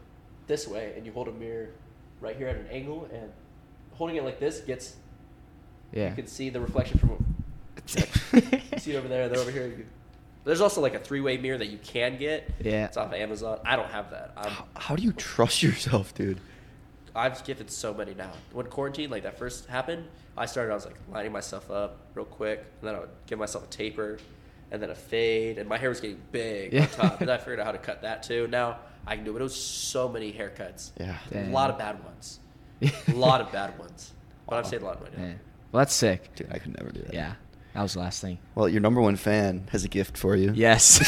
this 0.48 0.68
way 0.68 0.94
and 0.96 1.06
you 1.06 1.12
hold 1.12 1.28
a 1.28 1.32
mirror 1.32 1.70
right 2.22 2.36
here 2.36 2.48
at 2.48 2.56
an 2.56 2.68
angle, 2.72 3.08
and 3.14 3.32
holding 3.94 4.16
it 4.16 4.24
like 4.24 4.40
this 4.40 4.60
gets. 4.62 4.96
Yeah. 5.92 6.10
You 6.10 6.16
can 6.16 6.28
see 6.28 6.50
the 6.50 6.62
reflection 6.62 6.98
from. 6.98 7.10
You 7.12 7.20
see 8.80 8.94
it 8.94 8.96
over 8.96 9.08
there, 9.08 9.30
then 9.30 9.40
over 9.40 9.52
here. 9.52 9.68
You, 9.68 9.86
there's 10.46 10.62
also 10.62 10.82
like 10.82 10.94
a 10.94 11.00
three-way 11.00 11.38
mirror 11.38 11.58
that 11.58 11.68
you 11.68 11.78
can 11.78 12.18
get. 12.18 12.50
Yeah. 12.60 12.86
It's 12.86 12.98
off 12.98 13.08
of 13.08 13.14
Amazon. 13.14 13.60
I 13.66 13.76
don't 13.76 13.90
have 13.90 14.12
that. 14.12 14.34
How, 14.36 14.66
how 14.76 14.96
do 14.96 15.04
you 15.04 15.14
trust 15.14 15.64
yourself, 15.64 16.14
dude? 16.14 16.40
I've 17.16 17.44
gifted 17.44 17.70
so 17.70 17.94
many 17.94 18.14
now. 18.14 18.32
When 18.52 18.66
quarantine, 18.66 19.10
like 19.10 19.24
that 19.24 19.38
first 19.38 19.68
happened, 19.68 20.06
I 20.36 20.46
started. 20.48 20.72
I 20.72 20.76
was 20.76 20.86
like 20.86 20.96
lining 21.12 21.32
myself 21.32 21.70
up 21.70 21.98
real 22.16 22.26
quick, 22.26 22.60
and 22.60 22.88
then 22.88 22.96
I 22.96 23.00
would 23.02 23.10
give 23.28 23.38
myself 23.38 23.66
a 23.66 23.68
taper, 23.68 24.18
and 24.74 24.82
then 24.82 24.90
a 24.90 24.96
fade, 24.96 25.60
and 25.60 25.70
my 25.70 25.78
hair 25.78 25.88
was 25.90 26.02
getting 26.02 26.20
big 26.34 26.74
Yeah. 26.74 26.82
on 26.82 26.88
top. 26.90 27.22
And 27.22 27.30
I 27.32 27.38
figured 27.46 27.60
out 27.62 27.68
how 27.68 27.72
to 27.72 27.78
cut 27.78 28.02
that 28.02 28.24
too. 28.24 28.48
Now 28.48 28.78
I 29.08 29.16
can 29.16 29.24
do 29.24 29.36
it. 29.38 29.40
It 29.40 29.44
was 29.44 29.56
so 29.56 30.10
many 30.10 30.34
haircuts. 30.34 30.92
Yeah. 31.00 31.16
a 31.34 31.46
lot 31.52 31.70
of 31.70 31.78
bad 31.78 32.04
ones. 32.04 32.40
a 32.82 33.14
lot 33.14 33.40
of 33.40 33.52
bad 33.52 33.78
ones. 33.80 34.12
But 34.50 34.58
I've 34.58 34.68
saved 34.68 34.82
a 34.84 34.86
lot 34.86 34.96
of 34.98 35.04
money. 35.04 35.16
Man. 35.18 35.40
Well, 35.72 35.80
that's 35.82 35.94
sick. 35.94 36.36
Dude, 36.36 36.52
I 36.52 36.58
could 36.60 36.78
never 36.78 36.92
do 36.92 37.02
that. 37.04 37.14
Yeah, 37.14 37.34
that 37.74 37.82
was 37.82 37.94
the 37.94 38.00
last 38.00 38.20
thing. 38.22 38.40
Well, 38.56 38.68
your 38.68 38.82
number 38.82 39.00
one 39.02 39.16
fan 39.16 39.68
has 39.72 39.84
a 39.86 39.88
gift 39.88 40.18
for 40.18 40.36
you. 40.36 40.52
Yes. 40.54 41.02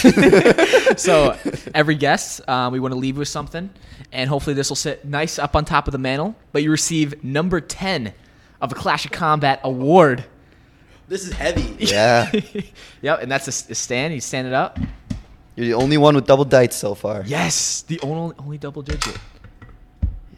so 1.02 1.38
every 1.74 1.96
guest, 1.96 2.48
um, 2.48 2.72
we 2.72 2.80
want 2.80 2.94
to 2.94 2.98
leave 3.00 3.18
with 3.18 3.28
something, 3.28 3.70
and 4.12 4.30
hopefully 4.30 4.54
this 4.54 4.70
will 4.70 4.76
sit 4.76 5.06
nice 5.06 5.38
up 5.40 5.56
on 5.56 5.66
top 5.66 5.88
of 5.88 5.92
the 5.92 5.98
mantle. 5.98 6.36
But 6.52 6.64
you 6.64 6.72
receive 6.72 7.24
number 7.24 7.60
ten 7.62 8.14
of 8.62 8.72
a 8.72 8.76
Clash 8.76 9.06
of 9.06 9.12
Combat 9.12 9.60
award. 9.64 10.26
This 11.08 11.26
is 11.28 11.34
heavy. 11.34 11.76
Yeah. 11.80 12.32
yep, 13.02 13.22
and 13.22 13.32
that's 13.32 13.48
a 13.48 13.52
stand. 13.76 14.14
You 14.14 14.22
stand 14.22 14.48
it 14.48 14.54
up. 14.54 14.80
You're 15.56 15.68
the 15.68 15.74
only 15.76 15.98
one 15.98 16.16
with 16.16 16.26
double 16.26 16.46
dites 16.46 16.76
so 16.76 16.96
far. 16.96 17.24
Yes, 17.26 17.82
the 17.84 18.00
only 18.02 18.36
only 18.40 18.58
double 18.58 18.82
digit. 18.82 19.18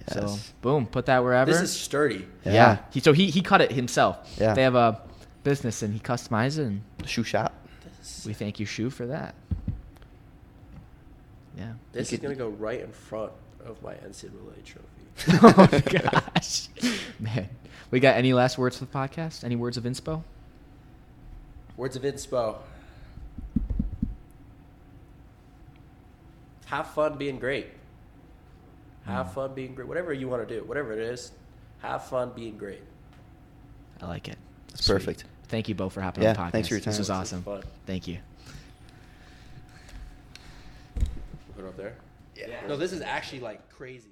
So 0.10 0.22
Yes. 0.22 0.54
boom, 0.62 0.86
put 0.86 1.06
that 1.08 1.24
wherever. 1.24 1.52
This 1.52 1.62
is 1.62 1.72
sturdy. 1.72 2.26
yeah. 2.46 2.52
Yeah. 2.54 2.78
He, 2.92 3.00
so 3.00 3.14
he 3.14 3.30
he 3.30 3.42
cut 3.42 3.62
it 3.62 3.72
himself. 3.72 4.18
Yeah. 4.40 4.54
They 4.54 4.64
have 4.64 4.76
a 4.76 5.02
business 5.44 5.82
and 5.84 5.94
he 5.94 6.00
customized 6.00 6.60
it, 6.60 6.64
and 6.64 6.82
Shoe 7.06 7.24
shop. 7.24 7.54
we 8.26 8.34
thank 8.34 8.60
you, 8.60 8.66
Shu, 8.66 8.90
for 8.90 9.06
that. 9.08 9.36
Yeah. 11.58 11.74
This 11.92 12.12
You 12.12 12.16
is 12.18 12.20
could- 12.20 12.22
gonna 12.24 12.36
go 12.36 12.50
right 12.50 12.82
in 12.82 12.92
front 12.92 13.32
of 13.66 13.82
my 13.82 13.94
NCAA 13.96 14.64
trophy. 14.64 14.86
oh 15.42 15.82
gosh, 16.36 16.68
man. 17.20 17.50
We 17.90 18.00
got 18.00 18.16
any 18.18 18.34
last 18.34 18.58
words 18.58 18.78
for 18.78 18.86
the 18.86 18.92
podcast? 18.92 19.44
Any 19.44 19.56
words 19.56 19.78
of 19.78 19.84
inspo? 19.86 20.22
Words 21.78 21.96
of 21.96 22.02
inspo. 22.02 22.58
Have 26.66 26.88
fun 26.88 27.18
being 27.18 27.40
great. 27.40 27.68
Have 29.06 29.28
hmm. 29.28 29.34
fun 29.34 29.54
being 29.54 29.74
great. 29.76 29.88
Whatever 29.88 30.12
you 30.12 30.28
want 30.28 30.48
to 30.48 30.56
do, 30.60 30.64
whatever 30.66 30.92
it 30.92 31.00
is, 31.00 31.32
have 31.80 32.06
fun 32.06 32.32
being 32.36 32.58
great. 32.58 32.82
I 34.02 34.08
like 34.08 34.28
it. 34.28 34.38
That's 34.70 34.86
Sweet. 34.86 34.96
perfect. 34.96 35.24
Thank 35.48 35.70
you, 35.70 35.76
Beau, 35.76 35.88
for 35.90 36.02
hopping 36.02 36.24
Yeah, 36.24 36.32
on 36.32 36.36
the 36.36 36.42
podcast. 36.42 36.52
thanks 36.52 36.68
for 36.68 36.74
your 36.74 36.82
This 36.82 36.86
time. 36.86 36.92
was 36.92 36.98
This 36.98 37.10
was 37.10 37.10
awesome. 37.10 37.44
fun. 37.44 37.64
Thank 37.86 38.08
you. 38.08 38.18
Put 41.56 41.64
it 41.64 41.68
up 41.68 41.78
there. 41.78 41.96
Yeah. 42.36 42.68
No, 42.68 42.76
this 42.76 42.92
is 42.92 43.02
actually 43.02 43.40
like 43.40 43.70
crazy. 43.70 44.10